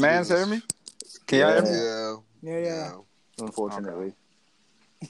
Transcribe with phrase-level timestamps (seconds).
[0.00, 0.62] Man, hear me?
[1.26, 1.70] Can y'all hear me?
[1.70, 2.16] Yeah.
[2.40, 2.92] Yeah, yeah.
[3.40, 4.12] Unfortunately,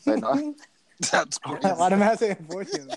[0.06, 0.54] Like, no,
[1.12, 1.68] That's crazy.
[1.76, 2.96] Why the man say unfortunately?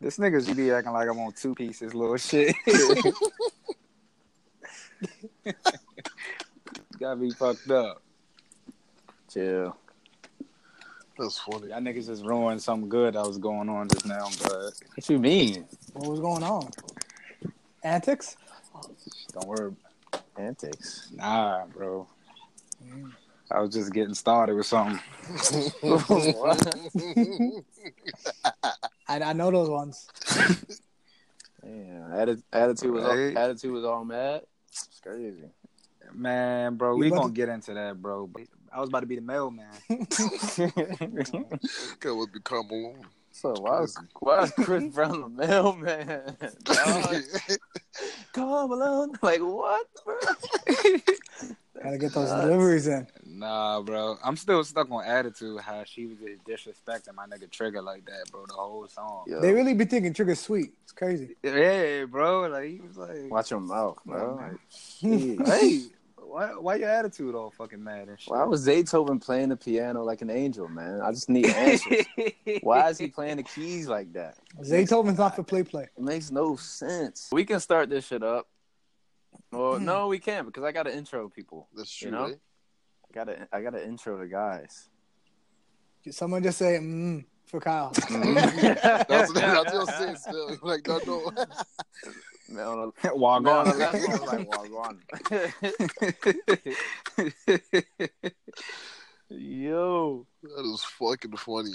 [0.00, 2.54] this niggas be acting like I'm on two pieces, little shit.
[6.98, 8.02] Gotta be fucked up.
[9.32, 9.76] chill.
[11.18, 11.68] That's funny.
[11.68, 15.18] Y'all niggas just ruined something good that was going on just now, but What you
[15.18, 15.66] mean?
[15.92, 16.70] What was going on?
[17.82, 18.36] Antics?
[19.32, 19.72] don't worry.
[20.36, 21.10] Antics.
[21.14, 22.06] Nah, bro.
[23.50, 24.98] I was just getting started with something.
[29.08, 30.08] I, I know those ones.
[31.64, 34.42] Yeah, atti- attitude was all, attitude was all mad.
[34.68, 35.44] It's crazy.
[36.14, 38.30] Man, bro, You we about gonna to- get into that, bro.
[38.74, 39.66] I was about to be the mailman.
[42.00, 43.06] That would become alone.
[43.32, 46.36] So why is why is Chris Brown the mailman?
[46.64, 47.14] Dog,
[48.32, 49.12] Come alone.
[49.22, 49.86] Like what?
[50.04, 50.16] Bro?
[51.82, 52.44] Gotta get those Nuts.
[52.44, 53.06] deliveries in.
[53.26, 54.16] Nah, bro.
[54.22, 55.60] I'm still stuck on attitude.
[55.60, 56.44] How she was just
[56.86, 58.44] disrespecting my nigga Trigger like that, bro.
[58.46, 59.24] The whole song.
[59.26, 60.72] Yo, They really be thinking Trigger sweet.
[60.84, 61.34] It's crazy.
[61.42, 62.48] Yeah, bro.
[62.48, 64.36] Like he was like, watch your mouth, bro.
[64.36, 64.60] Like,
[65.46, 65.80] hey,
[66.32, 68.30] why, why your attitude all fucking mad and shit?
[68.30, 71.02] Why was Zaytoven playing the piano like an angel, man?
[71.02, 72.06] I just need answers.
[72.62, 74.38] Why is he playing the keys like that?
[74.62, 75.88] Zaytoven's not for play play.
[75.96, 77.28] It makes no sense.
[77.32, 78.48] We can start this shit up.
[79.50, 81.68] Well, no, we can't because I got to intro people.
[81.74, 82.22] That's true, You know?
[82.24, 82.38] right?
[83.10, 84.88] I got to I got to intro the guys.
[86.10, 87.90] Someone just say mm for Kyle.
[87.90, 88.08] That's,
[89.08, 90.56] that's what I'm saying still.
[90.62, 91.30] Like, no, no.
[92.48, 93.72] Man, on the, Walk man, on on.
[93.72, 94.96] the left, I was like, Wagwan.
[99.28, 100.26] Yo.
[100.42, 101.74] That is fucking funny.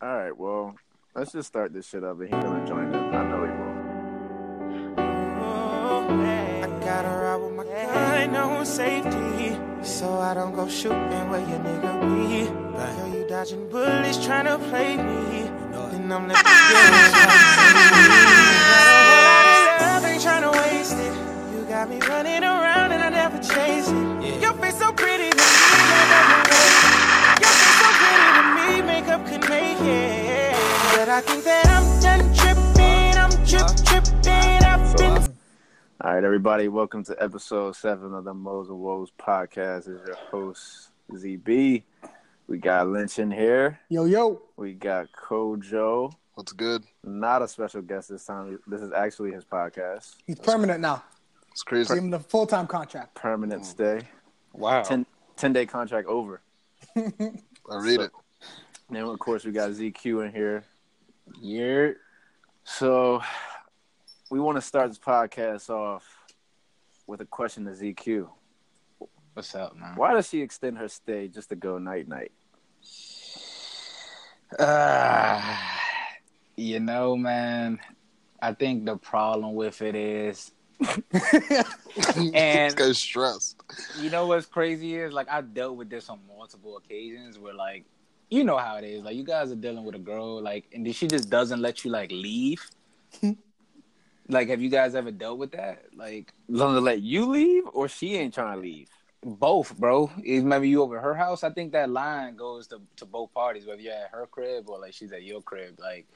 [0.00, 0.76] All right, well,
[1.14, 2.94] let's just start this shit up and he's gonna join in.
[2.94, 3.72] I know he will.
[6.64, 9.56] I gotta ride with my gun on safety.
[9.82, 12.46] So I don't go shooting where your nigga be.
[12.72, 15.50] But yo, you dodging bullets trying to play me.
[15.90, 16.44] Then I'm left
[21.82, 24.40] got me running around and I never chase it.
[24.40, 27.42] Your face so pretty to me, I never wait.
[27.42, 30.52] Your face so pretty to me, makeup could make it.
[30.94, 34.00] But I think that I'm done tripping, I'm trip uh-huh.
[34.00, 35.26] tripping, I've been uh,
[36.02, 39.86] All right, everybody, welcome to episode seven of the Moles and Woes podcast.
[39.86, 41.82] This is your host, ZB.
[42.46, 43.80] We got Lynch in here.
[43.88, 44.40] Yo, yo.
[44.56, 46.12] We got Kojo.
[46.34, 46.84] What's good?
[47.02, 48.60] Not a special guest this time.
[48.68, 50.14] This is actually his podcast.
[50.28, 51.02] He's permanent now.
[51.52, 51.94] It's crazy.
[51.94, 53.14] Give him the full time contract.
[53.14, 54.02] Permanent stay.
[54.52, 54.82] Wow.
[54.82, 56.42] 10, 10 day contract over.
[56.96, 57.02] I
[57.70, 58.10] read So- it.
[58.90, 60.64] Then, of course, we got ZQ in here.
[61.40, 61.92] Yeah.
[62.64, 63.22] So,
[64.30, 66.04] we want to start this podcast off
[67.06, 68.28] with a question to ZQ.
[69.32, 69.94] What's up, man?
[69.96, 72.32] Why does she extend her stay just to go night night?
[74.58, 75.40] Uh,
[76.56, 77.80] you know, man,
[78.42, 80.52] I think the problem with it is, this
[82.34, 83.56] and guy's stressed.
[84.00, 87.84] you know what's crazy is like I've dealt with this on multiple occasions where like
[88.30, 90.86] you know how it is like you guys are dealing with a girl like and
[90.86, 92.62] then she just doesn't let you like leave.
[94.28, 95.84] like, have you guys ever dealt with that?
[95.94, 98.88] Like Gonna let you leave, or she ain't trying to leave?
[99.24, 100.10] both, bro.
[100.24, 101.44] Is maybe you over her house?
[101.44, 104.78] I think that line goes to to both parties, whether you're at her crib or
[104.78, 105.78] like she's at your crib.
[105.78, 106.06] Like,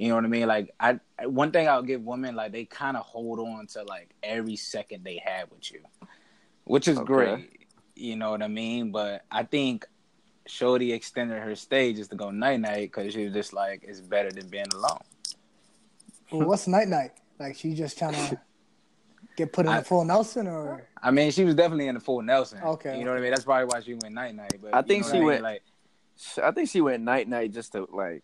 [0.00, 0.48] you know what I mean?
[0.48, 4.08] Like, I one thing I'll give women like they kind of hold on to like
[4.22, 5.80] every second they have with you,
[6.64, 7.06] which is Okay.
[7.06, 7.66] great.
[7.96, 8.92] You know what I mean?
[8.92, 9.86] But I think
[10.46, 14.00] Shorty extended her stay just to go night night because she was just like it's
[14.00, 15.00] better than being alone.
[16.32, 17.10] Well, what's night night?
[17.38, 18.40] Like she just trying to
[19.36, 22.00] get put in I- a full Nelson or I mean, she was definitely in the
[22.00, 22.60] full Nelson.
[22.62, 22.98] Okay.
[22.98, 23.32] you know what I mean?
[23.32, 24.54] That's probably why she went night night.
[24.62, 25.62] But I you think know she what I went- like.
[26.42, 28.22] I think she went night night just to like.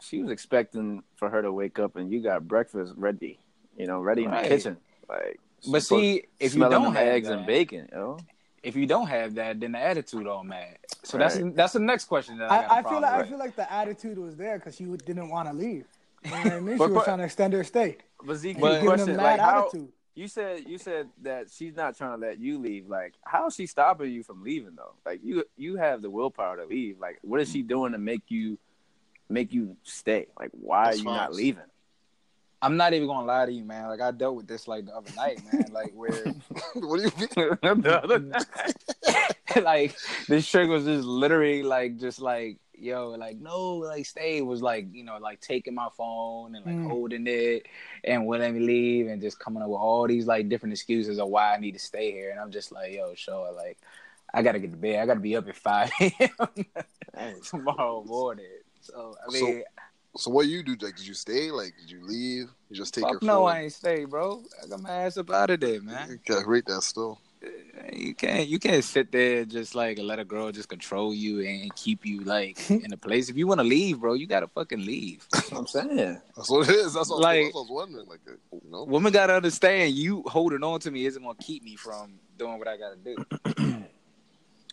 [0.00, 3.38] She was expecting for her to wake up and you got breakfast ready,
[3.76, 4.76] you know, ready in the kitchen.
[5.08, 5.38] Like,
[5.70, 8.18] But see, if you don't have eggs that, and bacon, you know.
[8.62, 10.78] if you don't have that, then the attitude all mad.
[11.04, 11.30] So Right.
[11.32, 13.28] that's that's the next question that I, got a I, I feel problem like I
[13.28, 15.86] feel like the attitude was there because she didn't want to leave.
[16.24, 16.78] You know what I mean?
[16.78, 17.96] But- she was but- trying to extend her stay.
[18.24, 19.88] But ZQ, But- Giving question, them like mad how attitude.
[20.14, 22.86] you said you said that she's not trying to let you leave.
[22.88, 24.94] Like, how is she stopping you from leaving though?
[25.06, 26.98] Like, you you have the willpower to leave.
[27.00, 28.58] Like, what is she doing to make you
[29.30, 30.26] make you stay?
[30.38, 31.64] Like, why That's are you not leaving?
[32.62, 33.88] I'm not even gonna lie to you, man.
[33.88, 35.72] Like I dealt with this like the other night, man.
[35.72, 36.34] Like where
[36.74, 37.58] what do you mean?
[39.64, 39.96] like
[40.28, 44.88] this trick was just literally like just like yo, like no, like stay was like
[44.92, 46.88] you know like taking my phone and like Mm.
[46.90, 47.66] holding it
[48.04, 51.18] and wouldn't let me leave and just coming up with all these like different excuses
[51.18, 52.30] of why I need to stay here.
[52.30, 53.78] And I'm just like, yo, sure, like
[54.34, 55.00] I gotta get to bed.
[55.00, 56.66] I gotta be up at five a.m.
[57.42, 58.59] tomorrow morning.
[58.80, 59.62] So I mean,
[60.16, 60.72] So what you do?
[60.80, 61.50] Like, did you stay?
[61.50, 62.48] Like, did you leave?
[62.68, 63.28] You just take fuck your phone?
[63.28, 63.44] no.
[63.44, 64.42] I ain't stay, bro.
[64.62, 66.10] I got my ass up out of there, man.
[66.10, 67.20] You can't rate that still.
[67.92, 71.40] You can't you can't sit there and just like let a girl just control you
[71.40, 73.30] and keep you like in a place.
[73.30, 75.26] If you want to leave, bro, you gotta fucking leave.
[75.52, 76.20] I'm saying.
[76.36, 76.92] That's what it is.
[76.94, 78.08] That's what, Like- that's what I was wondering.
[78.08, 78.32] Like, uh,
[78.62, 82.18] you know, Women gotta understand you holding on to me isn't gonna keep me from
[82.36, 83.84] doing what I gotta do.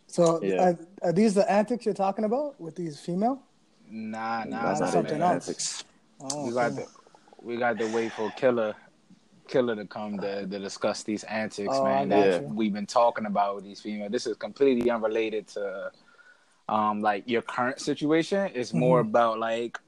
[0.10, 0.70] So Yeah.
[0.70, 3.44] are, are these the antics you're talking about with these female?
[3.90, 5.22] Nah, nah, That's nah, something man.
[5.22, 5.84] else.
[6.22, 6.78] Oh, We got okay.
[6.78, 6.88] to
[7.42, 8.76] we got to wait for Killer
[9.48, 12.10] Killer to come to, to discuss these antics, Oh, man.
[12.10, 12.54] got That you.
[12.54, 14.12] we've been talking about with these females.
[14.12, 15.92] This is completely unrelated to
[16.70, 18.52] um like your current situation.
[18.56, 19.02] It's more Mm-hmm.
[19.02, 19.80] about like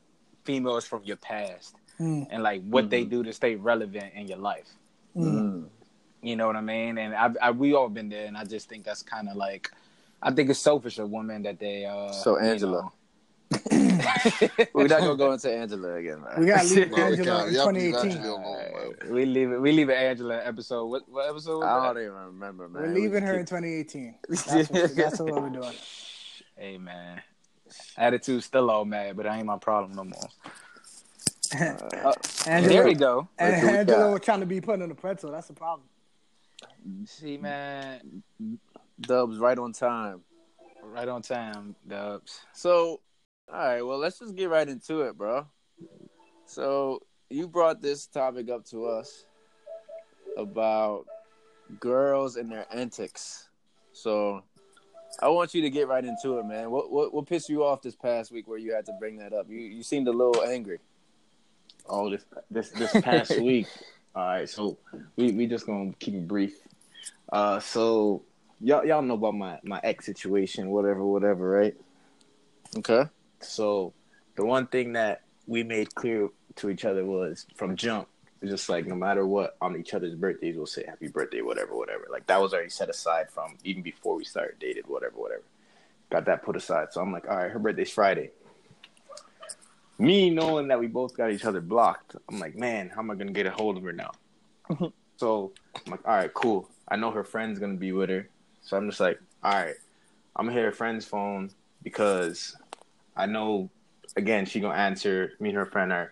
[0.46, 3.10] females from your past Mm, and like what they Mhm.
[3.10, 4.76] do to stay relevant in your life.
[5.18, 5.46] mm.
[5.50, 5.70] Mm.
[6.22, 6.98] You know what I mean?
[6.98, 9.72] And I, I we all been there, and I just think that's kind of like,
[10.22, 11.86] I think it's selfish of women that they.
[11.86, 12.62] uh So, you Angela.
[12.62, 12.92] know.
[14.74, 16.40] We're not gonna go into Angela again, man.
[16.40, 18.12] We got to leave No, Angela in to leave 2018.
[18.12, 18.72] Angela alone, man.
[18.76, 19.58] Alright, we leave it.
[19.62, 19.94] We leave it.
[19.98, 20.86] Angela episode.
[20.86, 21.60] What what episode?
[21.60, 22.84] Was I don't even remember, man.
[22.84, 24.16] We're We leaving her in 2018.
[24.30, 25.74] That's what, that's what we're doing.
[26.56, 27.22] Hey man,
[27.98, 30.30] attitude still all mad, but that ain't my problem no more.
[31.52, 32.14] Uh,
[32.46, 33.28] Angela, there we go.
[33.40, 35.32] and That's what we Angela was trying to be put in a pretzel.
[35.32, 35.88] That's the problem.
[37.06, 38.22] See man,
[39.02, 40.22] Dubs right on time.
[40.84, 42.42] right on time, Dubs.
[42.54, 43.00] So,
[43.52, 45.46] all right, well, let's just get right into it, bro.
[46.46, 49.26] So, you brought this topic up to us
[50.38, 51.06] about
[51.80, 53.50] girls and their antics.
[53.94, 54.44] So,
[55.22, 56.70] I want you to get right into it, man.
[56.70, 59.34] What what what pissed you off this past week where you had to bring that
[59.34, 59.50] up?
[59.50, 60.80] You you seemed a little angry.
[61.88, 63.68] Oh, this this this past week.
[64.16, 64.78] All right, so
[65.16, 66.56] we we just gonna keep it brief.
[67.32, 68.24] Uh, so
[68.62, 71.76] y'all y'all know about my my ex situation, whatever, whatever, right?
[72.78, 73.06] Okay.
[73.42, 73.94] So
[74.36, 78.08] the one thing that we made clear to each other was from jump,
[78.44, 82.08] just like no matter what, on each other's birthdays, we'll say happy birthday, whatever, whatever.
[82.10, 85.44] Like that was already set aside from even before we started dated, whatever, whatever.
[86.10, 86.88] Got that put aside.
[86.92, 88.32] So I'm like, all right, her birthday's Friday.
[89.98, 93.16] Me knowing that we both got each other blocked, I'm like, man, how am I
[93.16, 94.12] gonna get a hold of her now?
[95.18, 95.52] so
[95.86, 96.70] I'm like, all right, cool.
[96.88, 98.30] I know her friend's gonna be with her.
[98.62, 99.76] So I'm just like, all right,
[100.36, 101.52] I'm gonna hit her friend's phone
[101.84, 102.56] because
[103.20, 103.70] I know
[104.16, 105.34] again she gonna answer.
[105.40, 106.12] Me and her friend are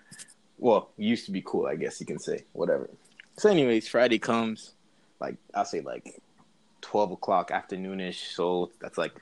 [0.60, 2.44] well, used to be cool, I guess you can say.
[2.54, 2.90] Whatever.
[3.38, 4.74] So anyways, Friday comes,
[5.20, 6.22] like I'll say like
[6.82, 9.14] twelve o'clock afternoonish, so that's like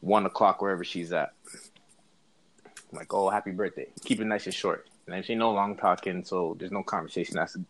[0.00, 1.32] one o'clock wherever she's at.
[2.92, 3.88] I'm like, oh, happy birthday.
[4.04, 4.86] Keep it nice and short.
[5.06, 7.64] And then she no long talking, so there's no conversation that has to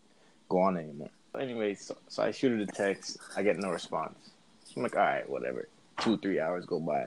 [0.49, 1.11] go on anymore.
[1.33, 3.19] But anyways, so, so I shoot her the text.
[3.37, 4.17] I get no response.
[4.65, 5.69] So I'm like, all right, whatever.
[6.01, 7.07] Two, three hours go by.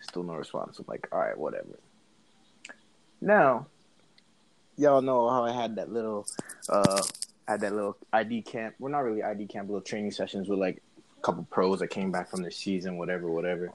[0.00, 0.78] Still no response.
[0.78, 1.78] I'm like, all right, whatever.
[3.20, 3.66] Now,
[4.76, 6.26] y'all know how I had that little,
[6.68, 7.02] uh,
[7.46, 8.76] I had that little ID camp.
[8.78, 10.82] We're not really ID camp, little training sessions with like
[11.18, 13.72] a couple pros that came back from the season, whatever, whatever.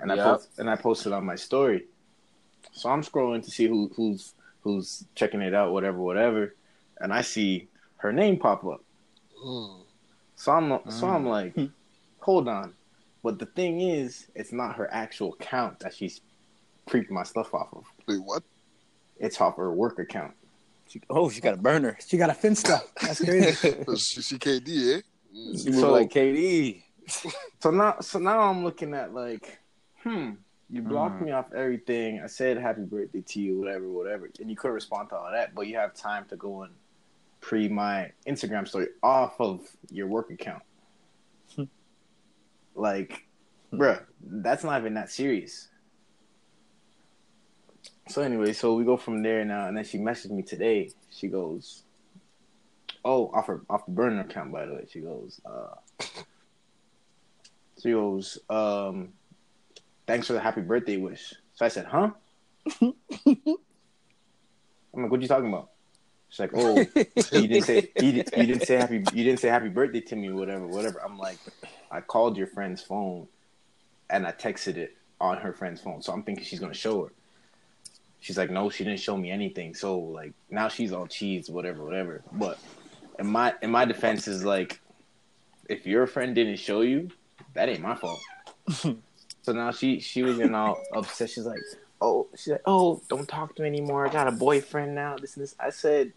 [0.00, 1.86] And I post, and I posted on my story.
[2.72, 6.54] So I'm scrolling to see who who's who's checking it out, whatever, whatever,
[7.00, 8.82] and I see her name pop up.
[9.44, 9.80] Mm.
[10.36, 11.58] So I'm so I'm like,
[12.20, 12.74] hold on.
[13.28, 16.22] But the thing is, it's not her actual account that she's
[16.86, 17.84] creeping my stuff off of.
[18.06, 18.42] Wait, what?
[19.20, 20.32] It's off her work account.
[20.88, 21.98] She, oh, she got a burner.
[22.06, 22.80] She got a Finsta.
[23.02, 23.52] That's crazy.
[23.98, 25.00] she, she KD, eh?
[25.36, 25.62] Mm.
[25.62, 26.82] She So- like KD.
[27.60, 29.58] So now, so now I'm looking at like,
[30.02, 30.30] hmm,
[30.70, 31.26] you blocked Mm.
[31.26, 32.22] me off everything.
[32.24, 35.54] I said happy birthday to you, whatever, whatever, and you could respond to all that,
[35.54, 36.72] but you have time to go and
[37.42, 40.62] pre my Instagram story off of your work account.
[42.78, 43.26] Like,
[43.72, 45.68] bruh, that's not even that serious.
[48.08, 50.90] So anyway, so we go from there now, and then she messaged me today.
[51.10, 51.82] She goes,
[53.04, 55.74] "Oh, off her off the burner account, by the way." She goes, uh,
[57.82, 59.10] she goes, um,
[60.06, 61.34] thanks for the happy birthday wish.
[61.54, 62.10] So I said, huh?
[62.82, 62.92] I'm
[64.94, 65.70] like, what you talking about?
[66.28, 66.76] She's like, oh,
[67.32, 70.16] you didn't say you didn't, you didn't say happy you didn't say happy birthday to
[70.16, 71.02] me, whatever, whatever.
[71.02, 71.38] I'm like,
[71.90, 73.28] I called your friend's phone,
[74.10, 77.12] and I texted it on her friend's phone, so I'm thinking she's gonna show her.
[78.20, 79.74] She's like, no, she didn't show me anything.
[79.74, 82.22] So like now she's all cheese, whatever, whatever.
[82.32, 82.58] But
[83.18, 84.80] in my in my defense is like,
[85.68, 87.10] if your friend didn't show you,
[87.54, 88.20] that ain't my fault.
[88.68, 91.30] so now she she was getting all upset.
[91.30, 91.60] She's like,
[92.00, 94.06] oh, she's like, oh, don't talk to me anymore.
[94.06, 95.16] I got a boyfriend now.
[95.16, 95.54] This and this.
[95.60, 96.12] I said,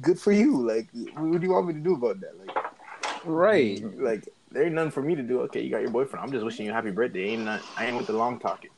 [0.00, 0.66] good for you.
[0.66, 2.38] Like, what do you want me to do about that?
[2.38, 2.56] Like,
[3.24, 3.82] Right.
[3.98, 5.40] like there ain't nothing for me to do.
[5.42, 6.24] Okay, you got your boyfriend.
[6.24, 7.28] I'm just wishing you a happy birthday.
[7.28, 7.60] Ain't not.
[7.76, 8.70] I ain't with the long talking.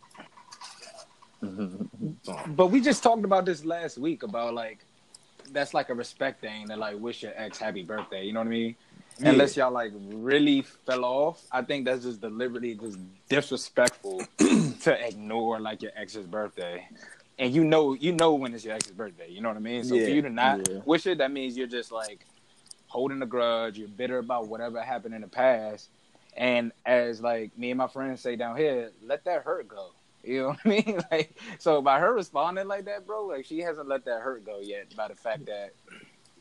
[2.49, 4.85] But we just talked about this last week about like
[5.53, 8.25] that's like a respect thing to like wish your ex happy birthday.
[8.25, 8.77] You know what I mean?
[9.21, 9.31] Yeah.
[9.31, 15.61] Unless y'all like really fell off, I think that's just deliberately just disrespectful to ignore
[15.61, 16.89] like your ex's birthday.
[17.39, 19.31] And you know, you know when it's your ex's birthday.
[19.31, 19.85] You know what I mean?
[19.85, 20.81] So Yeah, for you to not yeah.
[20.85, 22.27] wish it, that means you're just like
[22.89, 23.79] holding a grudge.
[23.79, 25.91] You're bitter about whatever happened in the past.
[26.37, 29.91] And as like me and my friends say down here, let that hurt go.
[30.25, 31.01] You know what I mean?
[31.11, 34.61] Like, so by her responding like that, bro, like she hasn't let that hurt go
[34.61, 34.95] yet.
[34.97, 35.75] By the fact that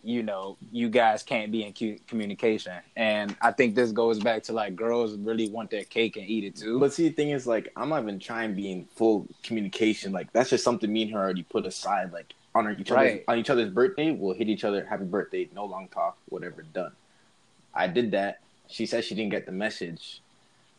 [0.03, 4.53] you know you guys can't be in communication, and I think this goes back to
[4.53, 6.79] like girls really want their cake and eat it too.
[6.79, 10.11] but see, the thing is, like, I'm not even trying to be in full communication.
[10.11, 12.11] Like, that's just something me and her already put aside.
[12.11, 12.33] Like,
[12.65, 13.23] on each other's Right.
[13.27, 16.91] on each other's birthday, we'll hit each other, happy birthday, no long talk, whatever, done.
[17.73, 18.39] I did that.
[18.67, 20.21] She said she didn't get the message.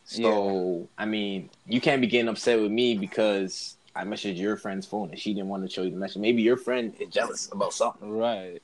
[0.03, 4.85] So I mean, you can't be getting upset with me because I messaged your friend's
[4.85, 6.21] phone and she didn't want to show you the message.
[6.21, 8.09] Maybe your friend is jealous about something.
[8.11, 8.61] Right.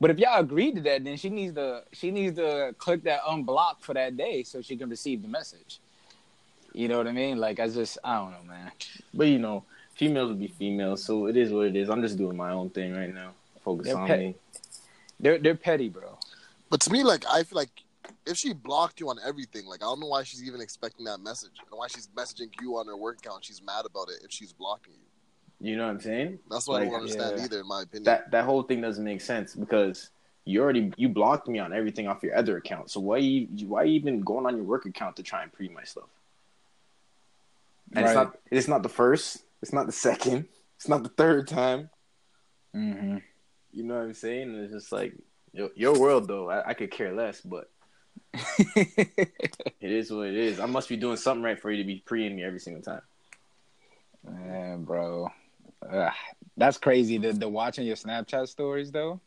[0.00, 3.20] But if y'all agreed to that, then she needs to she needs to click that
[3.22, 5.78] unblock for that day so she can receive the message.
[6.72, 7.38] You know what I mean?
[7.38, 8.72] Like I just I don't know, man.
[9.14, 11.88] But you know, females will be females, so it is what it is.
[11.88, 13.32] I'm just doing my own thing right now.
[13.64, 14.34] Focus They're on pet- me.
[15.20, 16.18] They're they're petty, bro.
[16.70, 17.70] But to me, like I feel like
[18.26, 21.20] if she blocked you on everything, like I don't know why she's even expecting that
[21.20, 23.44] message, and why she's messaging you on her work account.
[23.44, 25.70] She's mad about it if she's blocking you.
[25.70, 26.40] You know what I'm saying?
[26.50, 27.44] That's what I don't understand yeah.
[27.44, 28.04] either, in my opinion.
[28.04, 30.10] That that whole thing doesn't make sense because
[30.44, 32.90] you already you blocked me on everything off your other account.
[32.90, 35.68] So why you why you even going on your work account to try and pre
[35.68, 36.08] my stuff?
[37.94, 40.44] And it's not it's not the first, it's not the second,
[40.76, 41.88] it's not the third time.
[42.76, 43.16] Mm-hmm.
[43.72, 44.50] You know what I'm saying?
[44.50, 45.14] And it's just like
[45.54, 46.50] your, your world though.
[46.50, 47.70] I, I could care less, but
[48.34, 49.40] it
[49.80, 50.60] is what it is.
[50.60, 53.00] I must be doing something right for you to be preing me every single time.
[54.22, 55.30] Man, bro,
[55.90, 56.12] Ugh,
[56.58, 57.16] that's crazy.
[57.16, 59.18] The the watching your Snapchat stories though,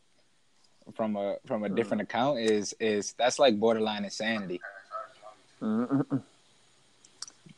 [0.94, 4.60] from a from a different account is is that's like borderline insanity.
[5.60, 6.22] Mm-mm.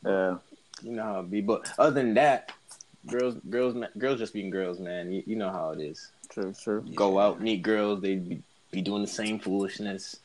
[0.03, 0.37] Yeah.
[0.81, 1.41] You know how it be.
[1.41, 2.51] But other than that,
[3.07, 5.11] girls, girls, ma- girls just being girls, man.
[5.11, 6.11] You, you know how it is.
[6.29, 6.85] True, true.
[6.95, 8.01] Go out, meet girls.
[8.01, 8.41] They be,
[8.71, 10.17] be doing the same foolishness.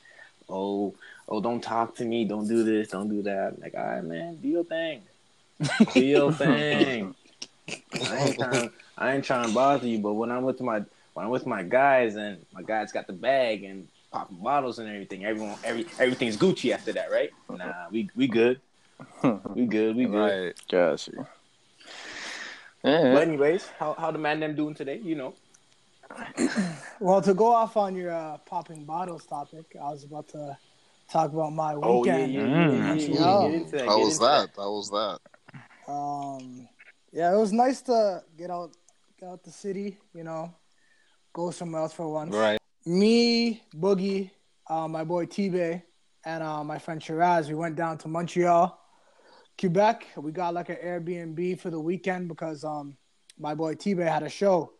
[0.48, 0.94] Oh,
[1.28, 2.24] oh, don't talk to me.
[2.24, 2.88] Don't do this.
[2.88, 3.60] Don't do that.
[3.60, 5.02] Like, all right, man, do your thing.
[5.92, 7.14] Do your thing.
[7.68, 8.70] I ain't trying.
[8.98, 9.98] I ain't trying to bother you.
[9.98, 13.12] But when I'm with my when I'm with my guys and my guys got the
[13.12, 17.30] bag and popping bottles and everything, everyone, every everything's Gucci after that, right?
[17.50, 18.60] Nah, we we good.
[19.54, 19.96] We good.
[19.96, 20.54] We good.
[20.70, 21.26] Got you.
[22.86, 23.12] Yeah.
[23.14, 24.98] But anyways, how how the man them doing today?
[25.02, 25.34] You know.
[26.98, 30.56] Well, to go off on your uh, popping bottles topic, I was about to
[31.10, 32.32] talk about my Oh yeah, weekend.
[32.32, 32.56] yeah, Mm.
[32.56, 33.48] yeah, yeah, yeah, Yeah.
[33.48, 33.86] Get into that.
[33.86, 34.48] How was into that?
[34.56, 35.18] How was that?
[35.92, 36.68] Um,
[37.12, 38.70] yeah, it was nice to get out,
[39.20, 39.98] get out the city.
[40.14, 40.54] You know,
[41.34, 42.34] go somewhere else for once.
[42.34, 42.58] Right.
[42.86, 44.30] Me, Boogie,
[44.70, 45.82] uh, my boy T Bay,
[46.24, 48.78] and uh, my friend Shiraz, we went down to Montreal,
[49.58, 50.06] Quebec.
[50.16, 52.96] We got like an Airbnb for the weekend because um,
[53.38, 54.72] my boy T Bay had a show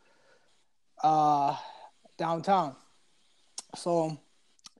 [1.02, 1.56] uh,
[2.16, 2.76] downtown.
[3.74, 4.18] So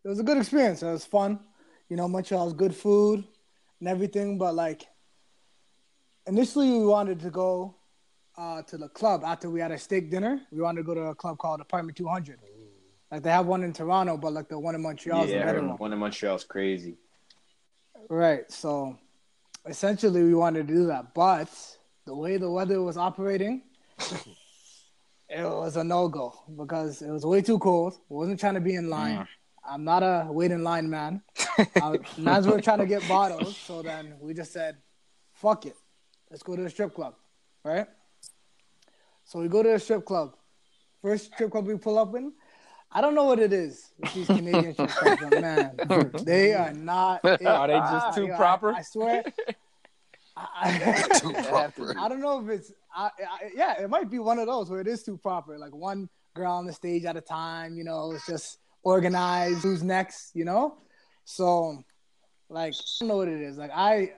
[0.05, 0.83] it was a good experience.
[0.83, 1.41] It was fun.
[1.89, 3.25] You know, Montreal's good food
[3.81, 4.87] and everything, but like
[6.27, 7.75] initially we wanted to go
[8.37, 10.41] uh, to the club after we had a steak dinner.
[10.51, 12.39] We wanted to go to a club called Apartment 200.
[13.11, 15.93] Like they have one in Toronto, but like the one in Montreal is yeah, one
[15.93, 16.97] in Montreal's crazy.
[18.09, 18.51] Right.
[18.51, 18.99] So
[19.69, 21.15] essentially we wanted to do that.
[21.15, 21.49] But
[22.05, 23.63] the way the weather was operating,
[25.29, 27.99] it was a no go because it was way too cold.
[28.09, 29.19] We wasn't trying to be in line.
[29.19, 29.29] Mm.
[29.69, 31.23] I'm not a wait in line man.
[31.83, 34.77] uh, mans were trying to get bottles, so then we just said,
[35.33, 35.77] fuck it.
[36.31, 37.15] Let's go to the strip club.
[37.65, 37.87] Right?
[39.25, 40.37] So we go to the strip club.
[41.03, 42.33] First strip club we pull up in.
[42.97, 45.77] I don't know what it is with these Canadian strip clubs, man.
[46.25, 47.21] They are not.
[47.25, 47.45] it.
[47.47, 48.73] Are they just too I- proper?
[48.73, 49.23] I, swear.
[50.37, 51.95] I, Too proper.
[51.99, 52.73] I don't know if it's.
[52.95, 55.59] I, I, yeah, it might be one of those where it is too proper.
[55.59, 57.77] Like one girl on the stage at a time.
[57.77, 59.63] You know, it's just organized.
[59.63, 60.35] Who's next?
[60.35, 60.79] You know.
[61.27, 61.85] So,
[62.49, 63.59] like, I don't know what it is.
[63.59, 64.13] Like I,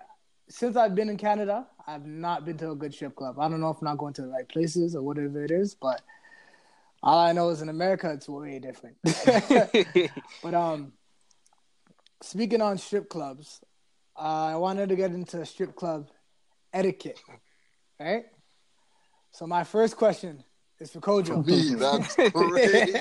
[0.49, 3.41] since I've been in Canada, I've not been to a good strip club.
[3.41, 5.75] I don't know if I'm not going to the right places or whatever it is,
[5.75, 6.01] but
[7.03, 8.97] all I know is in America it's way different.
[10.43, 10.93] but um,
[12.23, 13.61] speaking on strip clubs,
[14.17, 16.09] uh, I wanted to get into strip club
[16.73, 17.21] etiquette,
[18.01, 18.25] right?
[19.31, 20.43] So my first question
[20.81, 21.47] is for Kojo.
[21.47, 22.93] Me, that's crazy.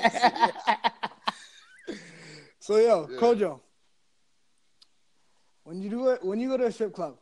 [2.60, 3.18] so yo, Yeah.
[3.18, 3.60] Kojo,
[5.64, 7.18] when you do it, when you go to a strip club,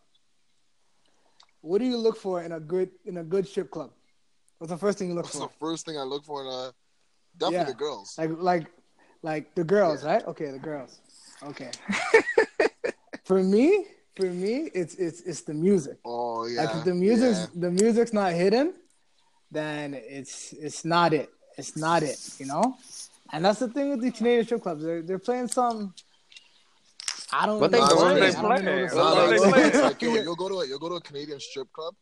[1.63, 3.91] what do you look for in a good in a good strip club?
[4.59, 5.49] What's the first thing you look That's for?
[5.49, 6.73] the first thing I look for in a
[7.37, 7.65] definitely Yeah.
[7.65, 8.15] the girls.
[8.19, 8.67] Like like
[9.23, 10.13] like the girls, Yeah.
[10.15, 10.25] right?
[10.27, 11.01] Okay, the girls.
[11.43, 11.71] Okay.
[13.25, 15.99] for me, for me, it's it's it's the music.
[16.05, 16.65] Oh yeah.
[16.65, 17.47] Like if the music's yeah.
[17.65, 18.75] the music's not hidden,
[19.51, 21.29] then it's it's not it.
[21.59, 22.77] It's not it, you know?
[23.33, 24.83] And that's the thing with the Canadian strip clubs.
[24.85, 25.95] They're they're playing some
[27.33, 27.89] I don't What they know.
[27.89, 28.07] doing?
[28.07, 28.83] I They don't know playing.
[28.83, 28.99] Nah, song.
[28.99, 29.85] nah, What it's they like, it's playing?
[29.85, 31.95] like, you'll go to a you'll go to a Canadian strip club,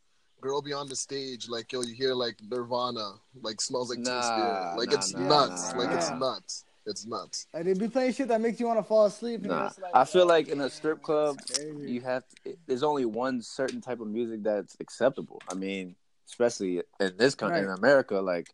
[0.44, 4.20] girl beyond the stage, like yo, you hear like Nirvana, like smells like Teen Nah,
[4.20, 7.46] Spirit, like nah, it's nah, nuts, nah, like it's nuts, it's nuts.
[7.54, 9.40] Like they be playing shit that makes you want to fall asleep.
[9.40, 11.38] And Nah, it's like, I feel like in a strip club,
[11.82, 15.40] you have to, there's only one certain type of music that's acceptable.
[15.48, 15.96] I mean,
[16.28, 18.50] especially in this country, in America, like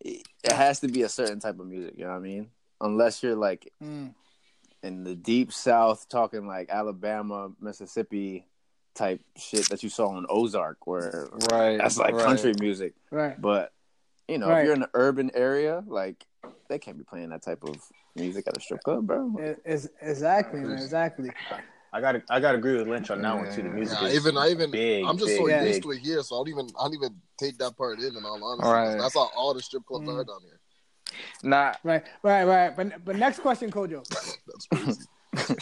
[0.00, 1.94] it, it has to be a certain type of music.
[1.96, 2.50] You know what I mean?
[2.80, 4.14] Unless you're like Mm.
[4.82, 8.46] in the deep South, talking like Alabama, Mississippi
[8.98, 11.78] type shit that you saw on Ozark, where Right.
[11.78, 12.24] that's like right.
[12.24, 12.94] country music.
[13.10, 13.40] right.
[13.40, 13.72] But
[14.26, 14.58] you know, Right.
[14.60, 16.26] if you're in an urban area, like
[16.68, 17.80] they can't be playing that type of
[18.14, 19.36] music at a strip club, bro.
[19.38, 21.30] It- it's, exactly, man, exactly.
[21.90, 23.62] I got I got to agree with Lynch on that one too.
[23.62, 25.64] The music Yeah, is even I even big, I'm just big, so Yeah.
[25.64, 28.14] used to it here, so I don't even I don't even take that part in.
[28.16, 28.98] And all honesty, Right.
[28.98, 30.18] that's how all the strip clubs Mm.
[30.20, 30.60] are down here.
[31.42, 32.76] Nah, Right, right, right.
[32.76, 34.04] But but next question, Kojo.
[34.46, 35.06] That's crazy.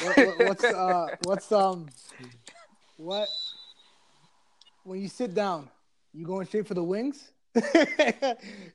[0.00, 1.86] what, what, what's uh what's um
[2.96, 3.28] what
[4.84, 5.68] when you sit down
[6.12, 7.30] you going straight for the wings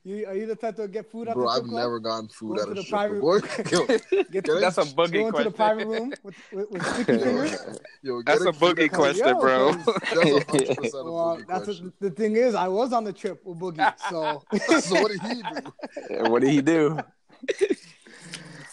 [0.03, 1.81] you are you the type to get food at Bro, the I've club?
[1.83, 3.43] never gotten food out of the private- club.
[3.71, 7.19] Yo, get Get that's a go boogie into the private room with, with, with sticky
[7.23, 7.57] fingers
[8.01, 9.73] yo, That's a getting boogie question, Yo, bro.
[9.73, 11.93] cause- That's a hundred percent a well boogie that's question.
[12.01, 14.41] a, the thing is I was on the trip with Boogie so
[14.79, 16.29] so what did he do?
[16.31, 16.97] what did he do?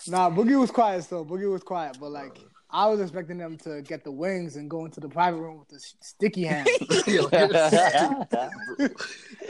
[0.06, 2.38] nah Boogie was quiet So Boogie was quiet but like
[2.70, 5.68] I was expecting them to get the wings and go into the private room with
[5.68, 6.68] the s- sticky hand
[7.06, 7.94] Yo, you're sick,
[8.30, 8.50] bro.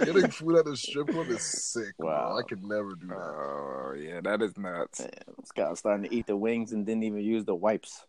[0.05, 2.09] Getting food at a strip club is sick, bro.
[2.09, 2.37] Wow.
[2.39, 3.15] I could never do that.
[3.17, 4.99] Oh yeah, that is nuts.
[4.99, 8.05] This guy was starting to eat the wings and didn't even use the wipes.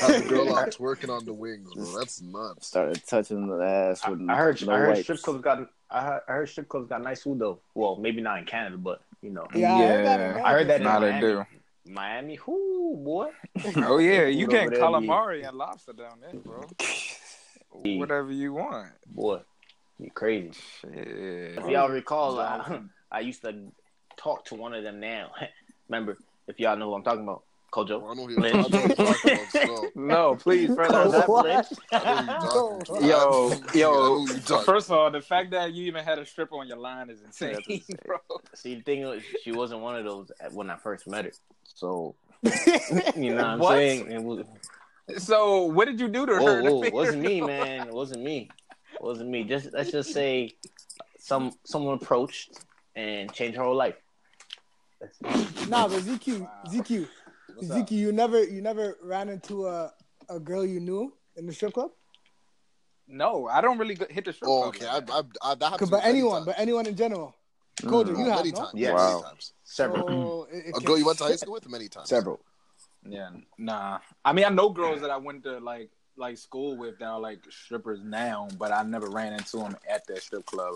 [0.00, 1.96] Have a girl out twerking on the wings, bro.
[1.96, 2.66] That's nuts.
[2.66, 5.02] Started touching the ass I, with I heard no I heard wipes.
[5.04, 7.60] strip clubs got I heard, I heard strip clubs got nice food though.
[7.76, 10.52] Well, maybe not in Canada, but you know, yeah, I heard that in Yeah, I
[10.52, 11.20] heard that in Nah, they Miami.
[11.20, 11.46] do.
[11.88, 13.30] Miami, whoo boy.
[13.76, 16.64] Oh yeah, you get calamari and lobster down there, bro.
[17.70, 18.92] Whatever you want.
[19.06, 19.40] Boy,
[19.98, 20.52] you crazy.
[20.80, 20.92] Shit.
[21.58, 22.80] If y'all recall, uh,
[23.12, 23.72] I used to
[24.16, 25.30] talk to one of them now.
[25.88, 28.02] Remember, if y'all know who I'm talking about, Kojo.
[28.10, 29.52] I know who you're I know who you're talking about.
[29.52, 29.90] So.
[29.94, 31.66] No, please, further that Lynch.
[31.92, 33.02] I know who you're talking about.
[33.02, 34.14] Yo, I yo.
[34.16, 36.66] who you're talking First of all, the fact that you even had a stripper on
[36.68, 37.58] your line is insane,
[38.06, 38.18] bro.
[38.54, 41.32] See, the thing was, she wasn't one of those when I first met her.
[41.64, 42.14] So,
[43.16, 43.72] you know what I'm What?
[43.72, 44.10] saying?
[44.12, 44.44] It was,
[45.18, 46.40] So, what did you do to her?
[46.40, 47.88] whoa, to whoa, make it wasn't me, man.
[47.88, 48.48] It wasn't me.
[48.94, 49.44] It wasn't me.
[49.44, 50.54] Just let's just say,
[51.18, 52.60] some someone approached
[52.96, 53.96] and changed her whole life.
[55.00, 57.06] That's- Nah, but ZQ, ZQ,
[57.56, 59.92] ZQ, you never, you never ran into a,
[60.28, 61.90] a girl you knew in the strip club.
[63.06, 64.74] No, I don't really hit the strip Oh, club.
[64.74, 64.86] okay.
[64.86, 65.18] like I.
[65.18, 66.46] I, I, that happens But anyone, times.
[66.46, 67.34] but anyone in general.
[67.82, 68.58] Kojo, Oh, you mm, have many no?
[68.58, 68.72] times.
[68.74, 68.88] Yes.
[68.90, 69.22] Many Wow.
[69.22, 69.52] times.
[69.64, 70.08] Several.
[70.08, 71.68] So it, it A girl you went to high school with?
[71.70, 72.08] Many times.
[72.08, 72.40] Several.
[73.08, 74.00] Yeah, nah.
[74.24, 77.20] I mean, I know girls that I went to like like school with that are
[77.20, 80.74] like strippers now, but I never ran into them at that strip club.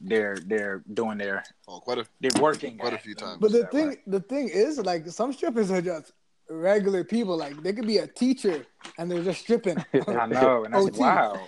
[0.00, 3.38] They're they're doing their Oh, quite a they're working Quite a few times.
[3.40, 3.96] But the put it that thing, way.
[4.06, 6.12] the thing is, like some strippers are just
[6.48, 7.36] regular people.
[7.36, 8.66] Like they could be a teacher
[8.98, 9.76] and they're just stripping.
[10.08, 10.98] I know, and that's OT.
[10.98, 11.46] wow.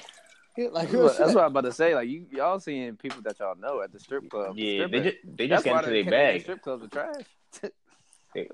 [0.56, 1.94] like That's what, that's what I'm about to say.
[1.94, 4.56] Like you, y'all seeing people that y'all know at the strip club.
[4.56, 6.42] Yeah, they just they just That's get into their bag.
[6.42, 7.24] Strip clubs are trash.
[8.34, 8.48] They-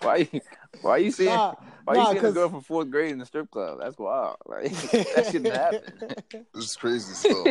[0.00, 0.40] why you,
[0.82, 3.18] why you seeing Nah, why nah, you seeing a 'cause- girl from fourth grade in
[3.18, 3.78] the strip club?
[3.80, 4.36] That's wild.
[4.46, 4.70] Like
[5.14, 6.14] that shouldn't happen.
[6.54, 7.44] It's is crazy still.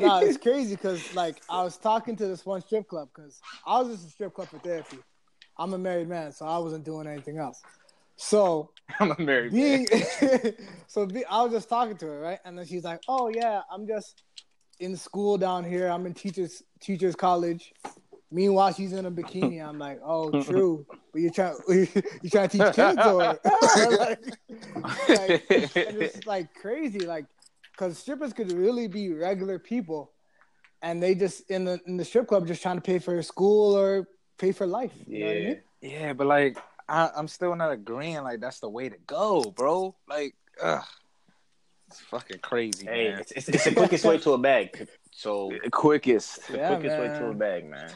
[0.00, 3.80] nah, it's crazy because like I was talking to this one strip club because I
[3.80, 4.98] was just a strip club for therapy.
[5.58, 7.62] I'm a married man, so I wasn't doing anything else.
[8.16, 9.86] So I'm a married man.
[9.90, 10.54] being,
[10.86, 12.38] so be, I was just talking to her, right?
[12.44, 14.22] And then she's like, "Oh yeah, I'm just
[14.80, 15.88] in school down here.
[15.88, 17.72] I'm in teachers teachers college."
[18.30, 19.64] Meanwhile, she's in a bikini.
[19.66, 23.38] I'm like, "Oh, true, but you're trying you trying to teach kids or
[23.96, 24.18] like,
[25.08, 27.26] like, it's like crazy, like
[27.72, 30.12] because strippers could really be regular people,
[30.82, 33.76] and they just in the in the strip club just trying to pay for school
[33.76, 34.08] or
[34.38, 34.92] pay for life.
[35.06, 35.48] You know what I Yeah.
[35.48, 35.62] mean?
[35.82, 36.58] Yeah, but like
[36.88, 38.22] I, I'm still not agreeing.
[38.22, 39.94] Like that's the way to go, bro.
[40.08, 40.82] Like, ugh.
[41.88, 43.20] It's fucking crazy, Hey, man.
[43.20, 44.88] it's, it's, it's the quickest way to a bag.
[45.12, 46.48] So Quickest.
[46.48, 47.92] the Yeah, quickest way to a bag, man.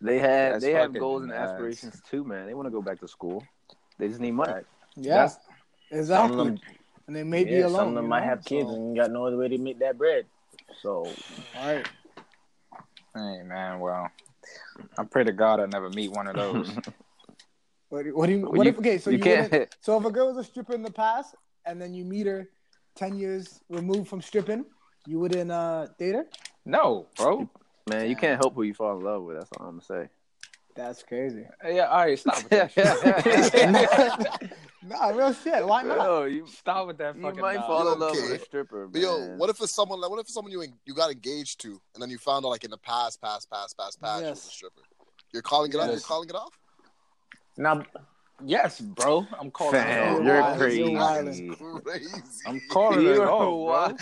[0.00, 1.52] They have That's they have goals and nuts.
[1.52, 2.46] aspirations too, man.
[2.46, 3.44] They want to go back to school.
[3.98, 4.62] They just need money.
[4.96, 6.36] Yeah, Some exactly.
[6.36, 6.58] them,
[7.06, 7.76] and they may be alone.
[7.76, 8.26] some of them might know?
[8.26, 10.24] have kids So, and got no other way to make that bread.
[10.80, 11.04] So
[11.56, 11.86] all right.
[13.14, 13.80] Hey, man.
[13.80, 14.08] Well,
[14.98, 16.70] I pray to God I never meet one of those.
[17.90, 18.40] What, what do you?
[18.42, 18.78] Well, What you- if?
[18.78, 20.90] Okay, so you you, can't- wouldn't- So if a girl was a stripper in the
[20.92, 21.34] past,
[21.66, 22.48] and then you meet her
[22.94, 24.64] ten years removed from stripping,
[25.06, 26.26] you wouldn't uh, date her?
[26.64, 27.48] no, bro.
[27.88, 29.36] Man, you can't help who you fall in love with.
[29.38, 30.08] That's all I'm gonna say.
[30.76, 31.44] That's crazy.
[31.66, 32.72] Yeah, all right, stop with that.
[32.72, 34.50] shit.
[34.82, 35.66] nah, real shit.
[35.66, 35.98] Why not?
[35.98, 37.40] Yo, you, stop with that Fucking you fucking.
[37.40, 37.66] might dog.
[37.66, 38.22] fall in love Okay.
[38.32, 39.38] with a stripper, But yo, man.
[39.38, 42.00] what if it's someone like what if it's someone you you got engaged to and
[42.02, 44.46] then you found out like in the past, past, past, past, past, she was Yes.
[44.46, 44.82] a stripper.
[45.32, 45.90] You're calling it off.
[45.90, 46.52] You're calling it off.
[47.56, 47.82] now,
[48.44, 49.26] Yes, bro.
[49.38, 49.72] I'm calling.
[49.74, 50.58] Fam, You're you're wild.
[50.58, 50.82] crazy.
[51.44, 52.08] You're Crazy.
[52.46, 53.54] I'm calling You're off, bro.
[53.56, 54.00] wild.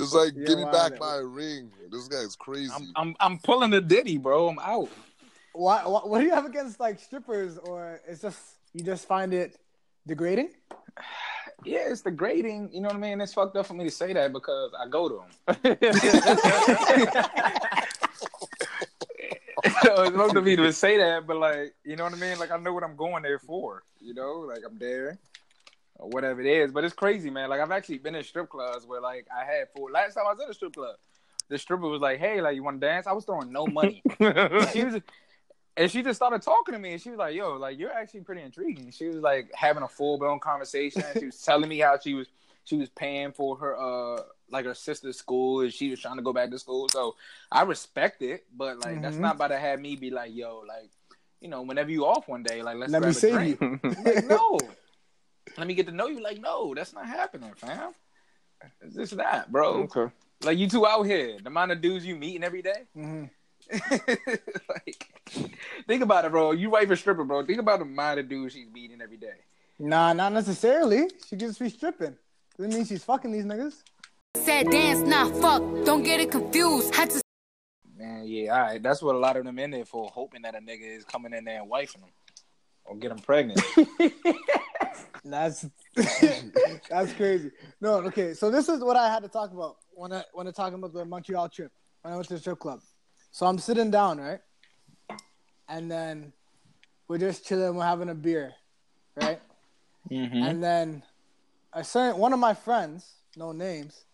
[0.00, 1.70] It's like, You're give me back my ring.
[1.90, 2.72] This guy's crazy.
[2.74, 4.48] I'm, I'm I'm pulling the ditty, bro.
[4.48, 4.88] I'm out.
[5.52, 6.00] Why, why?
[6.04, 8.38] What do you have against like strippers, or it's just
[8.74, 9.58] you just find it
[10.06, 10.50] degrading?
[11.64, 12.70] Yeah, it's degrading.
[12.72, 13.20] You know what I mean?
[13.20, 15.26] It's fucked up for me to say that because I go to them.
[19.82, 22.38] it's up for me to say that, but like, you know what I mean?
[22.38, 23.82] Like, I know what I'm going there for.
[24.00, 25.18] You know, like I'm there
[25.98, 26.72] or whatever it is.
[26.72, 27.50] But it's crazy, man.
[27.50, 29.90] Like I've actually been in strip clubs where like I had four.
[29.90, 30.96] Last time I was in a strip club,
[31.48, 34.02] the stripper was like, "Hey, like you want to dance?" I was throwing no money.
[34.72, 35.00] she was,
[35.76, 38.20] and she just started talking to me, and she was like, "Yo, like you're actually
[38.20, 41.02] pretty intriguing." She was like having a full blown conversation.
[41.18, 42.28] She was telling me how she was
[42.64, 46.22] she was paying for her uh like her sister's school, and she was trying to
[46.22, 46.88] go back to school.
[46.88, 47.16] So
[47.52, 49.20] I respect it, but like that's Mhm.
[49.20, 50.90] not about to have me be like, "Yo, like."
[51.40, 53.60] You know, whenever you off one day, like let's Let me save drink.
[53.60, 53.80] you.
[54.02, 54.58] Like, no.
[55.56, 56.20] Let me get to know you.
[56.20, 57.92] Like, no, that's not happening, fam.
[58.80, 59.88] It's just that, bro.
[59.96, 60.12] okay.
[60.42, 61.38] Like, you two out here.
[61.40, 62.86] The amount of dudes you meeting every day.
[62.92, 63.26] hmm
[64.08, 65.06] like,
[65.86, 66.50] think about it, bro.
[66.52, 67.44] You wife a stripper, bro.
[67.46, 69.44] Think about the amount of dudes she's meeting every day.
[69.78, 71.08] Nah, not necessarily.
[71.22, 72.16] She could just be stripping.
[72.56, 73.82] Doesn't mean she's fucking these niggas.
[74.44, 75.62] Said dance, not fuck.
[75.84, 76.94] Don't get it confused.
[76.94, 77.20] Had to
[77.96, 78.82] Man, yeah, all right.
[78.82, 81.32] That's what a lot of them in there for, hoping that a nigga is coming
[81.32, 82.10] in there and wifing them
[82.84, 83.60] or get them pregnant.
[85.24, 85.66] That's
[86.88, 87.50] that's crazy.
[87.80, 88.34] No, okay.
[88.34, 90.92] So this is what I had to talk about when I when I talking about
[90.92, 91.72] the Montreal trip
[92.02, 92.80] when I went to the strip club.
[93.30, 94.40] So I'm sitting down, right,
[95.68, 96.32] and then
[97.08, 97.74] we're just chilling.
[97.74, 98.54] We're having a beer,
[99.20, 99.40] right,
[100.10, 100.42] mm-hmm.
[100.42, 101.02] and then
[101.72, 104.04] a certain one of my friends, no names,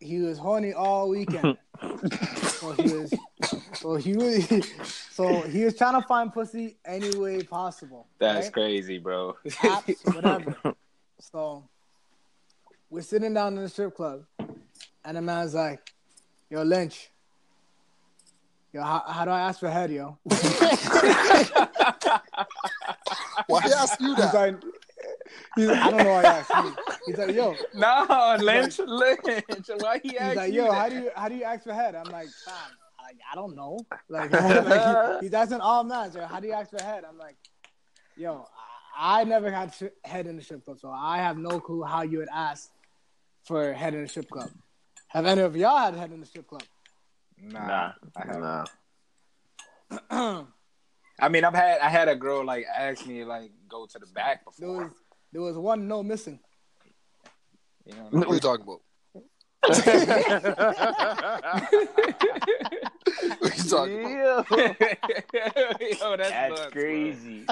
[0.00, 1.56] he was horny all weekend.
[2.42, 3.14] so he was,
[3.74, 4.46] so he was,
[5.10, 8.06] so he was trying to find pussy any way possible.
[8.18, 8.52] That's right?
[8.52, 9.36] crazy, bro.
[9.46, 10.56] apps, whatever.
[11.20, 11.68] So
[12.90, 14.24] we're sitting down in the strip club,
[15.04, 15.92] and the man's like,
[16.50, 17.10] "Yo, Lynch,
[18.72, 20.18] yo, how, how do I ask for head, yo?"
[23.48, 24.60] Why ask you He's that?
[25.36, 26.70] Like, he's like, I don't know why I asked me.
[27.06, 29.18] He's like, "Yo," no, Lynch, Lynch.
[29.78, 30.72] Why he asked he's like, "Yo, that?
[30.74, 32.54] how do you how do you ask for head?" I'm like, "Fam,
[33.02, 36.52] like, I don't know." Like, like he, he's asking all men, so how do you
[36.54, 37.04] ask for head?
[37.08, 37.36] I'm like,
[38.16, 38.46] "Yo,
[38.98, 41.82] I, I never had sh- head in the strip club, so I have no clue
[41.82, 42.70] how you would ask
[43.44, 44.50] for head in the strip club."
[45.08, 46.64] Have any of y'all had head in the strip club?
[47.40, 47.92] Nah, Nah.
[48.16, 48.68] I haven't.
[50.10, 50.44] Nah.
[51.20, 54.06] I mean, I've had I had a girl like ask me like go to the
[54.06, 54.84] back There before.
[54.84, 54.92] was
[55.32, 56.38] there was one no missing.
[57.84, 58.80] You know What are you talking about?
[59.62, 59.86] What
[63.42, 64.50] are you talking about?
[64.50, 66.70] Yo, that's, That's nuts, bro.
[66.70, 67.46] crazy.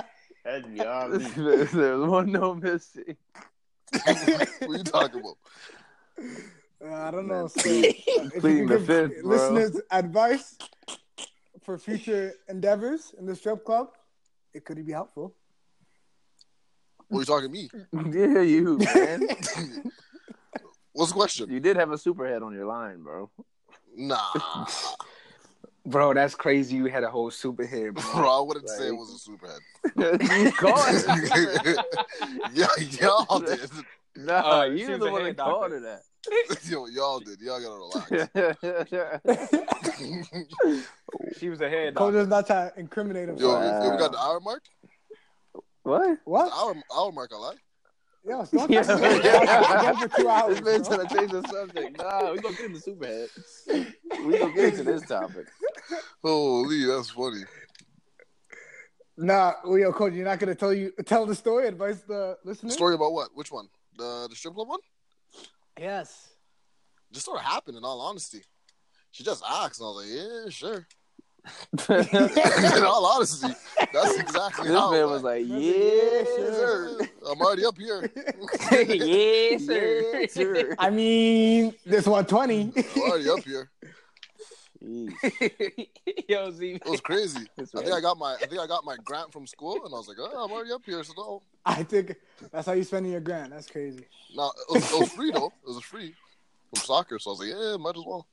[0.44, 1.28] That's beyond me.
[1.72, 3.16] There's one no missing.
[3.92, 5.36] What are you talking about?
[6.84, 7.46] Uh, I don't know.
[7.46, 9.30] So, if you Pleading the fifth, bro.
[9.30, 10.58] listeners advice
[11.62, 13.88] for future endeavors in the strip club,
[14.52, 15.34] it could be helpful.
[17.14, 17.70] What are you talking to me?
[18.34, 19.20] Yeah, you man.
[20.92, 21.50] What's the question?
[21.50, 23.30] you did have a superhead on your line, bro.
[23.96, 24.18] Nah,
[25.86, 26.76] Bro, that's crazy.
[26.76, 28.02] You had a whole superhead, bro.
[28.14, 30.44] bro, I wouldn't say it was a superhead.
[30.44, 31.78] you called it.
[32.54, 32.66] yeah,
[33.00, 33.70] y'all did.
[34.16, 35.80] No, Uh, she you was the a one head that called doctor.
[35.80, 36.00] her
[36.70, 37.38] Yo, y'all did.
[37.40, 38.30] Y'all gotta relax.
[41.38, 42.20] She was a head Coach doctor.
[42.20, 43.84] is not trying to incriminate Yo, himself.
[43.84, 44.62] if we got the hour mark.
[45.84, 46.18] What?
[46.24, 46.46] what?
[46.46, 47.56] The hour, hour mark, a lot.
[48.26, 48.82] Yo, stop Yeah.
[48.82, 50.60] talking about it for two hours.
[50.60, 51.98] This man trying to change the subject.
[51.98, 53.28] Nah, we gonna get into superhead.
[54.26, 55.46] We gonna get into this topic.
[56.22, 57.42] Holy, that's funny.
[59.16, 62.72] Nah, well, yo, coach, you're not gonna tell you tell the story, advise the listeners.
[62.72, 63.28] Story about what?
[63.34, 63.68] Which one?
[63.96, 64.80] The the strip club one?
[65.78, 66.30] Yes.
[67.12, 67.76] Just sort of happened.
[67.76, 68.42] In all honesty,
[69.12, 70.86] she just asked, and I was like, yeah, sure.
[71.72, 73.48] This in all honesty,
[73.92, 74.92] that's exactly how.
[74.92, 76.96] it man was like, That's yeah, a- Yes, sir.
[77.00, 77.08] sir.
[77.30, 78.10] I'm already up here.
[78.72, 80.10] yes, sir.
[80.20, 80.74] Yeah, sir.
[80.78, 82.72] I mean, this 120.
[82.96, 83.70] I'm already up here.
[86.28, 86.72] Yo, Z.
[86.74, 87.46] It was crazy.
[87.56, 89.94] That's I think I got my I think I got my grant from school, and
[89.94, 91.02] I was like, oh, I'm already up here.
[91.04, 92.14] So no, I think
[92.52, 93.50] that's how you spending your grant.
[93.50, 94.04] That's crazy.
[94.34, 95.46] no, it was, it was free though.
[95.66, 96.14] It was free
[96.74, 97.18] from soccer.
[97.18, 98.26] So I was like, yeah, might as well.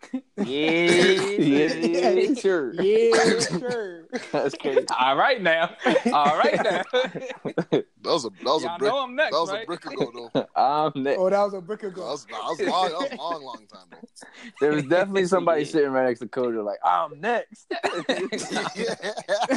[0.36, 2.72] yeah, sure.
[2.74, 4.06] Yeah, sure.
[4.32, 4.86] That's crazy.
[4.98, 5.74] All right now.
[6.12, 6.82] All right now.
[6.92, 8.92] That was a that was Y'all a brick.
[8.92, 9.62] I'm next, that was right?
[9.64, 10.46] a brick ago though.
[10.56, 11.18] I'm next.
[11.18, 12.02] Oh, that was a brick That ago.
[12.06, 12.88] was, that was long.
[12.90, 14.08] That was a long, long, long time though.
[14.60, 17.66] There was definitely somebody sitting right next to Kojo, like, I'm next.
[18.76, 18.94] yeah.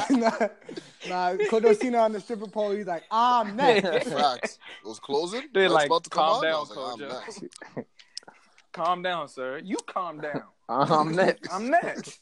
[0.09, 0.47] nah,
[1.07, 2.71] nah, Kodosina on the stripper pole.
[2.71, 4.09] He's like, I'm next.
[4.09, 4.59] Facts.
[4.83, 5.43] It was closing.
[5.53, 6.45] They're like, about to come calm on.
[6.45, 7.43] I down, was like, I'm next.
[8.71, 9.59] Calm down, sir.
[9.63, 10.43] You calm down.
[10.69, 11.51] I'm next.
[11.51, 12.19] I'm next.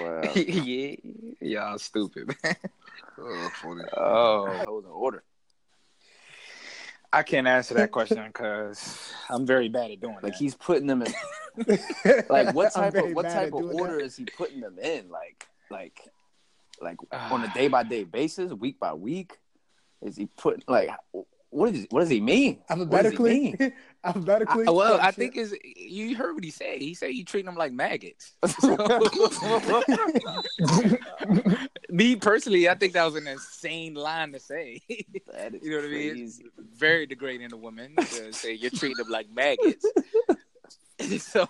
[0.00, 0.22] Wow.
[0.34, 0.96] yeah,
[1.40, 2.56] y'all stupid, man.
[3.18, 3.84] Oh, that's funny.
[3.96, 5.22] Oh, That was an order.
[7.12, 10.34] I can't answer that question because I'm very bad at doing Like that.
[10.34, 11.14] he's putting them in.
[12.28, 14.04] Like what type of what type of order that.
[14.04, 15.08] is he putting them in?
[15.08, 15.98] Like like
[16.82, 19.38] like on a day by day basis, week by week?
[20.02, 20.90] Is he putting like
[21.50, 22.58] what is what does he mean?
[22.66, 23.56] What does he Alphabetically.
[23.58, 23.72] mean?
[24.04, 24.66] Alphabetically.
[24.66, 26.80] I- well, I think is you heard what he said.
[26.80, 28.34] He said you treat them like maggots.
[31.88, 34.80] Me personally, I think that was an insane line to say.
[34.88, 36.14] You know what I mean?
[36.14, 36.44] crazy.
[36.76, 39.86] Very degrading to women to say you're treating them like maggots.
[41.18, 41.46] so,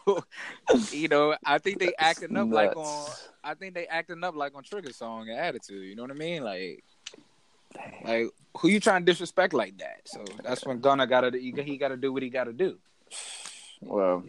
[0.90, 3.08] you know, I think they acting up like on.
[3.44, 5.84] I think they acting up like on Trigger Song and Attitude.
[5.84, 6.42] You know what I mean?
[6.42, 6.84] Like,
[8.04, 10.00] like who you trying to disrespect like that?
[10.06, 11.38] So that's when Gunna got to.
[11.38, 12.78] He got to do what he got to do.
[13.80, 14.24] Well,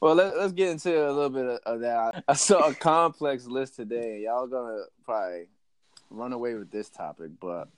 [0.00, 2.24] well, let, let's get into a little bit of, of that.
[2.28, 4.22] I saw a complex list today.
[4.24, 5.46] Y'all gonna probably
[6.10, 7.68] run away with this topic, but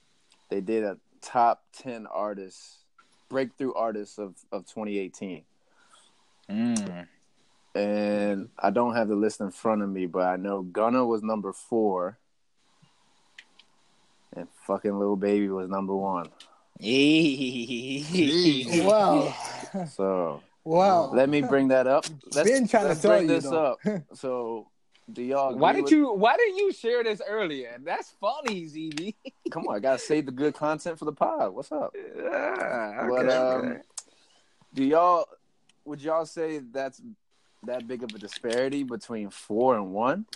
[0.48, 2.78] they did a top ten artists,
[3.28, 5.42] breakthrough artists of of 2018,
[6.50, 7.06] Mm.
[7.76, 11.22] and I don't have the list in front of me, but I know Gunna was
[11.22, 12.18] number four,
[14.36, 16.26] and fucking Lil Baby was number one.
[16.78, 18.04] Yeah.
[18.84, 19.34] Wow.
[19.94, 21.12] So Wow.
[21.12, 22.04] let me bring that up.
[22.34, 23.76] Let's, Been trying to let's tell bring you, this though.
[23.84, 24.02] up.
[24.14, 24.66] So.
[25.12, 25.56] Do y'all?
[25.56, 26.12] Why did with- you?
[26.12, 27.76] Why didn't you share this earlier?
[27.84, 29.14] That's funny, ZB.
[29.50, 31.52] Come on, I gotta save the good content for the pod.
[31.52, 31.92] What's up?
[31.96, 33.78] Yeah, But um, okay.
[34.72, 35.24] do y'all
[35.84, 37.02] would y'all say that's
[37.64, 40.26] that big of a disparity between four and one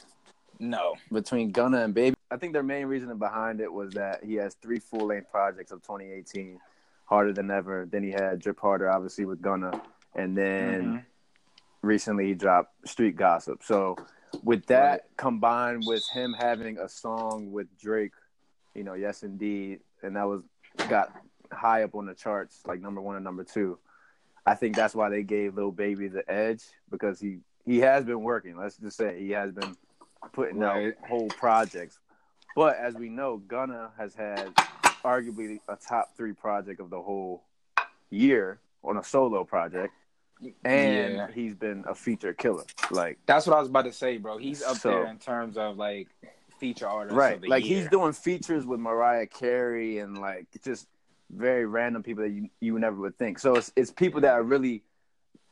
[0.58, 0.96] no.
[1.12, 2.16] between Gunna and Baby?
[2.34, 5.70] I think their main reason behind it was that he has three full length projects
[5.70, 6.58] of 2018,
[7.04, 7.86] harder than ever.
[7.88, 9.80] Then he had Drip Harder, obviously with Gunna,
[10.16, 11.04] and then Mhm.
[11.82, 13.62] recently he dropped Street Gossip.
[13.62, 13.96] So
[14.42, 18.14] with that combined with him having a song with Drake,
[18.74, 20.42] you know, yes indeed, and that was
[20.88, 21.16] got
[21.52, 23.78] high up on the charts, like number one and number two.
[24.44, 28.22] I think that's why they gave Lil Baby the edge because he he has been
[28.22, 28.56] working.
[28.56, 29.74] Let's just say he has been
[30.32, 30.94] putting Right.
[30.98, 31.98] out whole projects.
[32.54, 34.54] But as we know, Gunna has had
[35.04, 37.42] arguably a top three project of the whole
[38.10, 39.92] year on a solo project,
[40.64, 41.28] and Yeah.
[41.32, 42.64] he's been a feature killer.
[42.90, 44.38] Like That's what I was about to say, bro.
[44.38, 46.08] He's up So- there in terms of like
[46.58, 47.16] feature artists.
[47.16, 47.80] right, like year.
[47.80, 50.86] he's doing features with Mariah Carey and like just
[51.30, 53.38] very random people that you you never would think.
[53.38, 54.82] So it's it's people that are really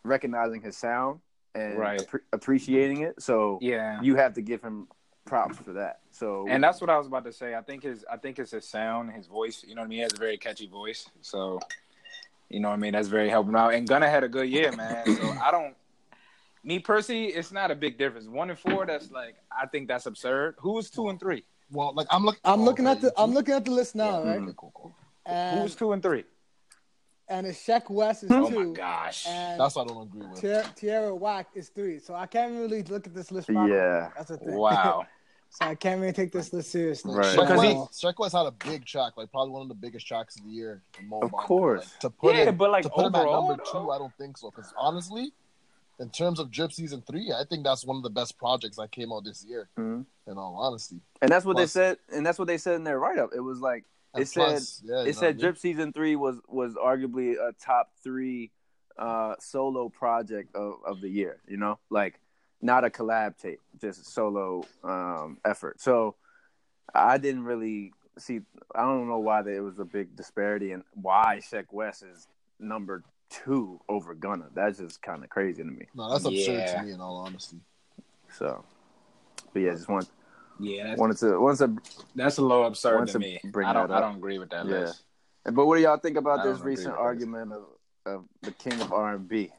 [0.04, 1.20] recognizing his sound
[1.54, 2.00] and Right.
[2.00, 3.20] appre- appreciating it.
[3.20, 4.00] So Yeah.
[4.02, 4.88] you have to give him
[5.24, 6.00] props for that.
[6.10, 7.54] So And that's what I was about to say.
[7.54, 9.64] I think his I think it's his sound, his voice.
[9.66, 9.98] You know what I mean?
[9.98, 11.08] He has a very catchy voice.
[11.20, 11.60] So,
[12.48, 12.92] you know what I mean?
[12.92, 13.74] That's very helping out.
[13.74, 15.04] And Gunna had a good year, man.
[15.06, 15.74] So I don't.
[16.64, 18.28] Me Percy, it's not a big difference.
[18.28, 20.54] One and four, that's like I think that's absurd.
[20.58, 21.44] Who's two and three?
[21.70, 22.40] Well, like I'm oh, looking.
[22.44, 24.38] I'm looking okay, at the I'm looking at the list now, right?
[24.38, 24.48] Mm-hmm.
[24.48, 24.94] Okay, cool, cool.
[25.26, 26.24] Who And was two and three?
[27.32, 28.68] And it's Sheck West is Oh two.
[28.72, 29.26] my gosh!
[29.26, 30.40] And That's what I don't agree with.
[30.40, 31.98] Tiara, Tierra Whack is three.
[31.98, 33.48] So I can't really look at this list.
[33.48, 33.74] properly.
[33.74, 34.10] Yeah.
[34.16, 34.54] That's the thing.
[34.54, 35.06] Wow.
[35.50, 37.14] so I can't really take this list seriously.
[37.14, 37.26] Right.
[37.36, 40.06] Sheck Because he- West, West had a big track, like probably one of the biggest
[40.06, 40.82] tracks of the year.
[41.00, 41.80] in Of course.
[41.92, 43.98] Like, to put Yeah, him, but, like, to put him at overall, number two, I
[43.98, 44.50] don't think so.
[44.50, 45.32] Because honestly,
[46.00, 48.90] in terms of Drip Season Three, I think that's one of the best projects that
[48.92, 49.68] came out this year.
[49.78, 50.04] Mhm.
[50.26, 51.98] In all honesty, and that's what Plus- they said.
[52.14, 53.30] And that's what they said in their write up.
[53.34, 53.84] It was like
[54.14, 55.40] And it said yeah, you know it what I said mean?
[55.40, 58.50] Drip Season Three was was arguably a top three
[58.98, 61.38] uh, solo project of, of the year.
[61.48, 62.20] You know, like
[62.60, 65.80] not a collab tape, just a solo um, effort.
[65.80, 66.16] So
[66.94, 68.40] I didn't really see.
[68.74, 72.28] I don't know why there was a big disparity and why Sheck West is
[72.60, 74.46] number two over Gunna.
[74.54, 75.86] That's just kind of crazy to me.
[75.94, 76.80] No, that's absurd Yeah.
[76.80, 76.92] to me.
[76.92, 77.60] In all honesty,
[78.30, 78.62] So,
[79.54, 80.08] but yeah, just want
[80.60, 81.82] Yeah, that's, wanted to wanted to.
[82.14, 83.40] that's a little absurd to to me.
[83.44, 83.88] bring I don't.
[83.88, 84.72] that I don't agree with that Yeah.
[84.80, 85.02] list.
[85.44, 87.00] But what do y'all think about I this recent with this.
[87.02, 87.64] argument of,
[88.06, 89.50] of the king of R and B?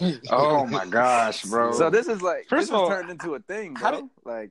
[0.30, 1.72] Oh my gosh, bro.
[1.72, 4.10] So this is like First this of all, turned into a thing, how bro.
[4.24, 4.50] like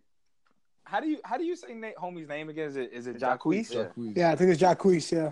[0.85, 2.67] how do you how do you say Nate homie's name again?
[2.69, 3.69] Is it is it It's Jacquees?
[3.71, 4.11] Jacquees, yeah.
[4.15, 5.11] Yeah, I think it's Jacquees.
[5.11, 5.31] Yeah.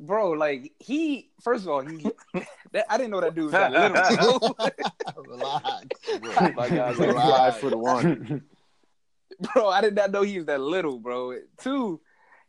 [0.00, 2.10] Bro, like he first of all he
[2.72, 4.56] that, I didn't know that dude was that little.
[5.26, 5.86] relax.
[6.20, 6.50] bro.
[6.52, 7.28] my guy's like Relax.
[7.38, 8.42] five foot one.
[9.54, 11.38] bro, I did not know he was that little, bro.
[11.58, 12.00] Two,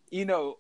[0.10, 0.58] you know,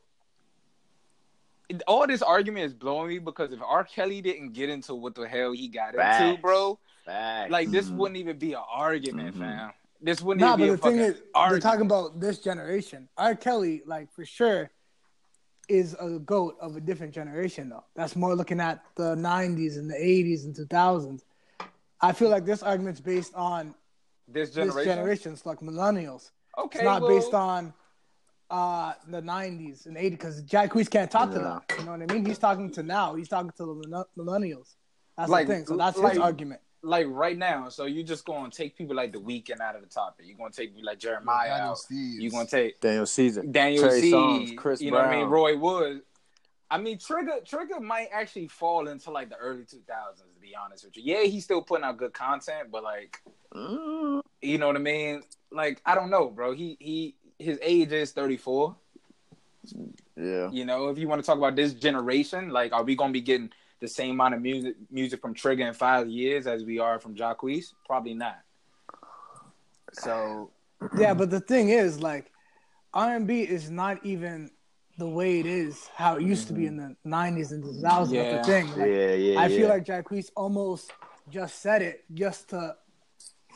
[1.88, 3.84] all this argument is blowing me because if R.
[3.84, 7.52] Kelly didn't get into what the hell he got into, bro, Facts.
[7.52, 7.96] like this Mhm.
[7.96, 9.40] wouldn't even be an argument, Mhm.
[9.40, 9.74] fam.
[10.02, 11.64] This wouldn't Nah, even be but a the thing fucking is, they're argument.
[11.64, 13.10] talking about this generation.
[13.18, 13.36] R.
[13.36, 14.72] Kelly, like for sure,
[15.68, 17.84] is a goat of a different generation, though.
[17.96, 21.24] That's more looking at the '90s and the '80s and 2000s.
[22.02, 23.76] I feel like this argument's based on
[24.32, 25.34] this this generation.
[25.34, 26.32] it's like millennials.
[26.58, 27.74] Okay, It's not well, based on
[28.50, 31.62] uh the '90s and '80s because Jacquees can't talk to them.
[31.78, 32.26] You know what I mean?
[32.26, 33.16] He's talking to now.
[33.16, 34.76] He's talking to the millennials.
[35.18, 35.66] That's Like- the thing.
[35.66, 36.62] So that's like- his argument.
[36.82, 37.68] like right now.
[37.70, 40.26] So you're just going to take people like the Weeknd out of the topic.
[40.28, 41.78] You're going to take me like Jeremih Daniel out.
[41.78, 42.16] Steves.
[42.22, 44.12] You're going to take Daniel Caesar, Daniel Trey C.
[44.14, 45.26] Songz, Chris you know what I mean?
[45.28, 46.02] Roy Wood.
[46.72, 50.34] I mean, Trigga Trigga might actually fall into like the early 2000s.
[50.34, 53.22] To be honest with you, yeah, he's still putting out good content, but like,
[53.54, 55.24] Mm, you know what I mean?
[55.52, 56.54] Like, I don't know, bro.
[56.54, 58.76] He he his age is 34.
[60.16, 63.14] yeah, You know, if you want to talk about this generation, like, are we gonna
[63.14, 66.80] be getting the same amount of music music from Trigga in five years as we
[66.80, 67.74] are from Jacquees?
[67.86, 68.40] Probably not.
[69.94, 70.52] So
[70.98, 72.32] Yeah, but the thing is, like,
[72.94, 74.52] R and B is not even
[75.00, 78.12] the way it is how it used to be in the '90s and 2000s.
[78.12, 78.32] Yeah.
[78.32, 78.68] That's the thing.
[78.72, 79.40] Like, yeah, yeah.
[79.40, 79.58] I yeah.
[79.58, 80.92] feel like Jacquees almost
[81.30, 82.76] just said it just to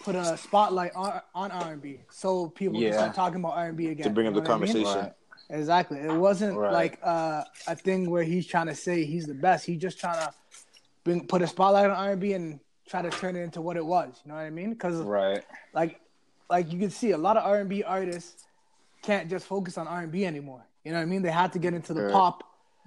[0.03, 2.89] put a spotlight on on R and B, so people Yeah.
[2.89, 4.05] can start talking about R and B again.
[4.05, 4.73] to bring you up know the what I mean?
[4.83, 5.01] conversation.
[5.03, 5.13] Right.
[5.59, 5.99] Exactly.
[5.99, 6.71] It wasn't Right.
[6.73, 9.65] like uh, a thing where he's trying to say he's the best.
[9.65, 10.33] He's just trying to
[11.03, 13.75] bring put a spotlight on R and B and try to turn it into what
[13.77, 14.21] it was.
[14.23, 14.69] You know what I mean?
[14.71, 15.43] Because right.
[15.73, 15.99] like
[16.49, 18.45] like you can see a lot of R and B artists
[19.01, 20.63] can't just focus on R and B anymore.
[20.83, 21.21] You know what I mean?
[21.21, 22.11] They have to get into the Right.
[22.13, 22.43] pop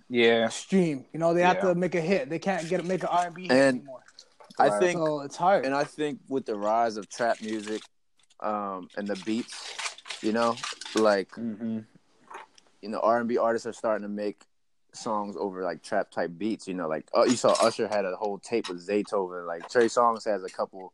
[0.09, 0.49] Yeah.
[0.49, 1.07] stream.
[1.13, 1.69] You know, they have Yeah.
[1.69, 2.29] to make a hit.
[2.29, 4.03] They can't get make an R and B hit And- anymore.
[4.59, 4.81] I Right.
[4.81, 5.67] think, So it's hard.
[5.67, 7.83] and I think with the rise of trap music,
[8.41, 9.75] um, and the beats,
[10.23, 10.57] you know,
[10.95, 11.81] like Mm-hmm.
[12.83, 14.43] you know, R and B artists are starting to make
[14.93, 16.67] songs over like trap type beats.
[16.69, 19.47] You know, like oh, you saw Usher had a whole tape with Zaytoven.
[19.47, 20.93] Like Trey Songz has a couple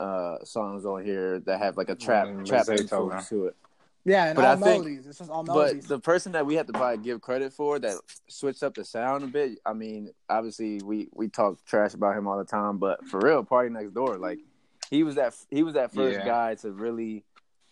[0.00, 3.56] uh songs on here that have like a trap Mm, with trap influence to it.
[4.06, 5.06] Yeah, and but all I think- melodies.
[5.06, 5.86] It's just all melodies.
[5.86, 7.96] But the person that we have to probably give credit for that
[8.28, 9.58] switched up the sound a bit.
[9.64, 13.42] I mean, obviously we we talk trash about him all the time, but for real,
[13.44, 14.40] PartyNextDoor, like
[14.90, 16.24] he was that he was that first Yeah.
[16.26, 17.24] guy to really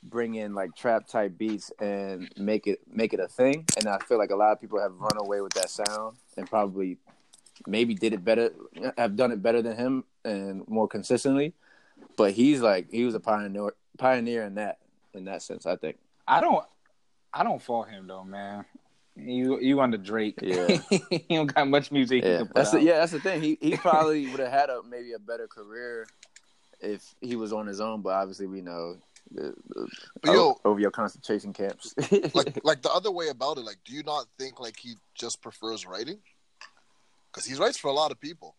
[0.04, 3.66] bring in like trap type beats and make it make it a thing.
[3.76, 6.48] And I feel like a lot of people have run away with that sound and
[6.48, 6.96] probably
[7.66, 8.50] maybe did it better,
[8.96, 11.52] have done it better than him and more consistently.
[12.16, 14.78] But he's like he was a pioneer pioneer in that
[15.12, 15.66] in that sense.
[15.66, 15.98] I think.
[16.36, 16.64] I don't
[17.32, 18.64] I don't fault him though, man.
[19.16, 20.38] You you under Drake.
[20.40, 20.78] Yeah.
[20.88, 23.42] he don't got much music he Yeah, can put that's the, yeah, that's the thing.
[23.42, 26.06] He he probably would have had a maybe a better career
[26.80, 28.00] if he was on his own.
[28.02, 28.96] But obviously, we know
[29.30, 29.88] the, the,
[30.22, 31.94] But yo- over your concentration camps.
[32.34, 33.64] like like the other way about it.
[33.64, 36.18] Like, do you not think like he just prefers writing?
[37.30, 38.56] Because he writes for a lot of people.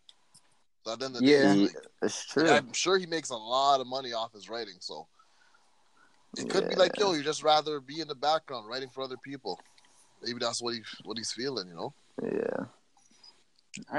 [0.84, 1.42] So at the end of the Yeah.
[1.42, 2.48] day, Yeah, like, it's true.
[2.50, 4.74] I'm sure he makes a lot of money off his writing.
[4.80, 5.06] So
[6.38, 9.16] it could be like, yo, you just rather be in the background writing for other
[9.24, 9.58] people.
[10.22, 11.94] Maybe that's what he what he's feeling, you know.
[12.22, 12.64] Yeah,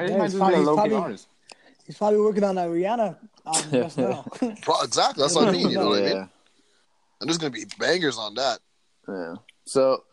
[0.08, 1.18] He Yeah, he's probably- he's probably-
[1.86, 4.26] He's probably working on that Rihanna album just now.
[4.42, 5.70] Exactly, that's what I mean.
[5.70, 6.30] You know what I mean?
[7.22, 8.60] And there's gonna be bangers on that.
[9.08, 9.36] yeah.
[9.66, 10.04] So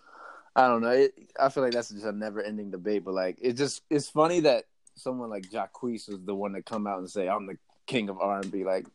[0.55, 0.91] I don't know.
[0.91, 3.05] It, I feel like that's just a never-ending debate.
[3.07, 4.65] But like, it just it's funny that
[4.97, 7.57] someone like Jacquees was the one to come out and say, "I'm the
[7.87, 8.87] king of R&B." Like,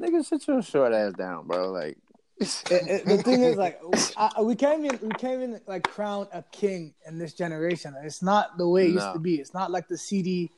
[0.00, 1.72] nigga, sit your short ass down, bro.
[1.72, 1.98] Like.
[2.70, 3.78] It- it- the thing is, like,
[4.16, 7.94] I, we can't even we can't even like crown a king in this generation.
[8.02, 9.34] It's not the way it used to be.
[9.36, 10.50] It's not like the CD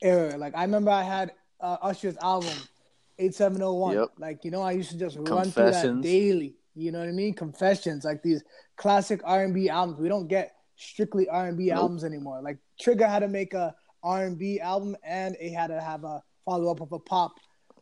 [0.00, 0.36] era.
[0.38, 2.54] Like I remember I had uh, Usher's album,
[3.18, 3.94] eight seven zero one.
[3.96, 4.08] Yep.
[4.18, 6.54] Like you know, I used to just run through that daily.
[6.74, 7.34] You know what I mean?
[7.34, 8.42] Confessions, like these
[8.76, 9.98] classic R and B albums.
[10.00, 11.76] We don't get strictly R and B Nope.
[11.78, 12.40] albums anymore.
[12.42, 16.04] Like Trigga had to make a R and B album, and it had to have
[16.04, 17.32] a follow up of a pop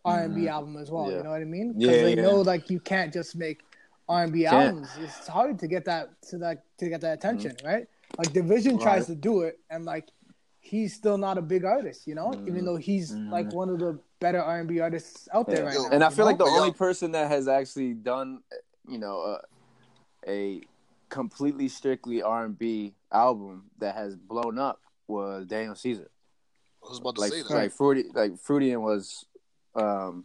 [0.06, 1.04] R and B album as well.
[1.04, 1.10] Mm-hmm.
[1.12, 1.16] Yeah.
[1.18, 1.72] You know what I mean?
[1.72, 2.22] Because Yeah, they yeah.
[2.22, 3.62] know like you can't just make
[4.08, 4.88] R and B albums.
[5.00, 7.86] It's hard to get that to that to get that attention, right?
[8.16, 10.08] Like dvsn tries to do it, and like
[10.60, 13.98] he's still not a big artist, you know, even though he's like one of the
[14.20, 15.66] better R and B artists out there Yeah.
[15.66, 15.90] right Yo, now.
[15.90, 18.40] and I you feel like the only person that has actually done,
[18.88, 19.38] you know, uh,
[20.26, 20.62] a
[21.08, 26.10] completely strictly R and B album that has blown up was Daniel Caesar.
[26.84, 27.50] I was about to Like say that.
[27.50, 29.24] like Fruity like Freudian was
[29.76, 30.24] um,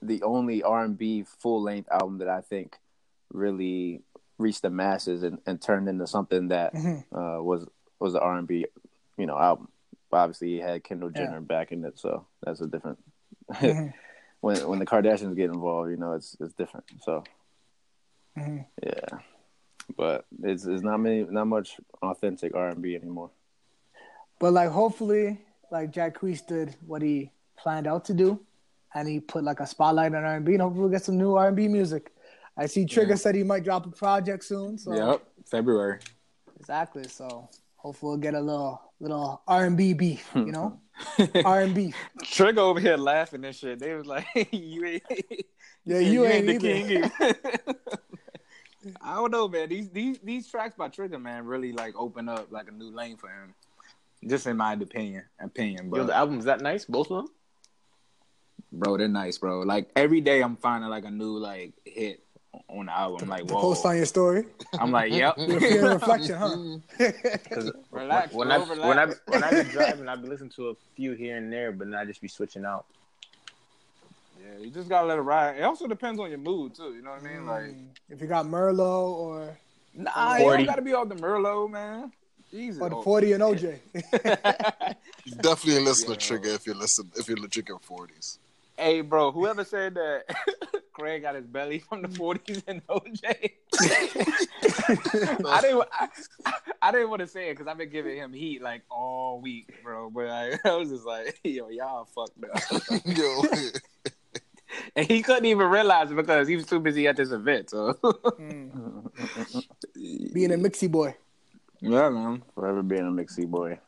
[0.00, 2.76] the only R and B full length album that I think
[3.32, 4.02] really
[4.38, 7.04] reached the masses and, and turned into something that Mhm.
[7.12, 7.66] uh, was
[7.98, 8.66] was the R and B
[9.16, 9.68] you know album.
[10.12, 12.98] Obviously, he had Kendall Jenner back in it, so that's a different.
[13.50, 13.92] Mhm.
[14.40, 16.84] when when the Kardashians get involved, you know, it's it's different.
[17.00, 17.24] So
[18.36, 18.66] Mhm.
[18.82, 19.18] yeah,
[19.96, 23.30] but it's it's not many not much authentic R and B anymore.
[24.38, 28.40] But like, hopefully, like Jacquees did what he planned out to do,
[28.94, 31.16] and he put like a spotlight on R and B, and hopefully we'll get some
[31.18, 32.12] new R and B music.
[32.56, 33.14] I see Trigga Yeah.
[33.16, 34.76] said he might drop a project soon.
[34.78, 35.98] So Yep, February.
[36.60, 37.04] exactly.
[37.04, 40.78] So hopefully we'll get a little little R and B beef, you know,
[41.44, 41.94] R and B.
[42.20, 43.78] Trigga over here laughing and shit.
[43.78, 45.02] They was like, "You ain't,
[45.84, 47.10] Yeah, you, ain't, the king."
[49.00, 49.68] I don't know, man.
[49.68, 53.16] These these these tracks by Trigga, man, really like open up like a new lane
[53.16, 53.54] for him.
[54.28, 57.34] Just in my opinion, opinion, Yo, but the album's that nice, both of them.
[58.72, 59.60] Bro, they're nice, bro.
[59.60, 62.22] Like every day, I'm finding like a new like hit
[62.68, 63.28] on the album.
[63.28, 64.44] Like, whoa, post on your story.
[64.78, 65.34] I'm like, yep.
[65.38, 66.56] Your fear reflection, huh?
[67.22, 69.20] Because Relax, when, bro, I when I relax.
[69.26, 71.94] when I be driving, I be listening to a few here and there, but then
[71.94, 72.86] I just be switching out.
[74.40, 75.56] Yeah, you just gotta let it ride.
[75.56, 76.94] It also depends on your mood too.
[76.94, 77.46] You know what I mean?
[77.46, 77.86] Like, mm.
[78.10, 79.56] if you got Merlot or
[79.94, 82.12] nah, you don't gotta be all the Merlot, man.
[82.50, 82.82] Jesus.
[82.82, 83.02] or the Oh.
[83.02, 83.78] forty and OJ.
[85.24, 86.16] You definitely listen Yeah.
[86.16, 88.38] to Trigga if you listen if you're drinking forties.
[88.76, 90.24] Hey, bro, whoever said that
[90.92, 93.50] Craig got his belly from the 40s and OJ,
[95.46, 96.08] I didn't, I,
[96.80, 99.68] I didn't want to say it because I've been giving him heat like all week,
[99.82, 100.10] bro.
[100.10, 103.02] But I, I was just like, yo, y'all fucked up.
[103.06, 103.42] Yo,
[104.96, 107.70] and he couldn't even realize it because he was too busy at this event.
[107.70, 107.92] So,
[108.40, 110.32] Mm.
[110.32, 111.14] Being a mixy boy.
[111.80, 112.42] yeah, man.
[112.54, 113.78] Forever being a mixy boy.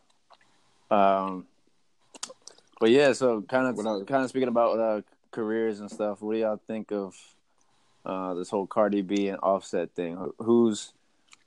[0.91, 1.47] Um,
[2.81, 6.23] but yeah, so kind of kind of speaking about uh, careers and stuff.
[6.23, 7.17] What do y'all think of
[8.05, 10.33] uh, this whole Cardi B and Offset thing?
[10.39, 10.93] Who's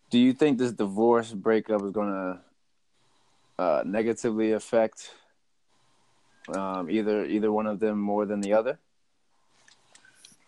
[0.09, 2.41] do you think this divorce breakup is gonna
[3.59, 5.11] uh, negatively affect
[6.55, 8.79] um, either either one of them more than the other?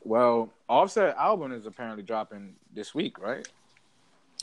[0.04, 3.48] Well, Offset album is apparently dropping this week, right?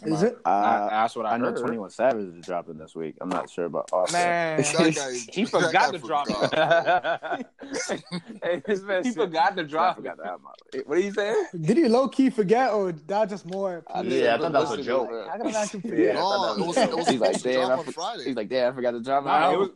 [0.04, 0.38] Am Is I- it?
[0.44, 1.54] I, Uh, that's what I, I know.
[1.54, 3.16] Twenty One Savage is dropping this week.
[3.20, 4.58] I'm not sure about Offset.
[4.78, 7.46] Man, guy- he forgot to drop forgot.
[7.62, 8.04] it.
[8.42, 10.24] hey, this man he forgot to drop forgot it.
[10.24, 10.48] the album.
[10.84, 11.46] What are you saying?
[11.62, 13.84] Did he low key forget or that just more?
[14.04, 15.08] Yeah, I thought that was a joke.
[15.08, 15.28] bro.
[15.30, 16.90] How can I actually Yeah, thought that No, was it a was- joke.
[16.90, 18.24] it was He's like, damn, drop I on for- Friday.
[18.24, 19.70] He's like, damn, I forgot to drop my Nah, it was,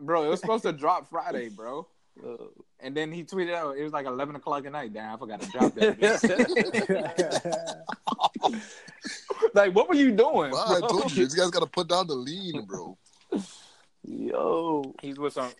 [0.00, 1.86] bro, it was supposed to drop Friday, bro.
[2.80, 4.92] And then he tweeted out, it was like 11 o'clock at night.
[4.92, 5.98] Damn, I forgot to drop that.
[8.50, 9.54] Bitch.
[9.54, 10.50] like, what were you doing?
[10.50, 12.96] Well, I told you, these guys got to put down the lean, bro.
[14.06, 15.50] Yo, He's with some,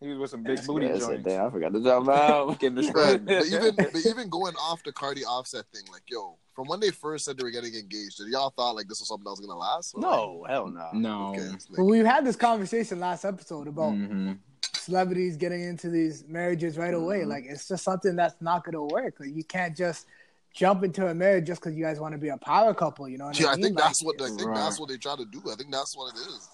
[0.00, 1.24] he was with some big booty Man joints.
[1.24, 2.56] damn, I forgot to drop my album.
[2.58, 3.26] Getting the But, script.
[3.26, 6.90] but even but even going off the Cardi Offset thing, like yo, from when they
[6.90, 9.40] first said they were getting engaged, did y'all thought like this was something that was
[9.40, 9.94] gonna last?
[9.94, 10.88] Or, No, hell no.
[10.94, 11.28] No.
[11.32, 14.38] okay, like- But we had this conversation last episode about Mhm.
[14.74, 17.20] celebrities getting into these marriages right away.
[17.20, 17.30] Mm-hmm.
[17.30, 19.14] Like it's just something that's not gonna work.
[19.20, 20.06] Like you can't just
[20.54, 23.08] jump into a marriage just because you guys want to be a power couple.
[23.08, 24.54] You know what yeah, I I think Like, that's what I think Right.
[24.56, 25.42] that's what they try to do.
[25.52, 26.48] I think that's what it is.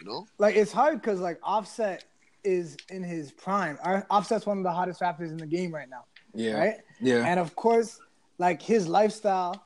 [0.00, 2.04] You know, like it's hard because like Offset
[2.44, 3.76] is in his prime.
[4.10, 6.52] Offset's one of the hottest rappers in the game right now, Yeah.
[6.58, 6.74] right?
[7.00, 7.24] Yeah.
[7.26, 7.98] And of course,
[8.38, 9.64] like his lifestyle,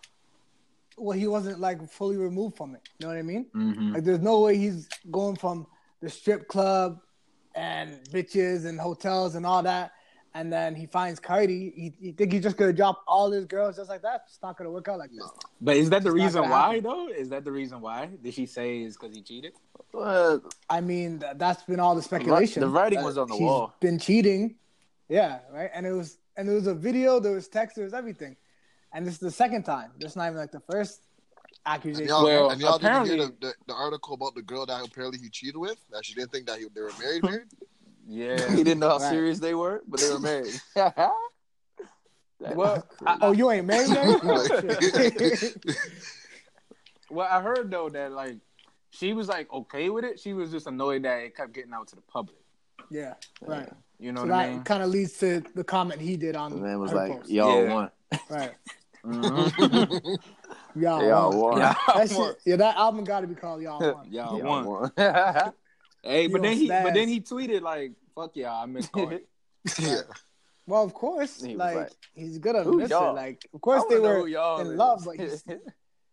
[0.96, 2.80] well, he wasn't like fully removed from it.
[2.98, 3.46] You know what I mean?
[3.54, 3.94] Mhm.
[3.94, 5.66] Like, there's no way he's going from
[6.00, 6.98] the strip club
[7.54, 9.92] and bitches and hotels and all that,
[10.34, 11.72] and then he finds Cardi.
[11.76, 14.24] He, he think he's just gonna drop all his girls just like that?
[14.28, 15.16] It's not gonna work out like that.
[15.16, 15.30] no.
[15.60, 16.82] But is that the It's not reason why, happen.
[16.84, 17.08] though?
[17.08, 18.08] Is that the reason why?
[18.22, 19.52] Did she say is because he cheated?
[19.94, 20.38] Uh,
[20.70, 22.60] I mean, th- that's been all the speculation.
[22.60, 23.74] the writing was on the he's wall.
[23.80, 24.56] Been cheating,
[25.08, 25.70] yeah, right.
[25.74, 28.36] And it was, and there was a video, there was text, there was everything.
[28.94, 29.90] And this is the second time.
[29.98, 31.02] This is not even like the first
[31.66, 32.08] And accusation.
[32.08, 34.82] y'all, Well, and y'all didn't hear apparently- the, the, the article about the girl that
[34.86, 35.76] apparently he cheated with.
[35.90, 37.22] That she didn't think that he, they were married.
[37.30, 37.48] married.
[38.06, 38.50] Yeah.
[38.56, 39.10] he didn't know how Right.
[39.10, 40.60] serious they were, but they were married.
[42.40, 43.18] That- Well, that's crazy.
[43.22, 44.16] oh, you ain't married, married?
[44.24, 44.82] Oh, Like-
[45.38, 45.56] shit.
[47.10, 48.36] Well, I heard though that like
[48.90, 50.18] she was like okay with it.
[50.18, 52.38] She was just annoyed that it kept getting out to the public.
[52.90, 53.68] yeah, right.
[54.00, 54.62] You know So what I that mean?
[54.64, 57.30] kind of leads to the comment he did on the man was like, post.
[57.30, 57.72] "Y'all Yeah.
[57.74, 57.90] won."
[58.30, 58.52] right.
[59.04, 60.18] Mhm.
[60.74, 61.50] Y'all, Y'all won.
[61.52, 61.58] won.
[61.60, 64.10] Yeah, That shit, yeah, that album got to be called Y'all Won.
[64.10, 64.90] y'all Y'all won.
[64.96, 65.52] won.
[66.02, 69.20] Hey, but then on he, but then he tweeted like, "Fuck y'all, I miss Cardi."
[69.78, 70.00] yeah.
[70.66, 72.90] Well, of course, He like, like, he's gonna "Who missing.
[72.90, 74.72] y'all?" Like, of course they wanna know were who y'all in is.
[74.74, 75.44] love, but he's,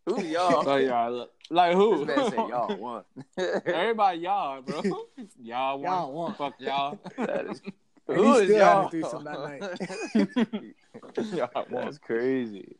[0.05, 0.55] who y'all?
[0.59, 2.05] Oh, so y'all, like who?
[2.05, 3.03] This man said y'all won.
[3.65, 4.81] Everybody y'all, bro.
[5.41, 5.91] Y'all won.
[5.91, 6.33] Y'all won.
[6.35, 6.97] Fuck y'all.
[7.17, 7.61] That is,
[8.07, 8.89] And who he is still had a y'all?
[8.89, 9.39] threesome that
[11.33, 11.85] y'all won.
[11.85, 12.75] That's crazy.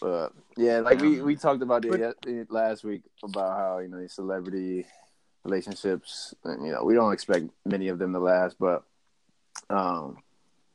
[0.00, 1.90] But yeah, like we, um, we talked about it
[2.24, 4.86] But- last week about how you know these celebrity
[5.44, 6.34] relationships.
[6.44, 8.84] And, you know, we don't expect many of them to last, but
[9.70, 10.18] um,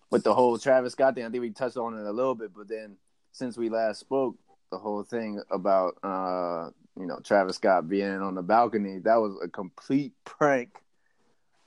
[0.09, 2.51] with the whole Travis Scott thing, I think we touched on it a little bit.
[2.55, 2.97] But then
[3.31, 4.35] since we last spoke,
[4.71, 9.37] the whole thing about uh, you know Travis Scott being on the balcony that was
[9.41, 10.69] a complete prank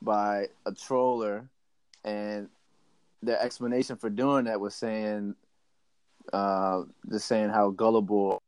[0.02, 1.48] by a troller,
[2.04, 2.48] and
[3.22, 5.34] their explanation for doing that was saying
[6.32, 8.42] uh, just saying how gullible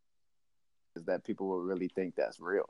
[0.97, 2.69] is that people will really think that's real.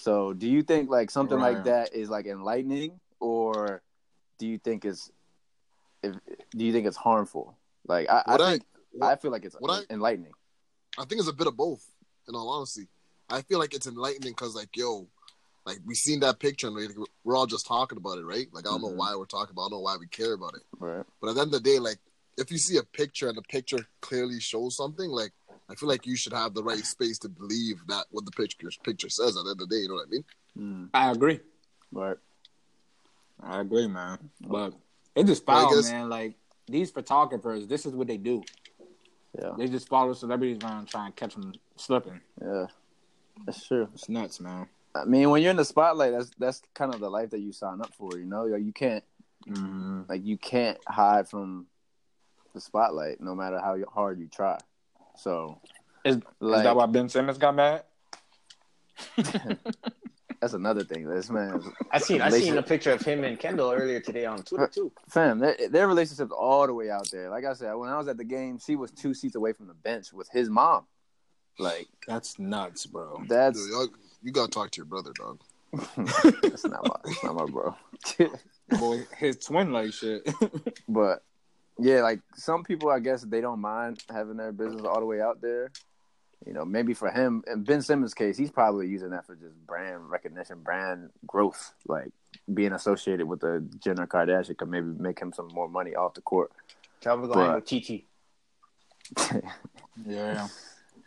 [0.00, 3.82] So, do you think like something like that is like enlightening, or
[4.38, 5.10] do you think it's
[6.02, 6.14] if
[6.56, 7.58] do you think it's harmful?
[7.86, 8.62] Like I, I What I- think
[9.02, 10.32] I feel like it's what I- enlightening.
[10.98, 11.84] I think it's a bit of both.
[12.28, 12.88] In all honesty,
[13.28, 15.06] I feel like it's enlightening because, like, yo,
[15.66, 18.46] like we seen that picture and like, we're all just talking about it, right?
[18.52, 18.90] Like, I don't Mhm.
[18.90, 19.62] know why we're talking about.
[19.62, 19.66] it.
[19.66, 20.62] I don't know why we care about it.
[20.78, 21.04] Right.
[21.20, 21.98] But at the end of the day, like,
[22.38, 25.32] if you see a picture and the picture clearly shows something, like,
[25.70, 28.68] I feel like you should have the right space to believe that what the picture
[28.82, 29.36] picture says.
[29.36, 30.24] At the end of the day, you know what I mean?
[30.58, 31.40] Mm, I agree.
[31.92, 32.16] right.
[33.42, 34.18] I agree, man.
[34.40, 34.74] But
[35.14, 36.08] it just Well, foul, guess- man.
[36.08, 36.34] Like
[36.66, 38.42] these photographers, this is what they do.
[39.38, 39.52] Yeah.
[39.56, 42.20] They just follow celebrities around, try and catch them slipping.
[42.42, 42.66] Yeah.
[43.46, 43.88] That's true.
[43.94, 44.68] It's nuts, man.
[44.94, 47.52] I mean, when you're in the spotlight, that's that's kind of the life that you
[47.52, 48.18] sign up for.
[48.18, 49.04] You know, Like, you can't
[49.48, 50.02] Mm-hmm.
[50.06, 51.66] like you can't hide from
[52.52, 54.58] the spotlight, no matter how hard you try.
[55.20, 55.60] So,
[56.04, 57.82] Is, like, is that why Ben Simmons got mad?
[60.40, 61.06] that's another thing.
[61.06, 64.42] This man, I seen I seen a picture of him and Kendall earlier today on
[64.42, 64.92] Twitter too.
[65.08, 67.28] fam, their, their relationship's all the way out there.
[67.28, 69.66] Like I said, when I was at the game, she was two seats away from
[69.66, 70.84] the bench with his mom.
[71.58, 73.22] Like That's nuts, bro.
[73.28, 73.88] that's Dude, y'all-
[74.22, 75.40] you gotta talk to your brother, dog.
[76.42, 77.76] that's not my that's not my bro.
[78.78, 80.26] Boy, his twin like shit.
[80.88, 81.22] But
[81.80, 85.20] yeah, like some people, I guess they don't mind having their business all the way
[85.20, 85.70] out there.
[86.46, 89.54] You know, maybe for him, in Ben Simmons' case, he's probably using that for just
[89.66, 91.74] brand recognition, brand growth.
[91.86, 92.12] Like
[92.52, 96.22] being associated with the Jenner Kardashian could maybe make him some more money off the
[96.22, 96.50] court.
[97.00, 98.04] Calvin go hang But- with TT.
[100.06, 100.46] yeah.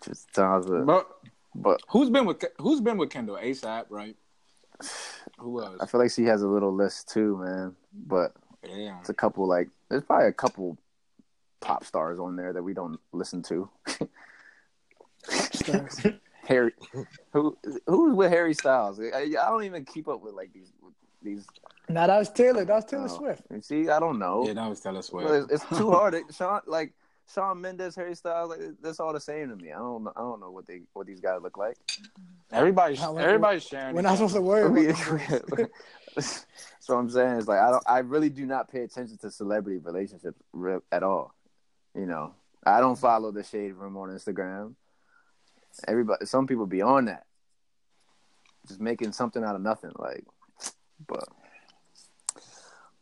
[0.04, 1.08] just sounds, a, But
[1.56, 3.38] but who's been with who's been with Kendall?
[3.38, 4.16] ASAP, right?
[5.38, 5.78] Who else?
[5.80, 7.76] I feel like she has a little list too, man.
[7.94, 8.34] But
[8.64, 9.00] Yeah.
[9.00, 10.78] it's a couple like there's probably a couple
[11.60, 13.70] pop stars on there that we don't listen to.
[16.46, 16.74] Harry,
[17.32, 17.58] who
[17.88, 19.00] who's with Harry Styles?
[19.00, 20.74] I, I don't even keep up with like these
[21.22, 21.48] these.
[21.88, 22.66] Now that was Taylor.
[22.66, 23.44] That was Taylor oh, Swift.
[23.50, 24.46] you See, I don't know.
[24.46, 25.52] Yeah, that was Taylor Swift.
[25.52, 26.14] It's, it's too hard.
[26.14, 26.94] It- Shawn, like
[27.34, 29.72] Shawn Mendes, Harry Styles, like that's all the same to me.
[29.72, 31.78] I don't, know- I don't know what they, what these guys look like.
[32.52, 33.96] Everybody's How- everybody's sharing.
[33.96, 35.68] We're not supposed to worry about them.
[36.16, 36.46] That's
[36.88, 37.38] what I'm saying.
[37.38, 40.40] Is like I don't, I really do not pay attention to celebrity relationships
[40.92, 41.34] at all.
[41.96, 42.34] You know,
[42.66, 44.76] I don't follow the shade room on Instagram.
[45.88, 47.26] Everybody, some people be on that,
[48.68, 49.92] just making something out of nothing.
[49.98, 50.24] Like,
[51.08, 51.28] but,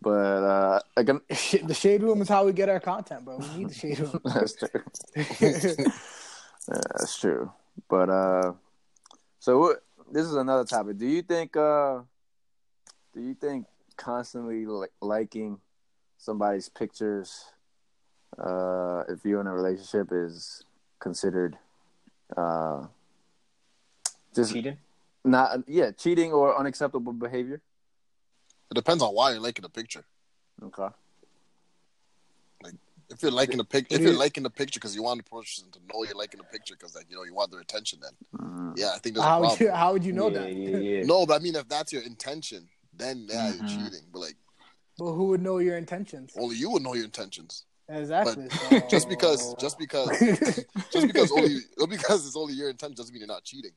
[0.01, 1.07] but uh, like,
[1.63, 3.37] the shade room is how we get our content, bro.
[3.37, 4.19] We need the shade room.
[4.25, 5.85] that's true.
[6.69, 7.51] Yeah, that's true.
[7.89, 8.53] But uh,
[9.39, 10.97] so what, this is another topic.
[10.97, 12.01] Do you think uh,
[13.13, 13.65] do you think
[13.97, 15.59] constantly li- liking
[16.17, 17.45] somebody's pictures,
[18.37, 20.63] uh, if you're in a relationship, is
[20.99, 21.57] considered
[22.37, 22.85] uh,
[24.35, 24.77] just Cheating.
[25.25, 27.61] not yeah cheating or unacceptable behavior?
[28.71, 30.05] It depends on why you're liking the picture.
[30.63, 30.87] Okay.
[32.63, 32.75] Like
[33.09, 35.69] if you're liking the pic, if you're liking the picture because you want the person
[35.71, 38.11] to know you're liking the picture because like you know you want their attention, then
[38.37, 38.73] Mm.
[38.77, 40.55] yeah, I think there's a how would you how would you know yeah, that?
[40.55, 41.03] Yeah, yeah.
[41.05, 43.55] No, but I mean, if that's your intention, then yeah, Mhm.
[43.55, 44.07] you're cheating.
[44.13, 44.37] But like,
[44.97, 46.31] But who would know your intentions?
[46.37, 47.65] only you would know your intentions.
[47.89, 48.47] Exactly.
[48.69, 50.09] But just because, just because,
[50.93, 51.57] just because only
[51.89, 53.73] because it's only your intention doesn't mean you're not cheating.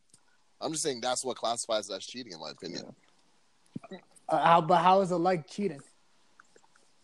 [0.61, 2.95] I'm just saying that's what classifies as cheating, in my opinion.
[4.29, 5.83] Uh, how, but how is it like cheating?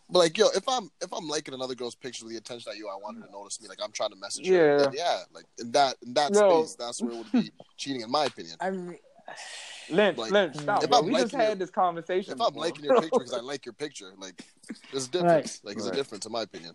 [0.08, 2.78] But like, yo, if I'm if I'm liking another girl's picture with the intention that
[2.78, 4.58] yo, I want her to notice me, like I'm trying to message Yeah.
[4.58, 6.64] her, then yeah, like in that in that No.
[6.64, 8.56] space, that's where it would be cheating, in my opinion.
[8.60, 8.98] I mean,
[9.88, 10.82] Lynch, Like, Lynch, stop.
[10.82, 10.98] if bro.
[10.98, 12.32] I'm We just liking had this conversation.
[12.34, 14.42] If I'm liking your picture because I like your picture, like
[14.90, 15.60] there's a difference.
[15.62, 15.94] Like there's Right.
[15.94, 16.72] a difference, in my opinion.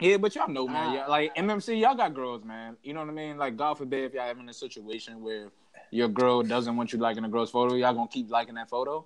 [0.00, 0.88] Yeah, but y'all know, man.
[0.88, 0.94] Ah.
[0.94, 2.76] Yeah, like MMC, y'all got girls, man.
[2.82, 3.36] You know what I mean?
[3.36, 5.52] Like, God forbid if y'all having a situation where
[5.90, 9.04] your girl doesn't want you liking a girl's photo, y'all gonna keep liking that photo?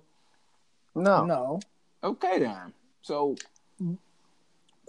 [0.95, 1.25] No.
[1.25, 1.59] No,
[2.03, 2.73] Okay, then.
[3.01, 3.35] So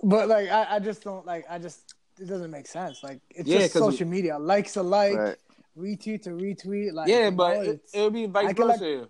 [0.03, 1.45] but like I, I just don't like.
[1.49, 3.03] I just it doesn't make sense.
[3.03, 4.39] Like it's Yeah, just 'cause- social media.
[4.39, 5.37] Likes a like, Right.
[5.79, 6.93] retweet to retweet.
[6.93, 9.09] Like yeah, but know, it, it's- it would be vice I can, like- versa.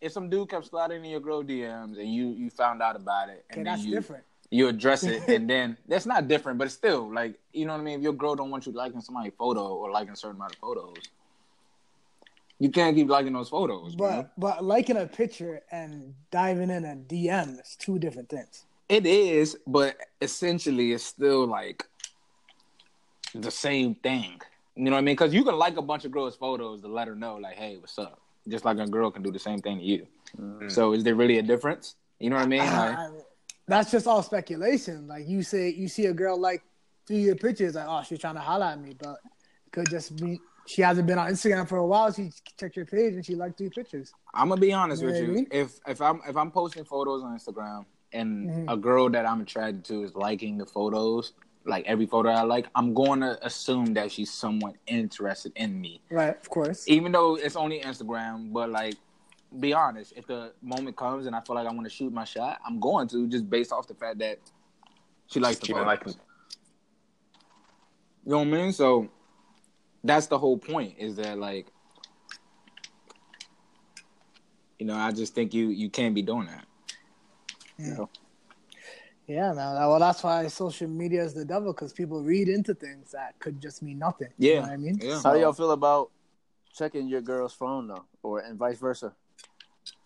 [0.00, 3.28] if some dude kept sliding in your girl DMs and you you found out about
[3.28, 4.24] it, and that's you different.
[4.50, 7.80] you address it, and then that's not different, but it's still like you know what
[7.80, 7.98] I mean.
[7.98, 10.58] If your girl don't want you liking somebody's photo or liking a certain amount of
[10.58, 10.96] photos,
[12.58, 13.94] you can't keep liking those photos.
[13.94, 14.30] But man.
[14.38, 18.64] but liking a picture and diving in a DM is two different things.
[18.88, 21.84] It is, but essentially, it's still like
[23.34, 24.40] the same thing.
[24.76, 25.14] You know what I mean?
[25.14, 27.76] Because you can like a bunch of girls' photos to let her know, like, "Hey,
[27.76, 30.06] what's up?" Just like a girl can do the same thing to you.
[30.38, 30.68] Mm-hmm.
[30.68, 31.96] So, is there really a difference?
[32.18, 32.60] You know what I mean?
[32.62, 33.24] Ah, like,
[33.66, 35.08] that's just all speculation.
[35.08, 36.62] Like you say, you see a girl like
[37.06, 39.18] through your pictures, like oh, she's trying to holler at me, but
[39.66, 42.12] it could just be she hasn't been on Instagram for a while.
[42.12, 44.12] She checked your page and she liked three pictures.
[44.32, 45.32] I'm gonna be honest You with what I you.
[45.34, 45.46] mean?
[45.50, 48.72] If if I'm if I'm posting photos on Instagram and Mhm.
[48.72, 51.32] a girl that I'm attracted to is liking the photos,
[51.66, 56.00] like every photo I like, I'm going to assume that she's somewhat interested in me.
[56.10, 56.84] Right, of course.
[56.88, 58.94] even though it's only Instagram, but like,
[59.60, 62.24] be honest, if the moment comes and I feel like I want to shoot my
[62.24, 64.38] shot, I'm going to just based off the fact that
[65.26, 65.86] she likes the photos.
[65.86, 66.12] like You
[68.26, 68.72] know what I mean?
[68.72, 69.08] So
[70.04, 70.94] that's the whole point.
[70.98, 71.66] Is that like,
[74.78, 76.66] you know, I just think you you can't be doing that.
[79.26, 79.74] Yeah, man.
[79.76, 83.60] Well, that's why social media is the devil because people read into things that could
[83.60, 84.28] just mean nothing.
[84.38, 84.98] You Yeah, know what I mean?
[85.02, 85.22] yeah.
[85.22, 86.10] How do y'all feel about
[86.74, 89.14] checking your girl's phone though, or and vice versa?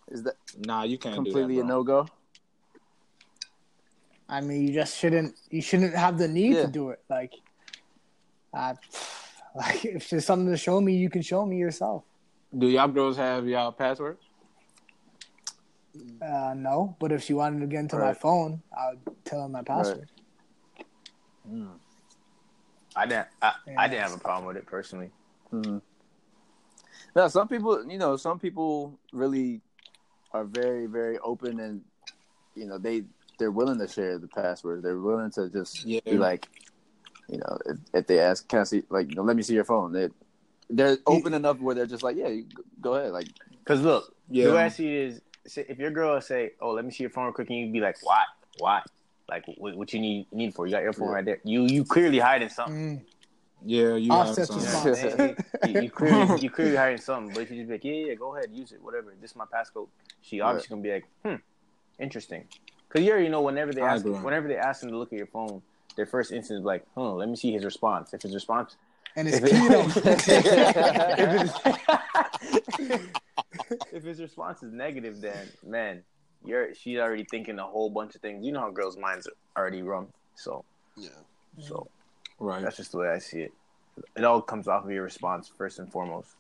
[0.09, 2.07] Is that Nah, you can't completely do a no go?
[4.29, 5.35] I mean, you just shouldn't.
[5.51, 6.63] You shouldn't have the need Yeah.
[6.63, 7.01] to do it.
[7.11, 7.33] Like,
[8.55, 8.75] uh,
[9.59, 12.05] like if there's something to show me, you can show me yourself.
[12.57, 14.23] Do y'all girls have y'all passwords?
[16.23, 19.49] Uh, no, but if she wanted to get into my phone, I would tell her
[19.49, 20.09] my password.
[22.95, 23.29] I didn't.
[23.43, 25.11] I, I didn't have a problem with it personally.
[25.53, 25.79] Mm-hmm.
[27.17, 29.61] Now, some people, you know, some people really
[30.33, 31.83] are very, very open, and
[32.55, 33.05] you know, they
[33.39, 34.83] they're willing to share the password.
[34.83, 36.01] They're willing to just Yeah.
[36.05, 36.49] be like,
[37.29, 39.55] you know, if, if they ask, "Can I see?" Like, you know, let me see
[39.55, 39.93] your phone.
[39.93, 40.09] They
[40.71, 42.47] they're open enough where they're just like, "Yeah, you
[42.81, 43.29] go ahead." Like,
[43.65, 44.47] Cause look, Yeah.
[44.47, 47.03] the way I see it is, say- if your girl say, "Oh, let me see
[47.05, 48.23] your phone real quick," and you be like, "Why?
[48.59, 48.83] Why?
[49.29, 50.67] Like, what, what you need need for?
[50.67, 51.15] You got your phone Yeah.
[51.15, 51.41] right there.
[51.45, 52.99] You you clearly hiding something.
[53.01, 53.05] Mm.
[53.67, 55.01] Yeah, you Offset's have response.
[55.01, 55.69] some.
[55.75, 58.15] you, you clearly you clearly hiding something, but if you just be like, yeah, yeah,
[58.15, 59.13] go ahead, use it, whatever.
[59.21, 59.89] This is my passcode.
[60.23, 61.35] She obviously gonna be like, hmm,
[61.99, 62.45] interesting.
[62.89, 64.19] Cause you already know whenever they I ask, agree.
[64.19, 65.61] whenever they ask them to look at your phone,
[65.99, 68.15] their first instinct is like, huh, let me see his response.
[68.15, 68.77] If his response,
[69.17, 69.53] And it's if, it-
[71.19, 73.01] if, it-
[73.93, 76.05] if his response is negative, then man,
[76.45, 78.47] you're she's already thinking a whole bunch of things.
[78.47, 80.07] You know how girls' minds are already run.
[80.37, 80.65] So
[80.97, 81.09] Yeah.
[81.59, 81.89] so
[82.39, 82.63] Right.
[82.63, 83.53] that's just the way I see it.
[84.17, 86.37] It all comes off of your response first and foremost.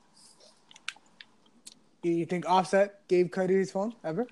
[2.04, 4.24] you think Offset gave Cardi his phone ever?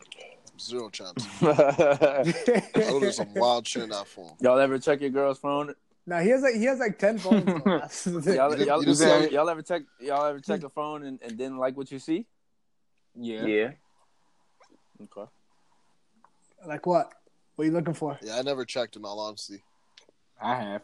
[0.58, 1.26] Zero chance.
[1.40, 4.32] y'all I know there's some wild shit in that phone.
[4.40, 5.74] Y'all ever check your girl's phone?
[6.06, 7.44] No, he has like he has like ten phones.
[7.44, 7.62] though.
[7.80, 8.36] That's the thing.
[8.36, 9.82] Y'all, You didn't- y'all, you didn't see how- y'all ever check?
[10.00, 10.66] Y'all ever check hmm.
[10.66, 12.26] a phone and, and didn't like what you see?
[13.14, 13.44] Yeah.
[13.46, 13.70] yeah.
[15.02, 15.30] Okay.
[16.66, 17.12] Like what?
[17.56, 18.18] What are you looking for?
[18.22, 19.62] Yeah, I never checked in all honesty.
[20.40, 20.82] I have.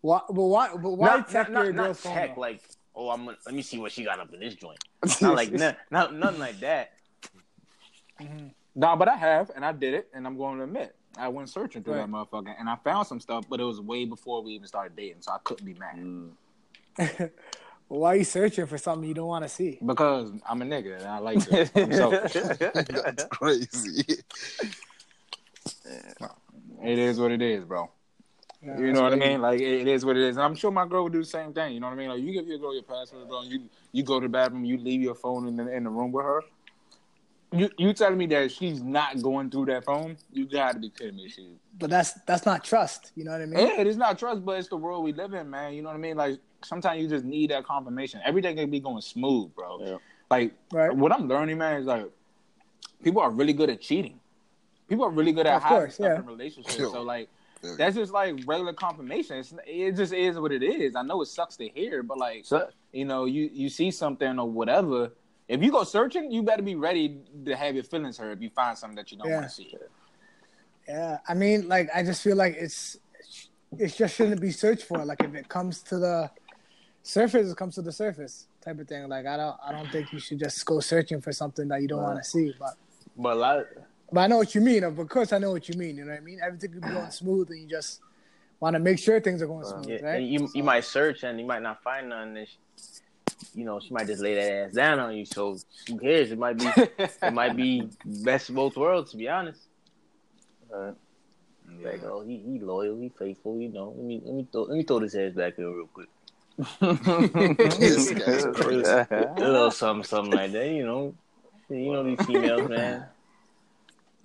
[0.00, 0.20] Why?
[0.28, 0.70] But why?
[0.76, 2.14] But why not, check not, your not, girl's phone?
[2.14, 2.62] check like,
[2.94, 4.78] oh, I'm gonna, let me see what she got up in this joint.
[5.20, 6.92] Not like no, not nothing like that.
[8.20, 8.48] Mm-hmm.
[8.74, 11.48] Nah, but I have, and I did it, and I'm going to admit, I went
[11.48, 12.00] searching through Right.
[12.00, 14.96] that motherfucker, and I found some stuff, but it was way before we even started
[14.96, 16.30] dating, so I couldn't be mad mm.
[17.88, 19.78] why are you searching for something you don't want to see?
[19.84, 21.70] because I'm a nigga and I like it.
[21.76, 21.90] I'm.
[23.04, 24.04] That's crazy.
[26.82, 27.90] it is what it is, bro.
[28.62, 29.40] You know what I mean?
[29.40, 31.24] Like it, it is what it is, and I'm sure my girl would do the
[31.24, 31.74] same thing.
[31.74, 32.08] You know what I mean?
[32.08, 33.42] Like you give your girl your password, bro.
[33.42, 33.60] And you
[33.92, 36.24] you go to the bathroom, you leave your phone in the in the room with
[36.24, 36.42] her.
[37.52, 40.16] You you telling me that she's not going through that phone?
[40.32, 41.48] You got to be kidding me, she.
[41.78, 43.12] But that's that's not trust.
[43.14, 43.58] You know what I mean?
[43.66, 45.72] Yeah, it is not trust, but it's the world we live in, man.
[45.74, 46.16] You know what I mean?
[46.16, 48.20] Like sometimes you just need that confirmation.
[48.24, 49.78] Everything can be going smooth, bro.
[49.80, 49.96] Yeah.
[50.30, 50.94] Like Right.
[50.94, 52.10] what I'm learning, man, is like
[53.02, 54.18] people are really good at cheating.
[54.88, 56.18] People are really good at Of hiding course, stuff yeah.
[56.18, 56.76] in relationships.
[56.76, 57.28] So like
[57.62, 57.76] Very.
[57.76, 59.36] that's just like regular confirmation.
[59.38, 60.96] It's, it just is what it is.
[60.96, 64.38] I know it sucks to hear, but like So, you know, you you see something
[64.40, 65.12] or whatever.
[65.48, 68.50] If you go searching, you better be ready to have your feelings hurt if you
[68.50, 69.36] find something that you don't Yeah.
[69.36, 69.76] want to see.
[70.88, 71.18] Yeah.
[71.28, 72.96] I mean, like I just feel like it's
[73.78, 75.04] it just shouldn't be searched for.
[75.04, 76.30] Like if it comes to the
[77.02, 79.08] surface, it comes to the surface type of thing.
[79.08, 81.88] Like I don't I don't think you should just go searching for something that you
[81.88, 82.52] don't want to see.
[82.58, 82.74] But
[83.16, 83.66] But a lot,
[84.10, 84.84] but I know what you mean.
[84.84, 85.96] Of course, I know what you mean.
[85.96, 86.40] You know what I mean?
[86.42, 88.00] Everything could be going smooth, and you just
[88.60, 90.14] want to make sure things are going smooth, yeah, right?
[90.16, 92.36] and you you might search and you might not find none.
[92.36, 92.56] And she,
[93.56, 95.24] you know, she might just lay that ass down on you.
[95.24, 95.56] So
[95.88, 96.30] who cares?
[96.30, 96.66] It might be
[97.22, 99.10] it might be best of both worlds.
[99.12, 99.62] To be honest.
[100.72, 100.92] Uh,
[101.82, 103.88] Like, oh, he, he loyal, he faithful, you know.
[103.96, 106.08] Let me let me throw let me throw this ass back in real quick.
[107.80, 108.88] This guy's crazy.
[108.88, 111.14] A little something, something like that, you know.
[111.68, 113.06] You know these females, man.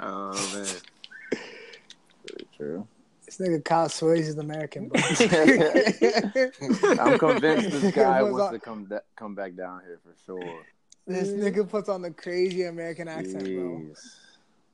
[0.03, 0.65] Oh man.
[2.25, 2.87] Very true.
[3.37, 5.01] This nigga Kyle Swayze is American, bro.
[6.99, 10.63] I'm convinced this guy wants I- to come da- come back down here for sure.
[11.07, 13.81] this nigga puts on the crazy American accent, bro.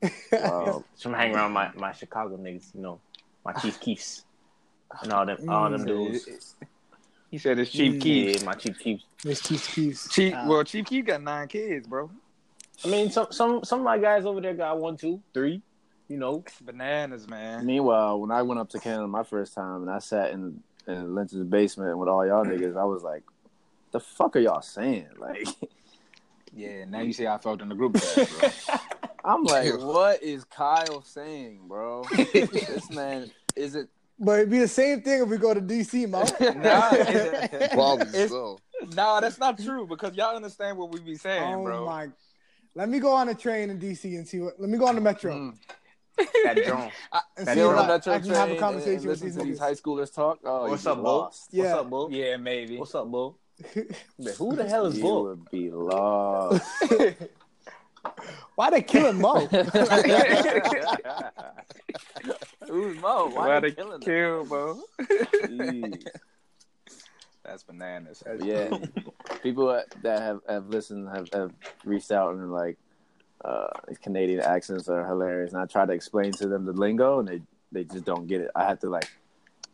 [0.32, 0.84] Wow.
[0.94, 3.00] So I'm hanging around my, my Chicago niggas, you know,
[3.44, 4.24] my Chief Keefs.
[5.02, 6.54] And all them all them dudes.
[7.30, 8.38] He said it's Chief Keef.
[8.40, 9.04] Yeah, my Chief Keefs.
[9.22, 10.08] This Chiefs Keefs.
[10.08, 12.10] Chief, Uh, well, Chief Keef got nine kids, bro.
[12.84, 15.60] I mean some some some of my guys over there got one, two, three,
[16.08, 16.44] you know.
[16.62, 17.64] Bananas, man.
[17.66, 21.14] Meanwhile, when I went up to Canada my first time and I sat in in
[21.14, 23.22] Lynch's basement with all y'all niggas, I was like,
[23.92, 25.46] "The fuck are y'all saying?" Like,
[26.54, 28.48] Yeah, now you see how I felt in the group chat, bro.
[29.24, 32.04] I'm like, "What is Kyle saying, bro?
[32.32, 33.88] this man isn't."
[34.20, 36.20] But it'd be the same thing if we go to DC, Mo.
[36.60, 38.58] Nah, it's- Probably It's- so.
[38.94, 41.86] nah, that's not true because y'all understand what we be saying, oh bro.
[41.86, 42.08] my!
[42.74, 44.58] Let me go on a train in DC and see what.
[44.58, 45.56] Let me go on the metro Mm.
[46.44, 46.90] That drone.
[47.36, 49.22] and That see Sit on I, that I can have a train conversation and with
[49.22, 50.38] listen these to these high schoolers talk.
[50.44, 51.30] Oh, What's up, be Bo?
[51.50, 51.62] Yeah.
[51.62, 52.08] What's up, Bo?
[52.10, 52.76] Yeah, maybe.
[52.78, 53.36] What's up, Bo?
[54.38, 55.22] Who the hell is You Bo?
[55.24, 56.62] would be lost.
[58.54, 59.46] Why they killing Mo?
[62.66, 63.26] Who's Mo?
[63.26, 64.00] Why, Why are they they killing him?
[64.00, 64.80] kill, bro?
[65.00, 66.06] Jeez.
[67.44, 68.22] That's bananas.
[68.42, 68.68] yeah,
[69.42, 71.52] people that that have, have listened have, have
[71.84, 72.76] reached out and like,
[73.44, 73.68] uh,
[74.02, 75.52] Canadian accents are hilarious.
[75.52, 77.40] And I try to explain to them the lingo, and they
[77.72, 78.50] they just don't get it.
[78.54, 79.10] I have to like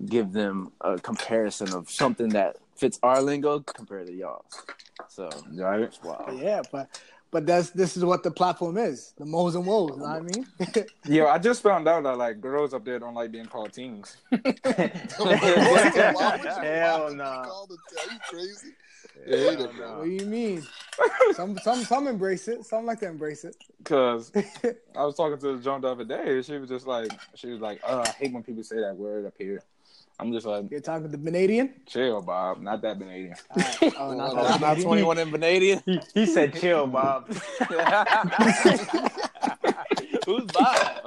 [0.06, 4.64] give them a comparison of something that fits our lingo compared to y'all's.
[5.08, 5.96] So Right?
[6.02, 6.88] wow, yeah, but
[7.30, 9.12] but that's this is what the platform is.
[9.16, 9.90] The Mo's and Woes.
[9.90, 10.46] You know what I mean?
[11.06, 14.16] Yo, I just found out that like girls up there don't like being called teens.
[14.30, 14.76] Why would you,
[15.18, 17.24] why would Hell no.
[17.24, 17.44] nah.
[17.44, 18.68] call Are you crazy?
[19.26, 19.98] You hate it, bro.
[19.98, 20.62] what do you mean?
[21.34, 22.64] Some some some embrace it.
[22.64, 23.56] Some like to embrace it.
[23.84, 24.30] Cause
[24.96, 27.48] I was talking to the Joan the other day, and she was just like, she
[27.48, 29.62] was like, oh, I hate when people say that word up here."
[30.20, 31.74] I'm just like, You're talking to the Canadian.
[31.86, 32.60] chill, Bob.
[32.62, 33.34] Not that Canadian.
[33.98, 34.86] Oh, not Oh, that not Canadian.
[34.86, 35.82] twenty one in Canadian.
[35.84, 37.26] He, he said, "Chill, Bob."
[40.26, 41.02] Who's Bob?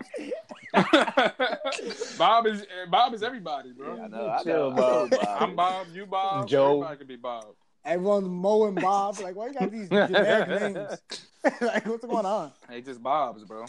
[2.17, 3.93] Bob is Bob is everybody, bro.
[4.03, 4.27] I know.
[4.29, 5.07] I Chill, know.
[5.09, 5.13] Bob.
[5.39, 5.87] I'm Bob.
[5.93, 6.47] You Bob.
[6.47, 6.73] Joe.
[6.81, 7.45] Everybody can be Bob.
[7.87, 9.19] Everyone's Mo and Bob.
[9.19, 10.99] Like, why you got these generic names?
[11.61, 12.51] like, what's going on?
[12.69, 13.65] They just Bobs, bro.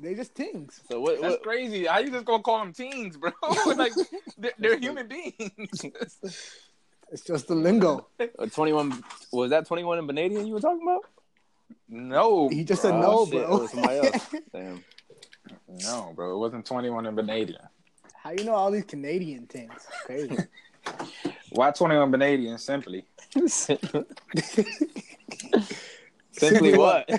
[0.00, 0.80] They just things.
[0.88, 1.20] So what?
[1.20, 1.84] That's what crazy.
[1.84, 3.32] How you just gonna call them teens, bro?
[3.76, 3.92] like
[4.38, 5.84] they're, they're human beings.
[7.12, 8.06] It's just the lingo.
[8.52, 11.04] twenty one was that twenty one in Canadian you were talking about?
[11.88, 12.90] no, He just bro.
[12.90, 13.42] said no, oh, shit, bro.
[13.42, 14.34] it was somebody else.
[14.52, 14.84] Damn.
[15.68, 16.34] No, bro.
[16.34, 17.60] It wasn't 21 in Canadian.
[18.14, 19.72] How you know all these Canadian things?
[20.04, 20.36] Crazy.
[21.50, 22.58] Why 21 Canadian?
[22.58, 23.04] Simply.
[26.32, 27.08] Simply what?
[27.08, 27.18] is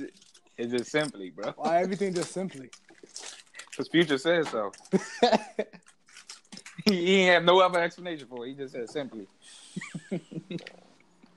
[0.00, 0.12] it?
[0.58, 1.52] Is it simply, bro?
[1.56, 2.70] Why everything just simply?
[3.70, 4.70] Because Future says so.
[6.84, 8.50] he, he ain't have no other explanation for it.
[8.50, 9.26] He just said simply.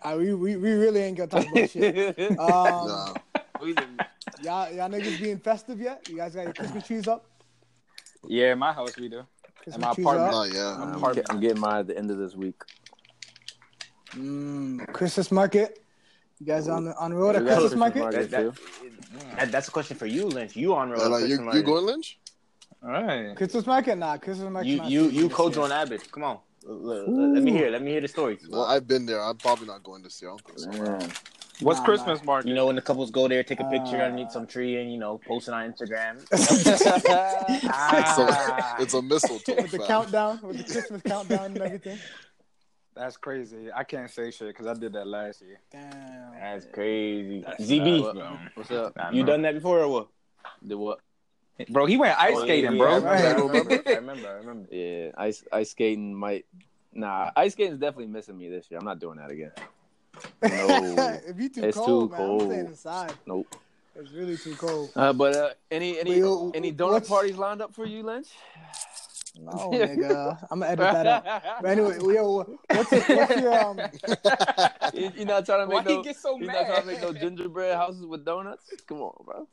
[0.06, 2.20] We, we we really ain't gonna talk about shit.
[2.20, 3.14] Um, Nah.
[4.44, 6.04] y'all y'all niggas being festive yet?
[6.08, 7.26] You guys got your Christmas trees up?
[8.28, 9.24] Yeah, my house we do.
[9.66, 10.28] Christmas my trees apartment.
[10.30, 10.34] up?
[10.36, 11.06] Not yet.
[11.08, 12.62] I'm, get- I'm getting mine at the end of this week.
[14.14, 15.84] Mm, Christmas market.
[16.40, 18.12] You guys on the on the road at We got a Christmas market?
[18.12, 18.54] That, that,
[19.38, 20.56] that, that's a question for you, Lynch.
[20.56, 21.00] You on road?
[21.00, 21.66] Yeah, like, you, you market.
[21.66, 22.20] going, Lynch?
[22.84, 23.36] All right.
[23.36, 23.98] Christmas market?
[23.98, 24.68] Nah, Christmas market.
[24.70, 26.12] You you you coach on Abbott.
[26.12, 26.40] Come on.
[26.68, 27.72] L- l- Let me hear.
[27.72, 28.38] Let me hear the story.
[28.50, 29.24] Well, I've been there.
[29.24, 30.32] I'm probably not going this year.
[30.32, 30.84] I don't think so.
[30.84, 31.12] Man.
[31.62, 32.50] What's Nah, Christmas market?
[32.50, 34.92] You know when the couples go there, take a picture Uh, underneath some tree, and
[34.92, 36.20] you know post it on Instagram.
[37.72, 39.56] Ah, It's a mistletoe.
[39.62, 39.88] with the fam.
[39.88, 41.98] countdown, with the Christmas countdown and everything.
[42.96, 43.72] that's crazy.
[43.74, 45.60] I can't say shit because I did that last year.
[45.72, 46.32] Damn.
[46.40, 47.42] That's crazy.
[47.46, 48.40] That's ZB, nuts.
[48.56, 48.94] What's up?
[49.14, 50.08] You done that before or what?
[50.62, 51.00] The what?
[51.70, 52.92] Bro, he went ice Oh, skating, yeah, bro.
[52.92, 53.82] I remember, I remember.
[53.90, 54.28] I remember.
[54.28, 54.68] I remember.
[54.76, 56.46] Yeah, ice ice skating might.
[56.94, 58.78] Nah, ice skating is definitely missing me this year.
[58.80, 59.52] I'm not doing that again.
[60.42, 61.20] No.
[61.28, 62.70] if you too It's cold, too man, I'm staying cold.
[62.70, 63.14] inside.
[63.26, 63.56] Nope.
[63.98, 64.92] It's really too cold.
[64.96, 68.04] Uh, but uh, any any But yo, any donut what's- parties lined up for you,
[68.04, 68.28] Lynch?
[69.38, 70.38] No, nigga.
[70.50, 71.44] I'm gonna edit that out.
[71.62, 72.38] But anyway, yo,
[72.70, 73.80] what's, what's your um?
[74.94, 76.04] You- You're not trying to Why make he no.
[76.04, 77.14] get so You're not trying to make mad?
[77.14, 78.70] no gingerbread houses with donuts.
[78.88, 79.48] Come on, bro.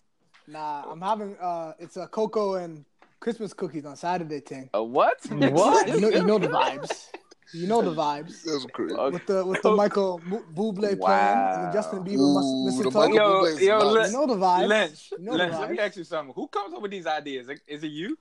[0.46, 2.84] Nah, I'm having uh, it's a cocoa and
[3.20, 4.70] Christmas cookies on Saturday thing.
[4.74, 5.18] A what?
[5.30, 5.88] What?
[5.88, 7.08] You know, you know the vibes.
[7.54, 8.42] You know the vibes.
[8.46, 8.94] That's crazy.
[8.94, 12.84] With the with the Michael Bu- Bublé playing and the Justin Bieber Ooh, mus- the
[12.84, 13.12] mistletoe.
[13.12, 14.12] Yo, Bublé yo, nuts.
[14.12, 14.68] You know the vibes.
[14.68, 16.34] Lynch, You know the Lynch, let me ask you something.
[16.34, 17.48] Who comes up with these ideas?
[17.66, 18.16] Is it you?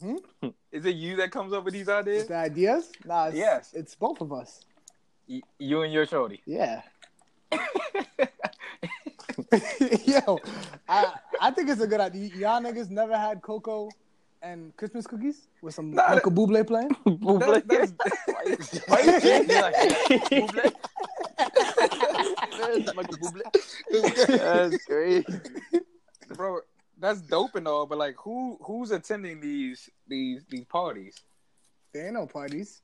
[0.00, 0.16] Hmm?
[0.72, 2.26] Is it you that comes up with these ideas?
[2.26, 2.90] The ideas?
[3.04, 3.70] Nah, it's, Yes.
[3.72, 4.60] it's both of us.
[5.28, 6.42] Y- You and your shorty.
[6.44, 6.82] Yeah.
[10.06, 10.38] Yo,
[10.88, 12.30] I I think it's a good idea.
[12.36, 13.90] Y'all niggas never had cocoa
[14.46, 16.90] and Christmas cookies with some Nah, Michael Bublé playing?
[17.66, 17.92] That's, that's,
[18.88, 19.74] Why you saying it like?
[20.30, 20.72] Bublé?
[22.94, 23.42] Michael Bublé.
[24.38, 25.26] That's crazy.
[26.34, 26.60] bro,
[26.98, 31.16] that's dope and all, but like, who who's attending these these these parties?
[31.92, 32.82] There ain't no parties.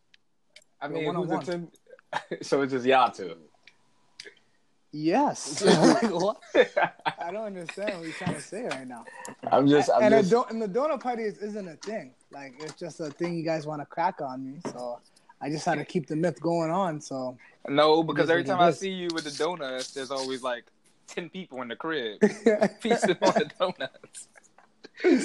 [0.80, 1.42] I mean, who's one-on-one.
[1.42, 1.70] attending?
[2.42, 3.36] so it's just y'all two.
[4.93, 5.62] Yes.
[5.82, 6.38] Like, what?
[7.18, 9.05] I don't understand what you're trying to say right now.
[9.51, 10.28] I'm just, I'm and, just.
[10.28, 12.14] a do- and the donut party is, isn't a thing.
[12.30, 14.61] Like it's just a thing you guys want to crack on me.
[14.70, 15.01] So
[15.40, 17.01] I just had to keep the myth going on.
[17.01, 17.36] So
[17.68, 20.64] No, because every time I see you with the donuts, there's always like
[21.07, 22.20] ten people in the crib
[22.80, 24.28] feasting on the donuts.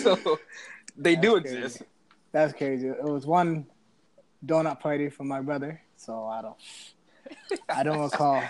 [0.01, 0.39] so
[0.97, 1.57] they do crazy.
[1.57, 1.84] exist.
[2.32, 2.88] That's crazy.
[2.88, 3.65] It was one
[4.45, 6.57] donut party for my brother, so I don't,
[7.70, 8.43] I don't recall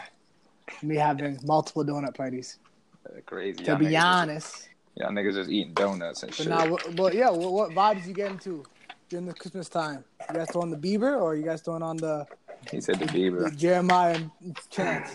[0.82, 2.60] me having multiple donut parties.
[3.06, 3.64] Uh, crazy.
[3.64, 6.48] To be honest, y'all niggas just eating donuts and but shit.
[6.48, 8.64] now, what- but yeah, what, what vibes you get into
[9.10, 10.04] during the Christmas time?
[10.30, 12.26] You guys throwing the Bieber or you guys throwing on the,
[12.70, 13.50] he said the the Bieber.
[13.58, 15.10] Jeremih and Chance?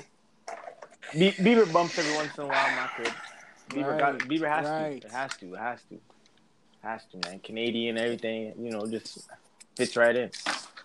[1.12, 3.12] Be- Bieber bumps every once in a while in my crib.
[3.70, 5.00] Bieber got Bieber has right.
[5.02, 5.06] to.
[5.06, 5.54] It has to.
[5.54, 6.00] It has to.
[6.82, 7.38] Has to, man.
[7.40, 8.54] Canadian, everything.
[8.58, 9.28] You know, just
[9.76, 10.30] fits right in.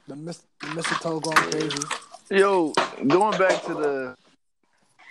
[0.08, 1.78] The, mis- the mistletoe going crazy.
[2.30, 2.72] Yo,
[3.08, 4.16] going back to the,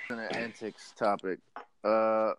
[0.09, 1.39] the antics topic,
[1.85, 2.33] uh,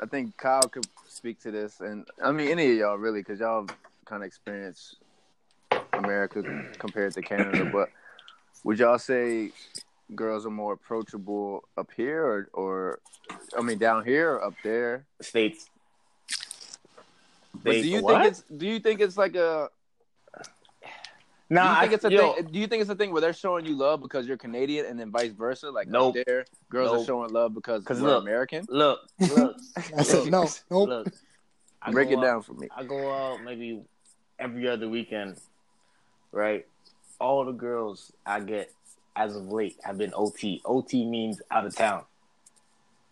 [0.00, 3.40] I think Kyle could speak to this, and I mean any of y'all really, because
[3.40, 3.66] y'all
[4.04, 4.96] kind of experience
[5.92, 6.42] America
[6.78, 7.68] compared to Canada.
[7.72, 7.90] But
[8.64, 9.52] would y'all say
[10.14, 12.98] girls are more approachable up here, or, or
[13.56, 15.04] I mean down here or up there?
[15.20, 15.68] States.
[17.62, 18.22] But do you what?
[18.22, 19.68] think it's do you think it's like a
[21.52, 22.44] Nah, do you think I, it's a yo, thing?
[22.52, 24.98] Do you think it's a thing where they're showing you love because you're Canadian, and
[24.98, 25.70] then vice versa?
[25.70, 26.16] Like Nope.
[26.24, 28.66] there, girls are showing love because we're look, American.
[28.68, 29.56] Look, look,
[29.96, 30.88] I said no, nope.
[30.88, 31.08] look.
[31.82, 32.68] I Break it out- down for me.
[32.76, 33.82] I go out maybe
[34.38, 35.38] every other weekend,
[36.30, 36.66] right?
[37.18, 38.72] All the girls I get
[39.16, 40.62] as of late have been OT.
[40.64, 42.04] OT means out of town,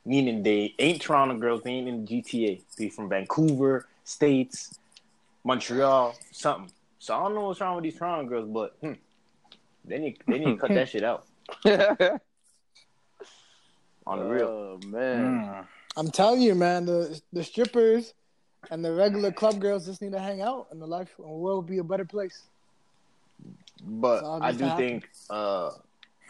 [0.07, 1.63] meaning they ain't Toronto girls.
[1.63, 2.61] They ain't in the GTA.
[2.77, 4.79] They from Vancouver, States,
[5.45, 6.71] Montreal, something.
[6.99, 8.95] So I don't know what's wrong with these Toronto girls, but hmm,
[9.85, 11.27] they need they need to cut that shit out
[14.07, 14.47] on the real.
[14.49, 15.67] Oh man, Mm.
[15.97, 18.15] I'm telling you, man, the the strippers
[18.71, 21.33] and the regular club girls just need to hang out, and the life and the
[21.33, 22.43] world will be a better place.
[23.83, 25.71] but I do think uh,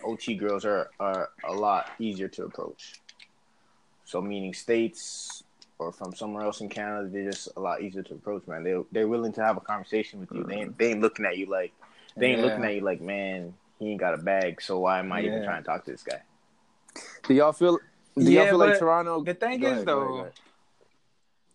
[0.04, 3.00] OT girls are, are a lot easier to approach.
[4.04, 5.42] So, meaning states
[5.78, 8.64] or from somewhere else in Canada, they're just a lot easier to approach, man.
[8.64, 10.44] They they're willing to have a conversation with you.
[10.44, 11.72] They ain't, they ain't looking at you like
[12.16, 12.46] they ain't Yeah.
[12.46, 15.44] looking at you like, man, he ain't got a bag, so why am I even
[15.44, 16.22] trying to talk to this guy?
[17.26, 17.78] do y'all feel?
[18.16, 19.22] Do y'all feel like Toronto?
[19.22, 20.32] The thing Go is ahead, go though, ahead, go ahead.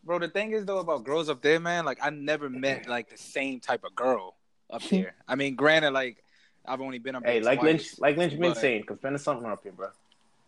[0.05, 1.83] bro, the thing is though about girls up there, man.
[1.83, 4.35] Like I never met like the same type of girl
[4.69, 5.13] up here.
[5.27, 6.23] I mean, granted, like
[6.65, 9.19] I've only been up Hey, like twice, Lynch, like Lynch been saying, come spend the
[9.19, 9.89] summer up here, bro.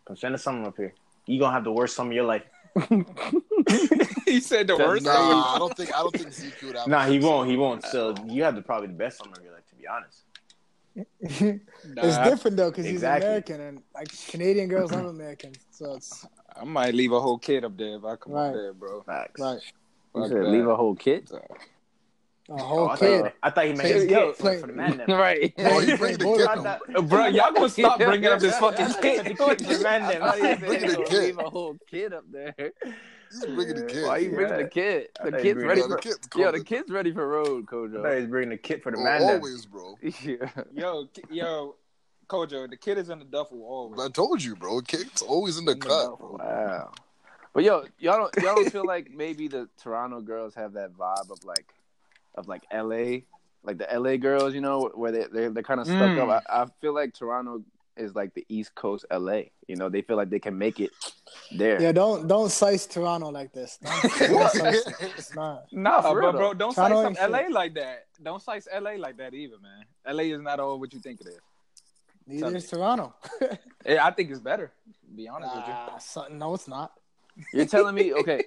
[0.06, 0.94] Come spend the summer up here.
[1.26, 2.44] You gonna have the worst summer of your life.
[4.26, 5.04] he said the That's worst.
[5.04, 5.42] Nah, thing.
[5.54, 6.86] I don't think I don't think ZQ would have.
[6.88, 7.48] Nah, he won't.
[7.50, 7.84] He won't.
[7.84, 10.22] So you have the probably the best summer of your life, to be honest.
[11.20, 13.26] it's different though because Exactly.
[13.28, 16.26] he's American, and like Canadian girls love Americans, so it's
[16.58, 18.48] I might leave a whole kid up there if I come Right.
[18.48, 19.02] up there, bro.
[19.02, 19.40] Facts.
[19.40, 19.60] right.
[20.14, 20.48] You Fuck said that.
[20.48, 21.28] leave a whole kid.
[21.32, 21.40] A
[22.48, 23.22] Oh, whole I, kid.
[23.22, 24.96] thought, I thought he meant Play- his yo, kid play- for the man.
[24.98, 25.10] Them.
[25.18, 25.52] right.
[25.58, 26.46] Oh, you bring the kid.
[26.46, 26.62] I though.
[26.62, 29.18] thought- Bro, y'all gonna stop bringing up this fucking For kid.
[29.26, 30.02] the kid, for the man.
[30.08, 30.22] Them.
[30.22, 31.22] I didn't Bring the kid.
[31.24, 32.54] Leave a whole kid up there.
[33.30, 34.04] He's bringing the kid.
[34.06, 35.08] Why you bringing the kid?
[35.22, 35.88] The kid's ready for.
[35.88, 36.14] the kid.
[36.36, 38.20] Yo, the kid's ready for road, I thought Kojo.
[38.20, 39.22] was bringing the kid for the Oh, man.
[39.22, 39.98] always, bro.
[40.22, 40.48] Yeah.
[40.72, 41.74] Yo, yo,
[42.28, 44.00] Kojo, the kid is in the duffel always.
[44.00, 44.80] I told you, bro.
[44.80, 46.36] The kid's always in the In the cut, duffel.
[46.42, 46.92] Wow.
[47.54, 51.30] But yo, y'all don't y'all don't feel like maybe the Toronto girls have that vibe
[51.30, 51.72] of like
[52.34, 53.20] of like LA,
[53.64, 56.30] like the LA girls, you know, where they they they're kind of stuck Mm.
[56.30, 56.44] up.
[56.50, 57.62] I, I feel like Toronto
[57.96, 59.42] is like the East Coast LA.
[59.66, 60.90] You know, they feel like they can make it
[61.56, 61.80] there.
[61.80, 63.78] Yeah, don't don't size Toronto like this.
[63.82, 64.84] Don't, don't size.
[65.00, 65.64] It's not.
[65.72, 67.52] No, for but real, bro, don't Toronto slice LA shit.
[67.52, 68.06] like that.
[68.22, 69.84] Don't slice LA like that either, man.
[70.16, 71.40] LA is not all what you think it is.
[72.26, 73.14] Neither is Toronto.
[73.84, 74.72] Eh, I think it's better.
[75.04, 75.74] To be honest with you.
[76.00, 76.90] So- no, it's not.
[77.52, 78.42] You're telling me, okay,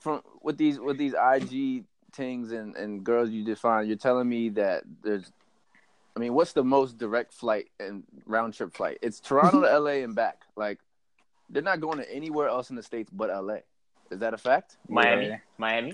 [0.00, 4.48] from with these with these IG things and and girls you define, you're telling me
[4.50, 5.30] that there's,
[6.16, 8.98] I mean, what's the most direct flight and round trip flight?
[9.02, 10.42] It's Toronto to LA and back.
[10.56, 10.78] Like,
[11.48, 13.58] they're not going to anywhere else in the states but LA.
[14.10, 14.76] Is that a fact?
[14.88, 15.38] Miami, Yeah.
[15.56, 15.92] Miami.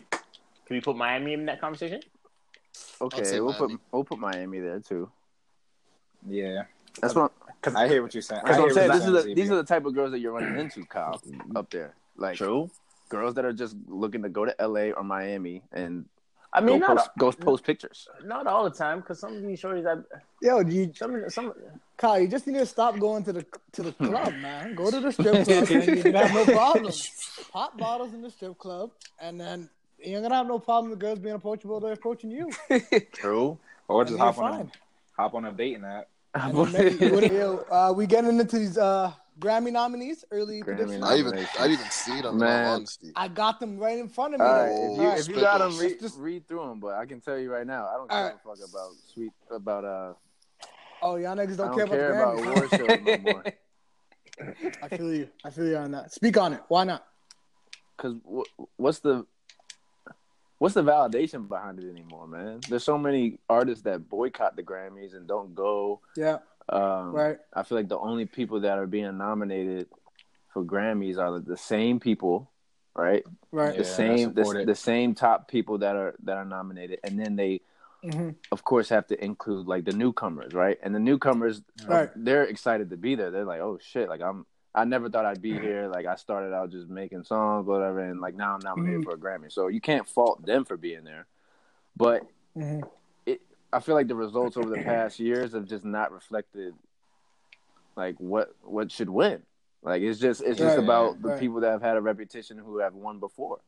[0.67, 2.01] Can we put Miami in that conversation?
[3.01, 3.59] Okay, we'll Miami.
[3.77, 5.11] put we'll put Miami there too.
[6.29, 6.65] Yeah.
[7.01, 7.33] That's what.
[7.63, 8.43] Cause I hear what you're saying.
[8.45, 8.89] I That's what I'm hear saying.
[8.89, 10.59] what This you're is saying, the, these are the type of girls that you're running
[10.59, 11.21] into, Kyle,
[11.57, 11.95] up there.
[12.17, 12.71] Like True.
[13.09, 16.05] girls that are just looking to go to LA or Miami and
[16.59, 18.09] I mean, go, not, post, go post pictures.
[18.25, 20.03] not all the time, because some of these shorties, I,
[20.43, 21.53] Yo, you, some, some,
[21.97, 24.75] Kyle, you just need to stop going to the to the club, man.
[24.75, 27.11] Go to the strip club, and you can have no problems.
[27.53, 28.91] Pop bottles in the strip club,
[29.21, 29.69] and then
[30.05, 31.81] you're gonna have no problem with girls being approachable.
[31.81, 32.51] They're approaching you.
[33.13, 33.59] true.
[33.89, 34.67] Or just hop on a
[35.17, 36.09] hop on a dating app.
[36.35, 40.65] And then maybe- what- yo, uh, we getting into these uh, Grammy nominees early Grammy
[40.65, 41.05] predictions.
[41.05, 42.39] I even I didn't even see them.
[42.39, 42.87] Man.
[43.15, 44.47] I got them right in front of me.
[44.47, 45.21] All right, if you, All right.
[45.21, 46.81] if you got them, read, Just- read through them.
[46.81, 48.35] But I can tell you right now, I don't All give right.
[48.35, 50.13] a fuck about sweet about uh.
[51.01, 53.07] Oh, y'all niggas don't, don't care, care about about the award Grammys.
[53.07, 53.45] shows no more.
[54.83, 55.29] I feel you.
[55.45, 56.13] I feel you on that.
[56.13, 56.61] Speak on it.
[56.69, 57.05] Why not?
[57.97, 58.17] Because
[58.77, 59.27] what's the
[60.59, 62.61] what's the validation behind it anymore, man?
[62.69, 66.01] There's so many artists that boycott the Grammys and don't go.
[66.17, 66.39] Yeah.
[66.69, 67.39] Um, Right.
[67.55, 69.89] I feel like the only people that are being nominated
[70.53, 72.51] for Grammys are the same people,
[72.95, 73.25] right?
[73.53, 73.73] Right.
[73.73, 77.37] Yeah, the same the, the same top people that are that are nominated, and then
[77.37, 77.61] they
[78.03, 80.79] hmm of course have to include like the newcomers, right?
[80.83, 82.09] And the newcomers, Right.
[82.17, 83.31] they're excited to be there.
[83.31, 84.47] They're like, oh shit, like I'm.
[84.75, 85.89] I never thought I'd be here.
[85.89, 89.05] Like I started out just making songs, whatever, and like now I'm nominated Mhm.
[89.05, 89.51] for a Grammy.
[89.51, 91.27] So you can't fault them for being there.
[91.97, 92.23] But
[92.55, 92.81] hmm
[93.73, 96.75] I feel like the results over the past years have just not reflected
[97.97, 99.43] like what what should win.
[99.83, 101.41] Like it's just it's just Right, about the right.
[101.41, 103.61] people that have had a reputation who have won before.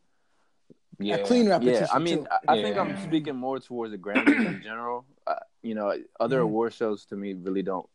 [0.98, 1.16] Yeah.
[1.16, 1.82] A clean repetition.
[1.82, 2.26] Yeah, I mean, too.
[2.48, 2.82] I, I think Yeah.
[2.82, 5.06] I'm speaking more towards the Grammys in general.
[5.26, 6.44] Uh, you know, other Mhm.
[6.44, 7.88] award shows to me really don't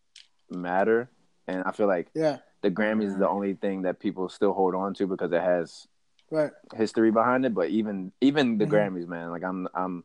[0.50, 1.10] matter,
[1.48, 2.38] and I feel like yeah.
[2.62, 5.88] the Grammys is the only thing that people still hold on to because it has
[6.32, 6.52] Right.
[6.76, 7.54] history behind it.
[7.54, 8.72] But even even the Mhm.
[8.72, 10.04] Grammys, man, like I'm I'm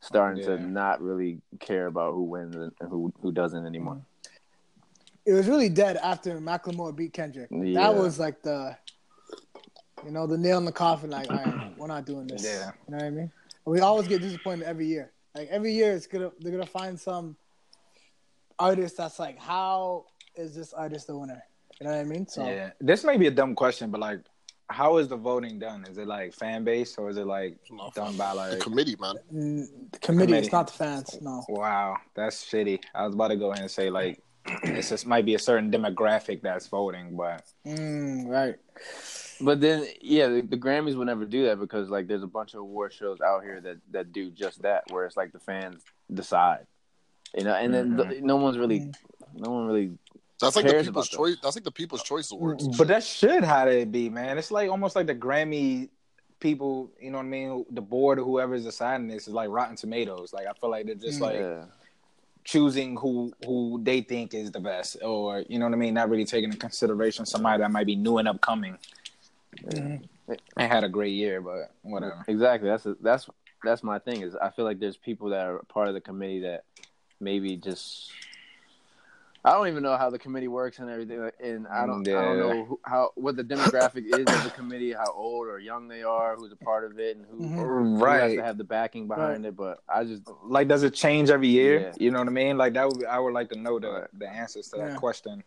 [0.00, 0.56] starting Yeah.
[0.56, 4.00] to not really care about who wins and who who doesn't anymore.
[5.26, 7.48] It was really dead after Macklemore beat Kendrick.
[7.50, 7.80] Yeah.
[7.80, 8.76] That was like the,
[10.04, 11.10] you know, the nail in the coffin.
[11.10, 12.42] Like, all right, we're not doing this.
[12.44, 12.70] Yeah.
[12.88, 13.30] You know what I mean?
[13.66, 15.12] We always get disappointed every year.
[15.34, 17.36] Like every year, it's gonna they're gonna find some
[18.58, 21.42] artist that's like, how is this artist the winner?
[21.80, 22.26] You know what I mean?
[22.26, 22.70] So Yeah.
[22.80, 24.20] This may be a dumb question, but like,
[24.70, 25.84] how is the voting done?
[25.90, 27.58] Is it like fan base or is it like
[27.94, 28.52] done by like?
[28.52, 29.16] mm, committee, man.
[29.90, 30.34] the committee, committee.
[30.38, 31.18] it's not the fans.
[31.20, 31.44] No.
[31.48, 32.80] Wow, that's shitty.
[32.94, 34.22] I was about to go ahead and say like,
[34.62, 38.54] it's just might be a certain demographic that's voting, but Mm, right.
[39.42, 42.54] But then, yeah, the, the Grammys would never do that because like there's a bunch
[42.54, 45.82] of award shows out here that that do just that, where it's like the fans
[46.12, 46.66] decide,
[47.36, 48.92] you know, and then the, no one's really,
[49.34, 49.98] no one really.
[50.40, 51.36] That's like the people's about choice.
[51.42, 52.66] That's like the people's choice awards.
[52.76, 54.38] but that should how it be, man.
[54.38, 55.90] It's like almost like the Grammy
[56.40, 57.66] people, you know what I mean?
[57.70, 60.32] The board or whoever's deciding this is like Rotten Tomatoes.
[60.32, 61.64] Like I feel like they're just like yeah.
[62.44, 66.08] choosing who who they think is the best, or you know what I mean, not
[66.08, 68.78] really taking into consideration somebody that might be new and upcoming.
[69.66, 70.02] Mhm.
[70.56, 72.24] I had a great year, but whatever.
[72.28, 72.68] Exactly.
[72.68, 73.28] That's that's
[73.62, 74.22] that's my thing.
[74.22, 76.64] Is I feel like there's people that are part of the committee that
[77.20, 78.10] maybe just.
[79.42, 82.38] I don't even know how the committee works and everything, and I don't, I don't
[82.38, 86.02] know who, how what the demographic is of the committee, how old or young they
[86.02, 87.54] are, who's a part of it, and who, Mhm.
[87.54, 88.36] who has Right.
[88.36, 89.56] to have the backing behind it.
[89.56, 91.80] But I just Like, does it change every year?
[91.80, 91.92] Yeah.
[91.98, 92.58] You know what I mean?
[92.58, 94.88] Like that would be, I would like to know the the answers to Yeah.
[94.88, 95.42] that question.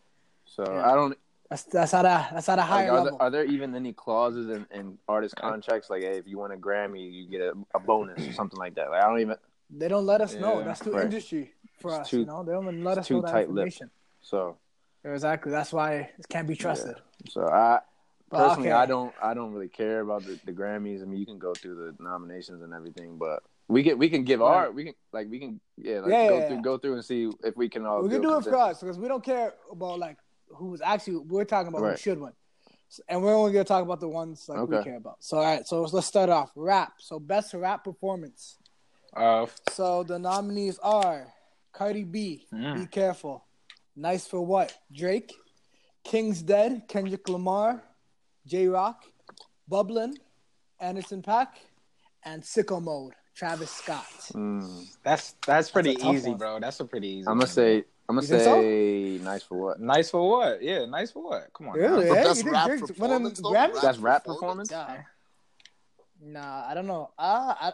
[0.46, 0.91] so Yeah.
[0.91, 1.16] I don't.
[1.50, 3.18] That's that's at a that's at a Like, higher are, level.
[3.20, 6.52] there, are there even any clauses in, in artist contracts like, hey, if you win
[6.52, 8.89] a Grammy, you get a, a bonus or something like that?
[8.89, 9.36] Like I don't even.
[9.70, 10.64] they don't let us know.
[10.64, 11.04] That's too right.
[11.06, 12.09] industry for It's us.
[12.09, 13.91] too- you know, they don't even let us know that information.
[14.21, 14.57] So
[15.03, 15.51] Exactly.
[15.51, 16.95] That's why it can't be trusted.
[17.27, 17.81] so I
[18.29, 18.81] But personally okay.
[18.84, 21.01] I don't I don't really care about the, the Grammys.
[21.01, 24.23] I mean, you can go through the nominations and everything, but we can we can
[24.23, 26.93] give our we can like we can yeah like Yeah, go yeah, through go through
[26.93, 29.23] and see if we can all we can do it for us because we don't
[29.23, 30.17] care about like
[30.47, 32.31] who's actually we're talking about who should win,
[33.09, 35.17] and we're only gonna talk about the ones like we care about.
[35.19, 36.93] So all right, so let's start off rap.
[36.99, 38.57] So best rap performance.
[39.13, 41.32] Uh, So the nominees are
[41.74, 42.80] Cardi B, Mm.
[42.80, 43.43] Be Careful,
[43.95, 44.74] Nice for what?
[44.91, 45.34] Drake,
[46.03, 47.84] King's Dead, Kendrick Lamar,
[48.45, 49.03] Jay Rock,
[49.69, 50.13] Bubblin,
[50.80, 51.47] Anderson .Paak,
[52.24, 54.05] and Sicko Mode, Travis Scott.
[54.34, 54.86] Mm.
[55.03, 56.38] That's that's pretty a tough easy, one.
[56.38, 56.59] bro.
[56.59, 57.28] That's a pretty easy.
[57.28, 57.84] I'm gonna say.
[58.09, 58.59] I'm gonna think so?
[58.61, 59.80] say nice for what?
[59.80, 60.61] nice for what?
[60.61, 61.49] Yeah, nice for what?
[61.53, 61.78] Come on.
[61.78, 62.07] Really?
[62.07, 63.82] For Yeah, best you think rap Drake's winning performance.
[63.82, 64.71] That's rap performance.
[64.71, 65.01] Yeah.
[66.21, 67.11] Nah, I don't know.
[67.17, 67.74] Uh, I,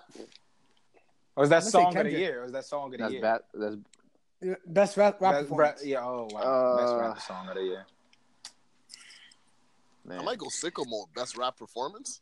[1.39, 2.41] Or is that I'm gonna say song of the year?
[2.41, 3.21] Or is that song of the That's year?
[3.21, 3.41] bad.
[3.53, 3.77] That's
[4.67, 5.79] best rap, rap Best performance.
[5.79, 6.03] rap- yeah.
[6.05, 6.77] Oh wow.
[6.77, 7.85] Best Uh, rap song of the year.
[10.03, 10.19] man.
[10.19, 11.07] I might go sicko mode.
[11.15, 12.19] Best rap performance.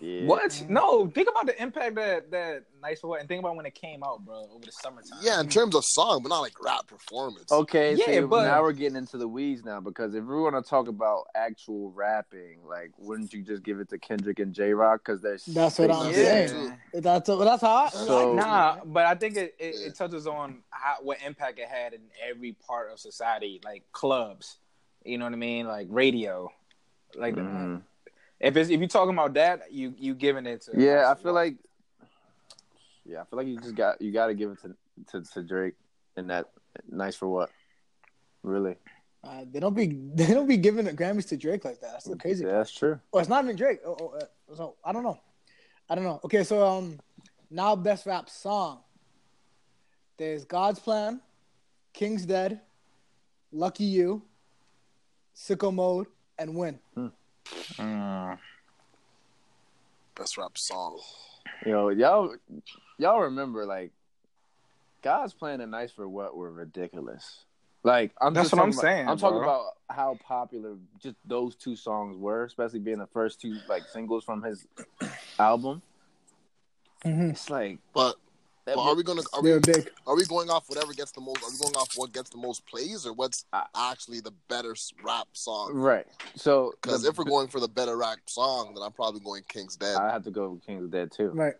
[0.00, 0.26] Yeah.
[0.26, 0.64] What?
[0.68, 3.74] No, think about the impact that that Nice for What, and think about when it
[3.74, 5.18] came out, bro, over the summertime.
[5.22, 7.50] Yeah, in terms of song, but not like rap performance.
[7.50, 10.54] Okay, Yeah, see, but- now we're getting into the weeds now because if we want
[10.62, 14.72] to talk about actual rapping, like, wouldn't you just give it to Kendrick and Jay
[14.74, 16.12] Rock because they're That's what I'm Yeah.
[16.46, 16.78] saying.
[16.92, 17.74] That's that's how.
[17.74, 19.86] I, So- like, Nah, but I think it, it, Yeah.
[19.86, 24.58] it touches on how what impact it had in every part of society, like clubs.
[25.04, 25.66] You know what I mean?
[25.66, 26.50] Like radio.
[27.14, 27.82] Like Mhm.
[28.44, 31.32] If it's if you're talking about that, you you giving it to Yeah, I feel
[31.32, 31.56] like.
[33.06, 35.42] Yeah, I feel like you just got you got to give it to, to to
[35.42, 35.74] Drake
[36.16, 36.46] and that
[36.90, 37.50] nice for what?
[38.42, 38.76] Really?
[39.26, 41.92] uh, they don't be they don't be giving the Grammys to Drake like that.
[41.92, 42.44] That's the crazy.
[42.44, 43.00] Yeah, that's true.
[43.12, 43.80] Oh, it's not even Drake.
[43.86, 45.18] Oh, oh, uh, so I don't know.
[45.88, 46.20] I don't know.
[46.24, 46.98] Okay, so um,
[47.50, 48.80] now best rap song.
[50.16, 51.20] There's God's Plan,
[51.92, 52.60] King's Dead,
[53.52, 54.22] Lucky You,
[55.36, 56.06] Sicko Mode,
[56.38, 56.78] and Win.
[57.76, 58.38] Mm.
[60.16, 60.98] Best rap song.
[61.66, 62.34] Yo, y'all,
[62.98, 63.90] y'all remember like
[65.02, 67.44] God's playing a nice for what were ridiculous.
[67.82, 69.48] Like I'm That's just what I'm about- saying, I'm talking bro.
[69.48, 74.24] about how popular just those two songs were, especially being the first two like singles
[74.24, 74.66] from his
[75.38, 75.82] album.
[77.04, 77.30] Mm-hmm.
[77.30, 78.16] It's like But,
[78.66, 79.60] that but are we gonna are we were
[80.06, 81.42] are we going off whatever gets the most?
[81.42, 84.74] Are we going off what gets the most plays or what's I- actually the better
[85.02, 85.72] rap song?
[85.74, 86.06] right.
[86.34, 89.76] So Because if we're going for the better rap song, then I'm probably going King's
[89.76, 89.96] Dead.
[89.96, 91.28] I have to go with King's Dead too.
[91.30, 91.54] Right.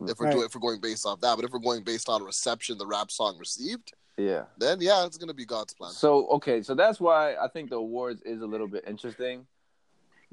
[0.00, 0.32] if we're right.
[0.32, 2.86] doing if we're going based off that, but if we're going based on reception the
[2.86, 4.44] rap song received, Yeah.
[4.58, 5.92] then yeah, it's gonna be God's plan.
[5.92, 9.46] So okay, so that's why I think the awards is a little bit interesting,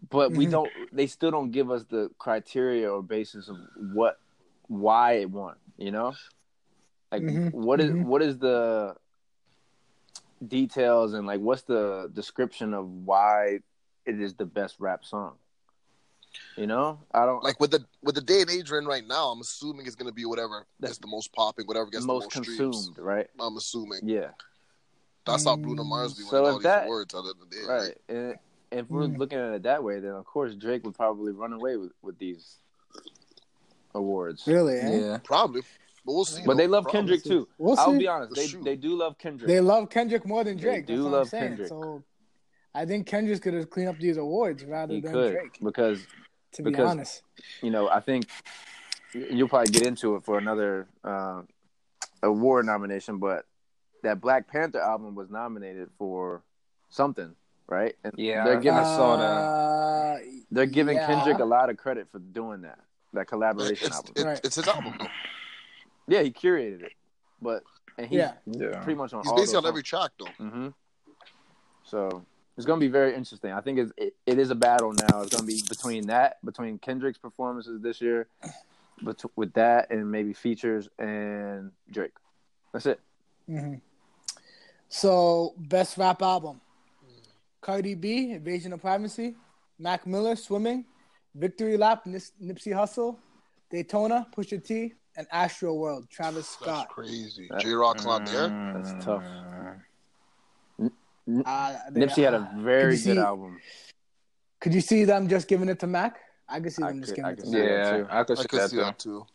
[0.10, 0.52] but we Mhm.
[0.52, 0.72] don't.
[0.92, 3.58] They still don't give us the criteria or basis of
[3.94, 4.20] what,
[4.68, 5.56] why it won.
[5.78, 6.14] You know,
[7.12, 7.52] like Mhm.
[7.54, 8.06] what is- Mhm.
[8.06, 8.96] what is the
[10.48, 13.60] details and like what's the description of why
[14.06, 15.38] it is the best rap song.
[16.58, 19.06] You know, I don't Like with the with the day and age we're in right
[19.06, 22.40] now, I'm assuming it's gonna be whatever that's the most popping, whatever gets most the
[22.40, 22.98] most consumed, streams.
[23.00, 23.30] right?
[23.40, 24.32] I'm assuming Yeah,
[25.26, 27.14] that's how Bruno Mars be So winning all these that- awards.
[27.14, 27.98] At the end of the day, right.
[28.10, 28.40] And
[28.72, 29.18] if we're Mm.
[29.18, 32.18] looking at it that way, then of course Drake would probably run away with, with
[32.18, 32.60] these
[33.96, 34.44] awards.
[34.48, 34.78] Really?
[34.80, 35.00] Eh?
[35.00, 35.18] Yeah.
[35.24, 35.62] Probably,
[36.06, 36.42] but we'll see.
[36.46, 36.58] But though.
[36.58, 37.00] they love Probably.
[37.00, 37.48] Kendrick too.
[37.58, 38.00] We'll I'll see.
[38.00, 38.64] be honest, they Shoot.
[38.64, 39.48] they do love Kendrick.
[39.48, 40.88] They love Kendrick more than Drake.
[40.88, 41.40] They do That's what love I'm.
[41.48, 41.68] Kendrick.
[41.70, 42.04] So
[42.76, 45.60] I think Kendrick's gonna clean up these awards rather he than could Drake.
[45.64, 46.06] because
[46.54, 47.22] To be because- honest.
[47.62, 48.28] you know I think
[49.14, 51.42] you'll probably get into it for another uh,
[52.24, 53.46] award nomination, but
[54.02, 56.42] that Black Panther album was nominated for
[56.90, 57.36] something,
[57.68, 57.96] right?
[58.04, 59.24] And Yeah, they're giving I saw that.
[59.24, 60.18] Uh,
[60.52, 61.06] they're giving yeah.
[61.08, 62.80] Kendrick a lot of credit for doing that
[63.14, 64.14] that collaboration It's, album.
[64.16, 64.42] it- Right.
[64.44, 64.94] it's his album.
[65.00, 65.08] Though.
[66.08, 66.92] Yeah, he curated it,
[67.42, 67.64] but
[67.98, 68.34] and he's Yeah.
[68.46, 68.84] Yeah.
[68.84, 70.26] pretty much on He's all basically those on every track though.
[70.46, 70.68] hmm
[71.86, 72.26] So
[72.58, 73.52] it's gonna be very interesting.
[73.52, 75.22] I think it's, it, it is a battle now.
[75.22, 78.28] It's gonna be between that, between Kendrick's performances this year,
[79.02, 82.14] but with that and maybe features and Drake.
[82.74, 83.00] That's it.
[83.50, 83.80] mhm.
[84.90, 86.62] So best rap album:
[87.62, 89.36] Cardi B, Invasion of Privacy,
[89.80, 90.86] Mac Miller, Swimming,
[91.36, 93.18] Victory Lap, Nis- Nipsey Hussle,
[93.72, 96.66] Daytona, Pusha T, and Astroworld, Travis Scott.
[96.66, 96.90] That's Scott.
[96.90, 97.48] crazy.
[97.50, 98.50] That- Jay Rock's not there.
[98.76, 99.24] That's tough.
[101.46, 103.60] Uh, they- Nipsey had a very good see- album.
[104.60, 106.20] Could you see them just giving it to Mac?
[106.48, 107.62] I could see I them just could- giving I it to Mac.
[107.70, 108.08] Yeah, too.
[108.10, 108.82] I could I see could that see too.
[108.84, 109.26] that too.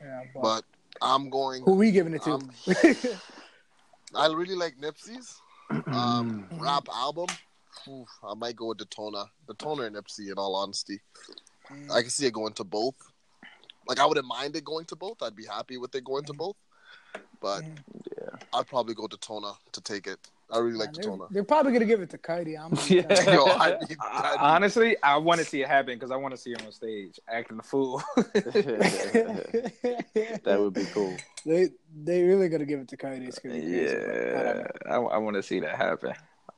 [0.00, 0.64] Yeah, but But
[1.02, 1.62] I'm going.
[1.64, 2.32] who are we giving it to?
[2.34, 2.50] Um,
[4.14, 5.40] I really like Nipsey's
[5.86, 7.26] um, rap album.
[7.88, 9.24] Oof, I might go with Daytona.
[9.46, 11.00] Daytona and Nipsey, in all honesty.
[11.70, 11.90] Mm.
[11.90, 12.94] I can see it going to both.
[13.86, 15.22] Like I wouldn't mind it going to both.
[15.22, 16.38] I'd be happy with it going to mm.
[16.38, 16.56] both.
[17.40, 18.36] But Yeah.
[18.54, 20.18] I'd probably go Daytona to take it.
[20.50, 21.24] I really like they're, Daytona.
[21.30, 22.56] they're probably gonna give it to Cardi.
[22.56, 23.32] I'm Yeah.
[23.32, 26.16] Yo, I need, I- I need- honestly, I want to see it happen because I
[26.16, 28.02] want to see him on stage acting the fool.
[30.44, 31.16] that would be cool.
[31.46, 31.70] They
[32.04, 33.26] they really gonna give it to Cardi.
[33.26, 34.70] It's gonna be yeah, whatever.
[34.86, 36.12] I, I want to see that happen.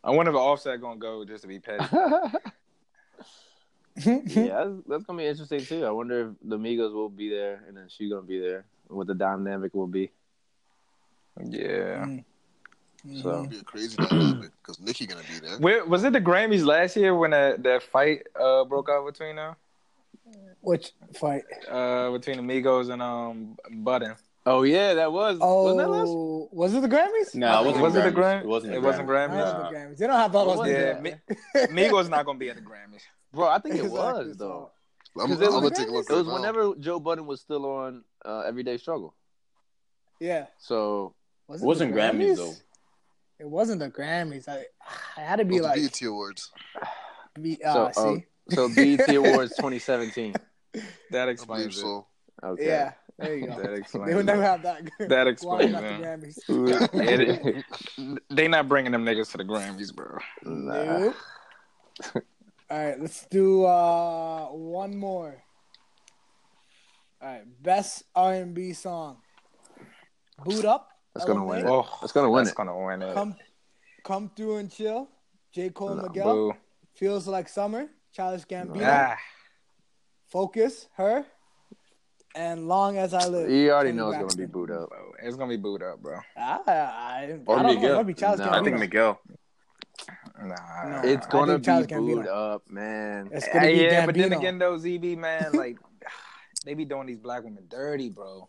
[0.06, 1.84] I wonder if Offset gonna go just to be petty.
[3.96, 5.84] yeah, that's, that's gonna be interesting too.
[5.84, 8.64] I wonder if the Migos will be there and then she's gonna be there.
[8.86, 10.12] What the dynamic will be.
[11.44, 12.06] Yeah,
[13.06, 13.22] Mm.
[13.22, 15.58] So It'd be a crazy dynamic because Nicki gonna be there.
[15.58, 19.36] Where, was it the Grammys last year when that, that fight uh, broke out between
[19.36, 19.54] them?
[20.60, 21.44] Which fight?
[21.70, 24.16] Uh, between Amigos and um Budden.
[24.48, 27.34] Oh yeah, that was wasn't that last Oh, was it the Grammys?
[27.34, 28.14] No, it wasn't Was it the Grammys.
[28.14, 28.72] Gram- It wasn't.
[28.74, 29.30] it the wasn't Grammys.
[29.30, 29.40] I Grammys?
[29.40, 29.96] love the Grammys.
[29.98, 30.68] They don't have all those.
[30.68, 31.02] Yeah, niggas.
[31.72, 33.02] Mi- Migos not gonna be at the Grammys.
[33.32, 34.70] Bro, I think it Exactly, was though.
[35.18, 36.08] I'm, 'Cause I'm was gonna take a look.
[36.10, 39.14] It was whenever Joe Budden was still on uh, Everyday Struggle.
[40.20, 40.46] Yeah.
[40.58, 41.14] So
[41.48, 42.52] Was It wasn't the Grammys though.
[43.38, 44.48] It wasn't the Grammys.
[44.48, 44.64] I,
[45.16, 46.52] I had to be Oh, the like, BET Awards.
[47.40, 50.34] be, so uh, see, um, so BET Awards 2017.
[51.10, 51.80] That I explains it.
[51.80, 52.06] so.
[52.44, 52.66] Okay.
[52.66, 53.60] yeah, there you go.
[53.62, 54.82] That explains They would never have that.
[55.08, 56.00] That explains not the it.
[56.02, 57.64] Grammys?
[57.98, 60.18] It- They not bringing them niggas to the Grammys, bro.
[60.44, 60.98] Nah.
[60.98, 61.14] Nope.
[62.68, 65.42] All right, let's do uh one more.
[67.22, 69.18] All right, best R and B song.
[70.44, 70.90] Boo'd Up.
[71.14, 71.66] That's gonna win it.
[71.66, 72.56] Oh, That's gonna win that's it.
[72.56, 73.14] gonna win it.
[73.14, 73.34] Come,
[74.04, 75.08] come through and chill.
[75.52, 76.34] J Cole No, Miguel.
[76.34, 76.52] Boo.
[76.94, 77.86] Feels like summer.
[78.12, 78.82] Childish Gambino.
[78.84, 79.16] Ah,
[80.26, 80.88] Focus.
[80.98, 81.24] H.E.R.
[82.36, 83.48] And long as I live.
[83.50, 84.90] You already Toni know it's gonna be Boo'd Up.
[84.90, 86.18] bro, it's gonna be Boo'd Up, bro.
[86.36, 87.74] I, I, I Or don't know.
[87.74, 87.92] Miguel.
[87.92, 88.52] It might be Childish No.
[88.52, 89.20] I think Miguel.
[90.42, 90.54] Nah.
[90.88, 91.00] No.
[91.08, 92.14] It's gonna think be Childish Gambino.
[92.16, 93.30] Boo'd Up, man.
[93.32, 94.06] It's gonna be Hey, yeah, Gambino.
[94.06, 95.78] but then again, though, ZB man, like
[96.66, 98.48] they be doing these black women dirty, bro.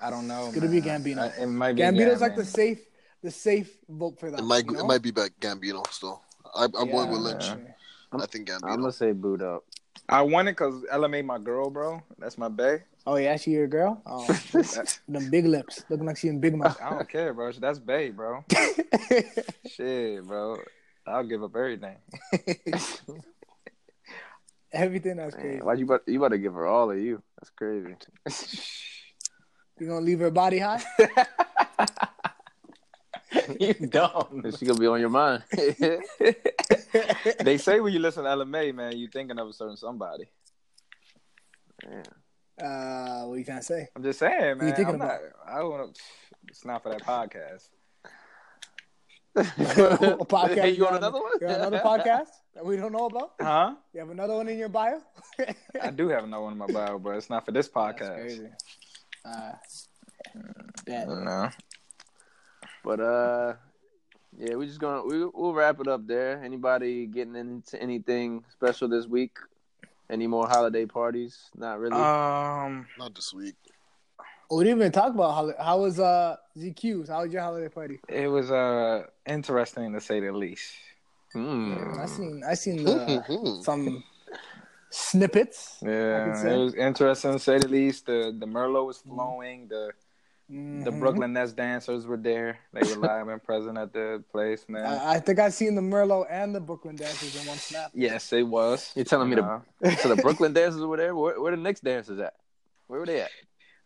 [0.00, 0.46] I don't know.
[0.46, 0.82] It's gonna be.
[0.82, 1.18] Gambino.
[1.38, 2.80] I- it might be Gambino's like the safe,
[3.22, 4.40] the safe vote for that.
[4.40, 4.80] It might you know?
[4.80, 6.20] it might be back Gambino still.
[6.54, 7.46] I, I'm going with Lynch.
[7.46, 8.20] Yeah.
[8.20, 8.70] I think Gambino.
[8.70, 9.64] I'm gonna say Boo'd Up.
[10.12, 12.02] I want it because Ella Mai my girl, bro.
[12.18, 12.82] That's my bae.
[13.06, 14.02] Oh yeah, she your girl.
[14.06, 14.26] Oh,
[15.08, 16.78] them big lips, looking like she in Big Mouth.
[16.82, 17.50] I don't care, bro.
[17.52, 18.44] That's bae, bro.
[19.66, 20.58] Shit, bro.
[21.06, 21.96] I'll give up everything.
[24.72, 25.56] Everything that's crazy.
[25.56, 27.22] Man, why you about, you about to give her all of you?
[27.38, 27.94] That's crazy.
[29.80, 30.82] You gonna leave her body high?
[33.60, 34.44] you dumb.
[34.58, 35.42] She gonna be on your mind.
[37.40, 40.24] they say when you listen to Ella Mai, man, you're thinking of a certain somebody.
[41.88, 42.02] Yeah.
[42.64, 43.88] Uh, what you trying to say?
[43.96, 44.74] I'm just saying, Who you man.
[44.76, 45.18] thinking I'm not,
[45.48, 45.70] I don't.
[45.70, 45.92] wanna-
[46.48, 47.68] It's not for that podcast.
[49.34, 50.54] a podcast?
[50.60, 51.32] Hey, you want another one?
[51.40, 53.32] You're another podcast that we don't know about.
[53.40, 53.74] Huh?
[53.94, 55.00] You have another one in your bio?
[55.80, 58.14] I do have another one in my bio, but it's not for this That's podcast.
[58.20, 58.48] crazy.
[59.24, 59.52] Uh,
[60.86, 61.08] that.
[61.08, 61.48] No.
[62.84, 63.54] But uh,
[64.36, 66.42] yeah, we're just gonna we we'll wrap it up there.
[66.42, 69.36] Anybody getting into anything special this week?
[70.10, 71.50] Any more holiday parties?
[71.56, 71.96] Not really.
[71.96, 73.54] Um, Not this week.
[74.50, 75.56] We didn't even talk about holiday.
[75.62, 77.08] How was uh ZQ's?
[77.08, 78.00] How was your holiday party?
[78.08, 80.72] it was uh interesting to say the least.
[81.32, 81.74] Hmm.
[81.98, 82.90] I seen I seen the,
[83.26, 83.62] Mhm.
[83.64, 84.04] some
[84.90, 85.78] snippets.
[85.82, 88.06] Yeah, it was interesting to say the least.
[88.06, 89.68] The the Merlot was flowing.
[89.68, 89.92] The
[90.52, 90.98] the Mhm.
[91.00, 92.58] Brooklyn Nets dancers were there.
[92.74, 94.84] They were live and present at the place, man.
[94.86, 97.90] I, I think I seen the Merlot and the Brooklyn dancers in one snap.
[97.94, 98.92] yes, it was.
[98.94, 101.14] You're telling me You the so the Brooklyn dancers were there?
[101.16, 102.34] Where, where the Knicks dancers at?
[102.88, 103.30] Where were they at?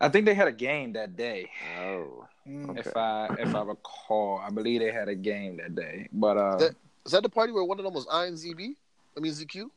[0.01, 1.51] I think they had a game that day.
[1.81, 2.79] Oh, Mm.
[2.79, 6.09] If I if I recall, I believe they had a game that day.
[6.13, 8.77] But uh, That- Is that the party where one of them was INZB?
[9.17, 9.69] I mean ZQ.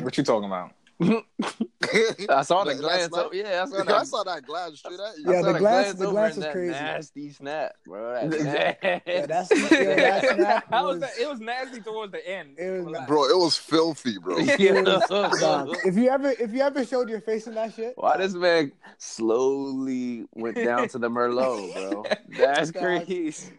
[0.00, 0.72] what you talking about?
[2.28, 3.12] I saw the Last glance.
[3.12, 3.20] night?
[3.26, 3.32] up.
[3.34, 4.06] Yeah, I saw I that.
[4.08, 5.32] saw that glance straight at you.
[5.32, 6.70] Yeah, saw the glance- the glance and was crazy.
[6.72, 8.28] Nasty snap, bro.
[8.28, 8.78] That snap.
[9.06, 11.22] Yeah, that's yeah, that snap How was was- that?
[11.22, 12.58] It was nasty towards the end.
[12.58, 14.38] It was Bro, it was filthy, bro.
[14.44, 18.34] Dog, if you ever if you ever showed your face in that shit, Why this
[18.34, 22.04] man slowly went down to the Merlot, bro?
[22.36, 23.52] That's crazy.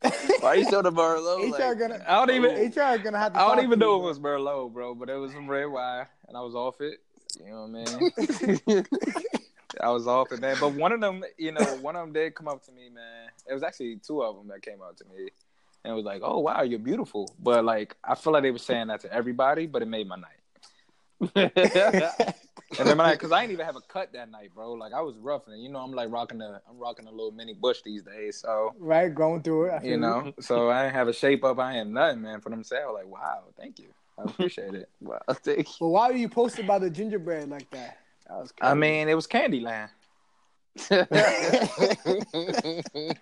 [0.40, 1.48] Why you show the Merlot?
[1.48, 2.68] HR Like, gonna I don't even.
[2.68, 3.40] HR gonna have to.
[3.40, 5.66] I don't even to know you, it was Merlot, bro, but it was some red
[5.66, 7.00] wine, and I was off it.
[7.44, 7.88] You know what
[8.66, 8.84] I mean?
[9.80, 10.56] I was off it, man.
[10.60, 13.28] But one of them, you know, one of them did come up to me, man.
[13.48, 15.28] It was actually two of them that came up to me,
[15.84, 18.58] and it was like, "Oh wow, you're beautiful." But like, I feel like they were
[18.58, 21.54] saying that to everybody, but it made my night.
[22.78, 24.72] And then my because I didn't even have a cut that night, bro.
[24.72, 25.58] Like I was roughing it.
[25.58, 28.74] You know, I'm like rocking the, I'm rocking a little mini bush these days, so.
[28.78, 29.14] right?
[29.14, 31.58] Going through it, I You know, so I didn't have a shape up.
[31.58, 32.40] I ain't nothing, man.
[32.40, 33.88] For them to say, like, wow, thank you.
[34.18, 34.88] I appreciate it.
[35.00, 35.74] wow, thank you.
[35.80, 37.98] But why were you posted by the gingerbread like that?
[38.26, 39.88] That was I mean, it was Candyland.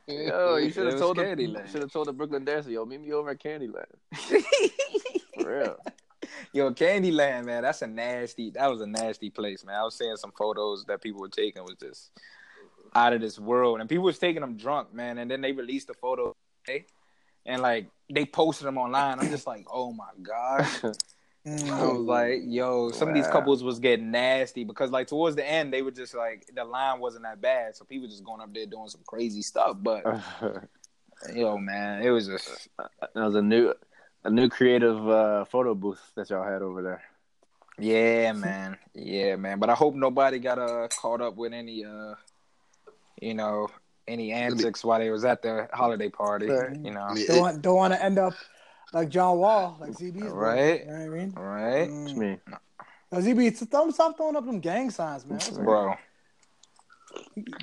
[0.09, 1.71] Yo, you should have was told the Candyland.
[1.71, 3.87] should have told the Brooklyn dancer, yo, meet me over at Candyland.
[5.41, 5.77] For real.
[6.53, 8.51] Yo, Candyland, man, that's a nasty.
[8.51, 9.77] That was a nasty place, man.
[9.77, 12.11] I was seeing some photos that people were taking was just
[12.95, 15.19] out of this world, and people was taking them drunk, man.
[15.19, 16.35] And then they released the photo,
[16.65, 16.87] okay?
[17.47, 19.19] and like they posted them online.
[19.19, 20.83] I'm just like, oh my gosh.
[21.47, 21.71] Mm.
[21.71, 25.49] I was like, yo, some of these couples was getting nasty because like towards the
[25.49, 28.53] end they were just like the line wasn't that bad, so people just going up
[28.53, 29.77] there doing some crazy stuff.
[29.81, 30.03] But
[31.37, 33.73] Yo, man, it was just That was a new,
[34.27, 37.03] a new creative uh, photo booth that y'all had over there.
[37.79, 39.59] yeah, man, yeah, man.
[39.59, 42.15] But I hope nobody got uh caught up with any uh,
[43.21, 43.69] you know,
[44.09, 46.47] any antics while they was at the holiday party.
[46.47, 46.77] Right.
[46.77, 48.35] You know, Don't want, don't want to end up
[48.93, 50.33] like John Wall, like ZB's.
[50.33, 50.81] Right.
[50.81, 51.33] You know what I mean?
[51.37, 52.03] right, Mm.
[52.03, 52.41] What you mean?
[53.13, 55.35] Yo, ZB, stop, stop throwing up them gang signs, man.
[55.35, 55.95] What's bro.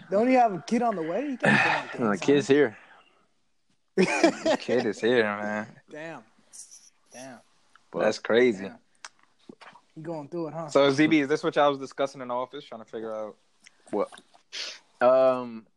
[0.09, 1.29] Don't you have a kid on the way?
[1.31, 2.77] You can't The out gang kid's here.
[3.99, 4.55] signs.
[4.59, 5.67] Kid is here, man.
[5.91, 6.21] Damn.
[7.13, 7.39] Damn.
[7.93, 8.65] That's crazy.
[8.65, 8.79] Damn.
[9.95, 10.67] You going through it, huh?
[10.67, 13.35] So ZB, is this what y'all was discussing in the office, trying to figure out?
[13.91, 14.09] What?
[15.01, 15.67] Um,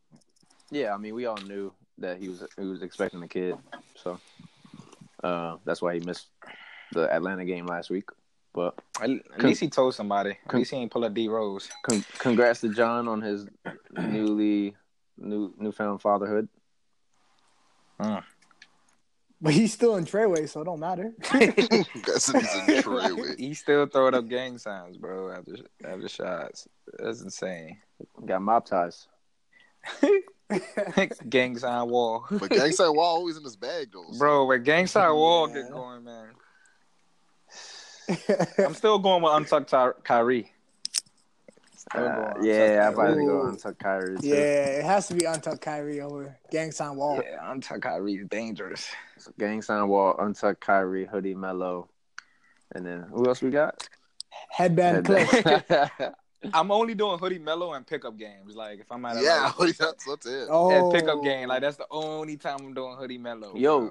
[0.70, 3.56] yeah, I mean, we all knew that he was he was expecting a kid,
[3.94, 4.18] so
[5.22, 6.28] uh, that's why he missed
[6.92, 8.08] the Atlanta game last week.
[8.54, 10.38] But At, at least he told somebody.
[10.48, 11.68] At least he ain't pull a D Rose.
[11.82, 13.46] con- congrats to John on his
[13.92, 14.74] newly
[15.18, 16.48] new newfound fatherhood.
[19.40, 21.12] But he's still in Treyway, so it don't matter.
[21.30, 23.38] Guys said he's in Treyway.
[23.38, 25.30] He still throwing up gang signs, bro.
[25.30, 26.66] After after shots,
[26.98, 27.76] that's insane.
[28.24, 29.06] Got mob ties.
[31.28, 34.04] gang sign wall, But Gang Sign Wall always in his bag though.
[34.10, 34.44] so- bro.
[34.46, 35.62] Where gang sign wall Yeah.
[35.62, 36.28] get going, man.
[38.58, 40.52] I'm still going with untucked Ty- Kyrie.
[41.90, 43.26] Still Uh, going yeah, I untucked probably Ooh.
[43.28, 44.16] go on Tuck Kyrie.
[44.18, 44.28] Too.
[44.28, 47.20] yeah, it has to be untucked Kyrie over gang sign wall.
[47.24, 48.88] Yeah, untucked Kyrie is dangerous.
[49.18, 51.88] So gang sign wall, untuck Kyrie, hoodie Melo,
[52.74, 53.88] and then who else we got?
[54.50, 55.26] Headband Clay.
[56.54, 58.54] I'm only doing hoodie Melo and pickup games.
[58.54, 60.48] Like if I'm at a Yeah, like, that's that's it.
[60.50, 63.54] Oh, at pickup game, like that's the only time I'm doing hoodie Melo.
[63.56, 63.90] Yo, bro.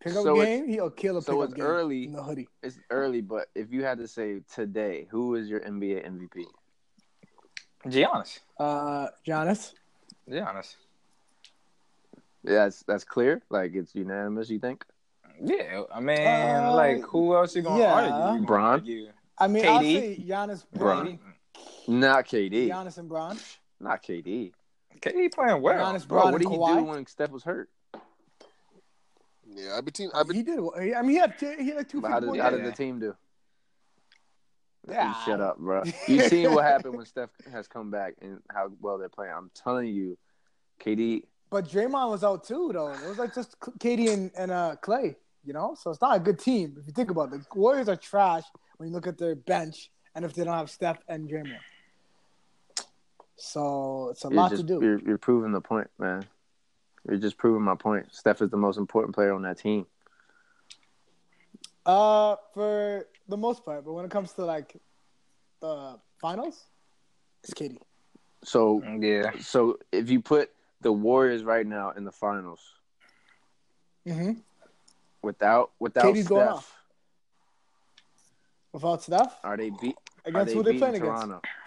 [0.00, 0.68] pickup so game.
[0.68, 2.04] He'll kill a so pickup it's game early.
[2.04, 2.48] in the hoodie.
[2.62, 6.44] it's early, but if you had to say today, who is your NBA MVP?
[7.86, 8.40] Giannis.
[8.58, 9.72] Uh, Giannis.
[10.30, 10.76] Giannis.
[12.44, 13.42] Yeah, that's that's clear.
[13.50, 14.50] Like it's unanimous.
[14.50, 14.84] You think?
[15.42, 17.92] Yeah, I mean, Uh, like who else you gonna yeah.
[18.12, 18.40] argue?
[18.40, 18.64] You Bron?
[18.64, 19.08] argue?
[19.38, 19.98] I mean, I'll KD?
[19.98, 21.04] say Giannis, Bron.
[21.04, 21.18] Bron,
[22.00, 22.68] Not KD.
[22.68, 23.36] Giannis and Bron.
[23.80, 24.52] Not KD.
[25.00, 25.74] KD playing well.
[25.94, 26.76] Giannis, Bro, Bron, what did he Kawhi.
[26.78, 27.68] do when Steph was hurt?
[29.54, 30.60] Yeah, I between I bet He did.
[30.60, 30.72] well.
[30.76, 32.00] I mean, he had he had like two.
[32.00, 33.14] But how did how did the team do?
[34.88, 35.08] Yeah.
[35.08, 35.82] You shut up, bro.
[36.08, 39.32] You seen what happened when Steph has come back and how well they're playing.
[39.36, 40.18] I'm telling you,
[40.80, 41.22] KD.
[41.50, 42.92] But Draymond was out too, though.
[42.92, 45.76] It was like just KD and, and uh, Clay, you know.
[45.78, 47.40] So it's not a good team if you think about it.
[47.40, 48.44] The Warriors are trash
[48.78, 51.58] when you look at their bench, and if they don't have Steph and Draymond.
[53.36, 54.84] So it's a You're lot just to do.
[54.84, 56.24] You're, you're proving the point, man.
[57.08, 58.06] You're just proving my point.
[58.12, 59.86] Steph is the most important player on that team.
[61.84, 64.76] Uh, for the most part, but when it comes to like
[65.62, 66.66] the finals,
[67.42, 67.78] it's KD.
[68.44, 70.50] So Yeah, so if you put
[70.82, 72.60] the Warriors right now in the finals
[74.06, 74.32] Mm-hmm.
[75.22, 76.76] without without KD's going Steph, off.
[78.72, 79.96] Without Steph, are they beat?
[80.24, 81.22] Are against they who they beating playing against?
[81.22, 81.40] Toronto?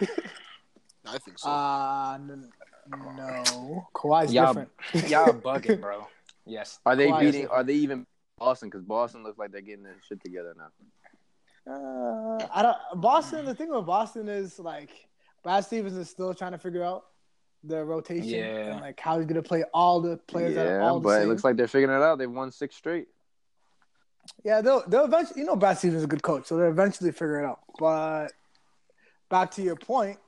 [1.08, 1.48] I think so.
[1.48, 2.50] Uh, n-
[3.16, 3.88] no.
[3.94, 5.10] Kawhi's Y'all- different.
[5.10, 6.06] y'all bugging, bro.
[6.44, 7.46] Yes, Are they Kawhi beating?
[7.48, 8.06] Are they even
[8.38, 8.68] Boston?
[8.68, 10.68] Because Boston looks like they're getting their shit together now.
[11.68, 13.00] Uh, I don't.
[13.00, 13.44] Boston.
[13.44, 14.90] The thing with Boston is like
[15.42, 17.04] Brad Stevens is still trying to figure out
[17.64, 18.44] the rotation Yeah.
[18.72, 21.14] and like how he's gonna play all the players that are yeah, all the but
[21.14, 21.22] same.
[21.22, 22.18] it looks like they're figuring it out.
[22.18, 23.08] They've won six straight.
[24.44, 25.40] yeah, they'll they'll eventually.
[25.40, 27.60] You know, Brad Stevens is a good coach, so they'll eventually figure it out.
[27.80, 28.28] But
[29.28, 30.18] back to your point,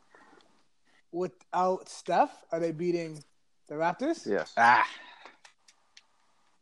[1.12, 3.22] without Steph, are they beating
[3.68, 4.26] the Raptors?
[4.26, 4.52] Yes.
[4.56, 4.88] ah.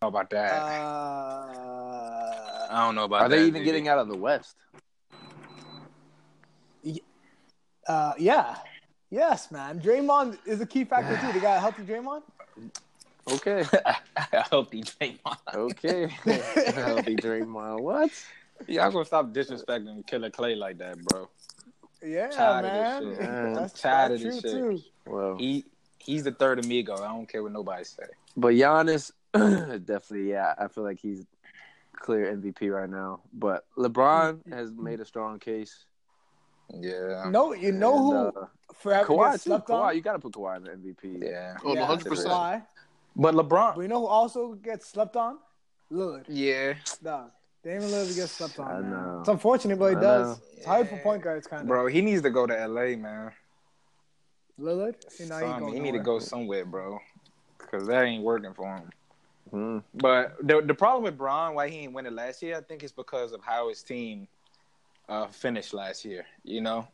[0.02, 0.52] How about that?
[0.52, 3.26] Uh, I don't know about that.
[3.26, 3.64] Are they even dude.
[3.64, 4.54] getting out of the West?
[7.88, 8.56] Uh, yeah.
[9.10, 9.80] Yes, man.
[9.80, 11.32] Draymond is a key factor too.
[11.32, 12.22] They got a healthy Draymond.
[13.32, 13.64] Okay.
[14.50, 15.36] Healthy Draymond.
[15.54, 16.06] Okay.
[16.06, 17.80] Healthy Draymond.
[17.80, 18.10] What?
[18.68, 21.28] Y'all gonna stop disrespecting Killer Clay like that, bro.
[22.04, 23.08] Yeah, Tired of man.
[23.08, 23.26] this shit.
[23.28, 24.84] Man, That's, tired that's of this true shit.
[25.06, 25.10] too.
[25.10, 25.64] Well, He
[25.98, 26.94] he's the third amigo.
[26.94, 28.04] I don't care what nobody say.
[28.36, 30.54] but Giannis, definitely, yeah.
[30.58, 31.24] I feel like he's
[31.96, 33.20] clear MVP right now.
[33.34, 35.84] But LeBron has made a strong case.
[36.74, 37.28] Yeah.
[37.30, 39.50] No, you know who And, uh, forever Kawhi gets too.
[39.50, 41.22] slept Kawhi, you got to put Kawhi in the MVP.
[41.22, 41.56] Yeah.
[41.64, 42.02] Oh, Yeah, 100%.
[42.26, 42.66] Kawhi.
[43.14, 43.74] But LeBron.
[43.76, 45.38] But you know who also gets slept on?
[45.90, 46.24] Lillard.
[46.28, 46.74] Yeah.
[47.02, 47.30] Dog.
[47.62, 48.68] Damian Lillard gets slept on.
[48.68, 48.90] I man.
[48.90, 49.18] know.
[49.20, 50.36] It's unfortunate, but he does.
[50.38, 50.42] know.
[50.56, 51.02] It's hard for Yeah.
[51.02, 51.68] point guards, kind of.
[51.68, 53.32] Bro, he needs to go to LA, man.
[54.60, 56.98] Lillard, you know, he, Son, going he need to go somewhere, bro.
[57.58, 58.90] Cause that ain't working for him.
[59.52, 59.82] Mhm.
[59.94, 62.82] But the the problem with Bron, why he ain't win it last year, I think
[62.82, 64.28] it's because of how his team
[65.08, 66.26] uh, finished last year.
[66.44, 66.88] You know,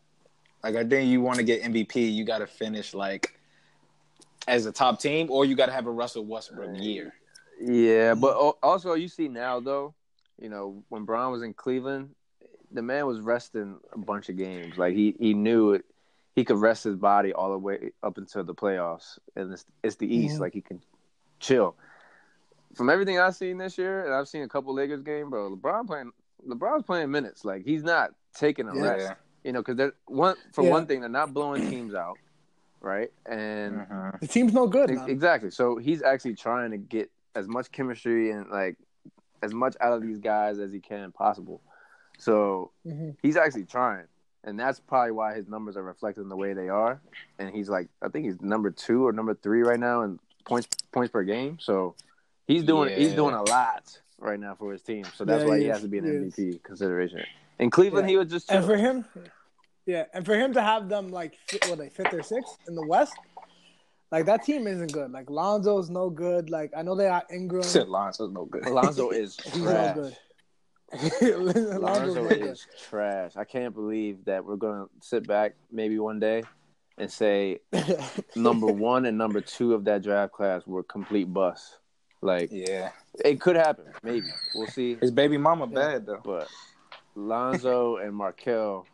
[0.63, 3.39] like I think you want to get MVP, you got to finish like
[4.49, 7.15] as a top team, or you got to have a Russell Westbrook year.
[7.61, 8.33] Yeah, but
[8.63, 9.95] also you see now though,
[10.41, 12.11] you know, when Bron was in Cleveland,
[12.73, 14.77] the man was resting a bunch of games.
[14.79, 15.85] Like he he knew it,
[16.35, 19.97] he could rest his body all the way up until the playoffs, and it's it's
[19.97, 20.37] the East.
[20.37, 20.41] Mhm.
[20.41, 20.83] Like he can
[21.39, 21.77] chill.
[22.75, 25.55] From everything I've seen this year, and I've seen a couple Lakers game, bro.
[25.55, 26.11] LeBron playing
[26.47, 27.45] LeBron's playing minutes.
[27.45, 28.83] Like he's not taking a Yeah.
[28.83, 29.13] rest.
[29.45, 30.71] You know, because they're one for Yeah.
[30.71, 32.17] one thing, they're not blowing teams out,
[32.81, 33.11] right?
[33.27, 34.21] And Mhm.
[34.21, 35.11] The team's no good, Ex- man.
[35.11, 35.51] Exactly.
[35.51, 38.77] So he's actually trying to get as much chemistry and like
[39.43, 41.61] as much out of these guys as he can possible.
[42.19, 43.17] So Mhm.
[43.23, 44.07] he's actually trying,
[44.45, 47.01] and that's probably why his numbers are reflecting the way they are.
[47.41, 50.69] And he's like, I think he's number two or number three right now in points
[50.93, 51.59] points per game.
[51.59, 51.97] So
[52.47, 55.05] he's doing he's doing a lot right now for his team.
[55.17, 55.75] So that's Yeah, why he he is.
[55.77, 56.11] has to be an He
[56.45, 57.23] MVP consideration.
[57.59, 58.13] In Cleveland, Yeah.
[58.13, 59.05] he was just And for him,
[59.87, 62.75] yeah, and for him to have them like fi- what, like fifth or sixth in
[62.75, 63.15] the West,
[64.11, 65.11] like that team isn't good.
[65.11, 66.51] Like Lonzo's no good.
[66.51, 67.63] Like I know they got Ingram.
[67.65, 68.67] Shit, Lonzo's no good.
[68.67, 69.95] Lonzo is He's no trash.
[69.95, 70.17] good.
[71.23, 72.43] Lonzo's Lonzo no good.
[72.43, 73.33] is trash.
[73.37, 76.43] I can't believe that we're gonna sit back maybe one day
[76.99, 77.61] and say
[78.37, 81.79] number one and number two of that draft class were complete busts.
[82.25, 82.91] Like Yeah,
[83.25, 84.97] it could happen, maybe we'll see.
[85.01, 85.75] his baby mama Yeah.
[85.75, 86.21] bad though.
[86.25, 86.49] But
[87.17, 88.87] Lonzo and Markelle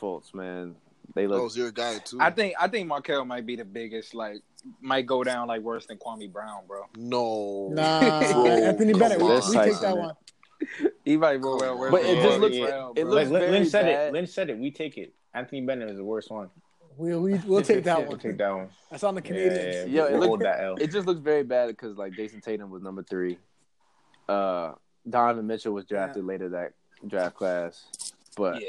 [0.00, 0.76] Fultz, man,
[1.14, 1.42] they look.
[1.42, 2.18] was your guy too.
[2.20, 4.14] I think I think Markelle might be the biggest.
[4.14, 4.42] Like,
[4.80, 6.84] might go down like worse than Kwame Brown, bro.
[6.96, 7.68] no.
[7.72, 9.18] Nah, Bro, Anthony Bennett.
[9.20, 10.14] We, we take that one.
[11.04, 11.90] He might go well worse.
[11.90, 14.08] But it just Kwame looks- Brown, it looks Like, Lin- very Lynn said bad.
[14.08, 14.12] it.
[14.12, 14.58] Lynn said it.
[14.58, 15.12] We take it.
[15.34, 16.50] Anthony Bennett is the worst one.
[16.96, 18.18] We, we we'll take that We'll one.
[18.18, 18.68] take that one.
[18.90, 19.90] That's on the Yeah, Canadians.
[19.90, 20.76] Yeah, we'll it hold looked- that L.
[20.76, 23.38] It just looks very bad because like Jayson Tatum was number three.
[24.28, 24.72] Uh,
[25.08, 26.72] Donovan Mitchell was drafted later that
[27.06, 28.68] draft class, but yeah,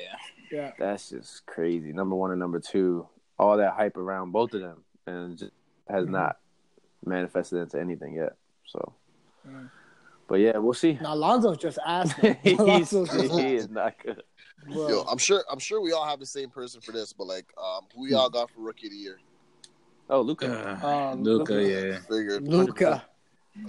[0.51, 0.71] Yeah.
[0.77, 1.93] That's just crazy.
[1.93, 3.07] Number one and number two,
[3.39, 5.51] all that hype around both of them, and just
[5.89, 6.09] has Mhm.
[6.11, 6.37] not
[7.05, 8.33] manifested into anything yet.
[8.65, 8.93] So,
[9.47, 9.69] Mm.
[10.27, 10.97] But yeah, we'll see.
[11.01, 12.13] Now Lonzo's just ass.
[12.43, 14.23] He's, Lonzo's just he is not good.
[14.73, 14.89] Bro.
[14.89, 15.43] Yo, I'm sure.
[15.49, 18.11] I'm sure we all have the same person for this, but like, um, who Hmm.
[18.13, 19.19] y'all got for rookie of the year?
[20.09, 20.79] Oh, Luka.
[20.83, 21.69] uh, Um, Luca, Luka.
[21.91, 21.99] yeah.
[22.09, 22.47] Figured.
[22.47, 23.03] Luka.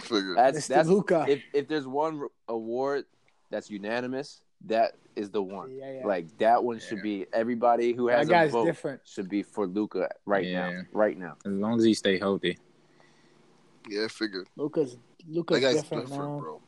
[0.01, 0.37] Figured.
[0.37, 0.69] That's Mr.
[0.69, 1.27] that's Luka.
[1.29, 3.05] if if there's one award
[3.51, 5.71] that's unanimous, that is the one.
[5.71, 6.07] Yeah, yeah.
[6.07, 9.01] Like that one should be everybody who has that a vote different.
[9.05, 10.71] should be for Luka right Yeah.
[10.71, 10.83] now.
[10.93, 11.37] Right now.
[11.47, 12.59] As long as he stay healthy.
[13.89, 14.49] Yeah, figured.
[14.57, 14.97] Luka's
[15.31, 16.41] Luka's That guy's different, different, man.
[16.41, 16.61] bro.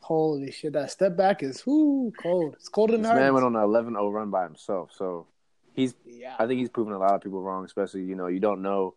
[0.00, 2.54] Holy shit, that step back is whoo cold.
[2.54, 5.26] It's cold than This man went on an 11-0 run by himself, so
[5.72, 6.36] he's Yeah.
[6.38, 8.94] I think he's proven a lot of people wrong, especially you know you don't know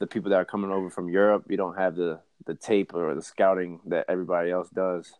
[0.00, 1.44] the people that are coming over from Europe.
[1.48, 5.14] You don't have the the tape or the scouting that everybody else does,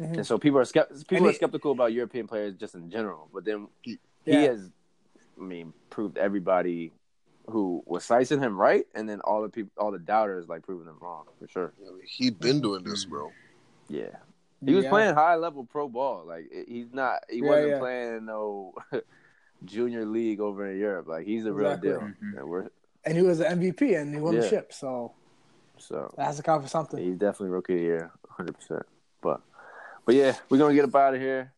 [0.00, 0.16] Mhm.
[0.16, 3.28] and so people are skept- people And are skeptical about European players just in general.
[3.32, 4.40] But then he Yeah.
[4.50, 4.72] has,
[5.38, 6.92] I mean, proved everybody
[7.50, 10.86] who was sizing him right, and then all the people, all the doubters, like proving
[10.86, 11.72] them wrong for sure.
[11.86, 13.30] I mean, he been doing this, bro.
[13.88, 14.16] Yeah.
[14.64, 14.90] He was Yeah.
[14.90, 16.24] playing high level pro ball.
[16.26, 17.24] Like he's not.
[17.30, 17.78] He Yeah, wasn't yeah.
[17.78, 18.74] playing no
[19.64, 21.06] junior league over in Europe.
[21.08, 21.90] Like he's a real Exactly.
[21.90, 22.00] deal.
[22.00, 22.38] Mhm.
[22.38, 22.68] And we're
[23.04, 24.48] and he was the MVP and he won the Yeah.
[24.48, 25.12] ship, so
[25.78, 27.02] so that has to count for something.
[27.02, 28.82] he's definitely rookie of the year, hundred percent.
[29.22, 29.40] But
[30.04, 31.52] but yeah, we're gonna get up out of here.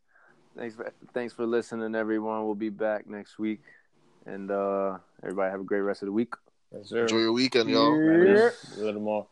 [0.56, 2.44] Thanks for thanks for listening, everyone.
[2.44, 3.62] We'll be back next week,
[4.26, 6.34] and uh everybody have a great rest of the week.
[6.74, 7.02] Yes, sir.
[7.02, 7.94] Enjoy your weekend, y'all.
[8.00, 8.50] Yeah.
[8.76, 9.26] A little more.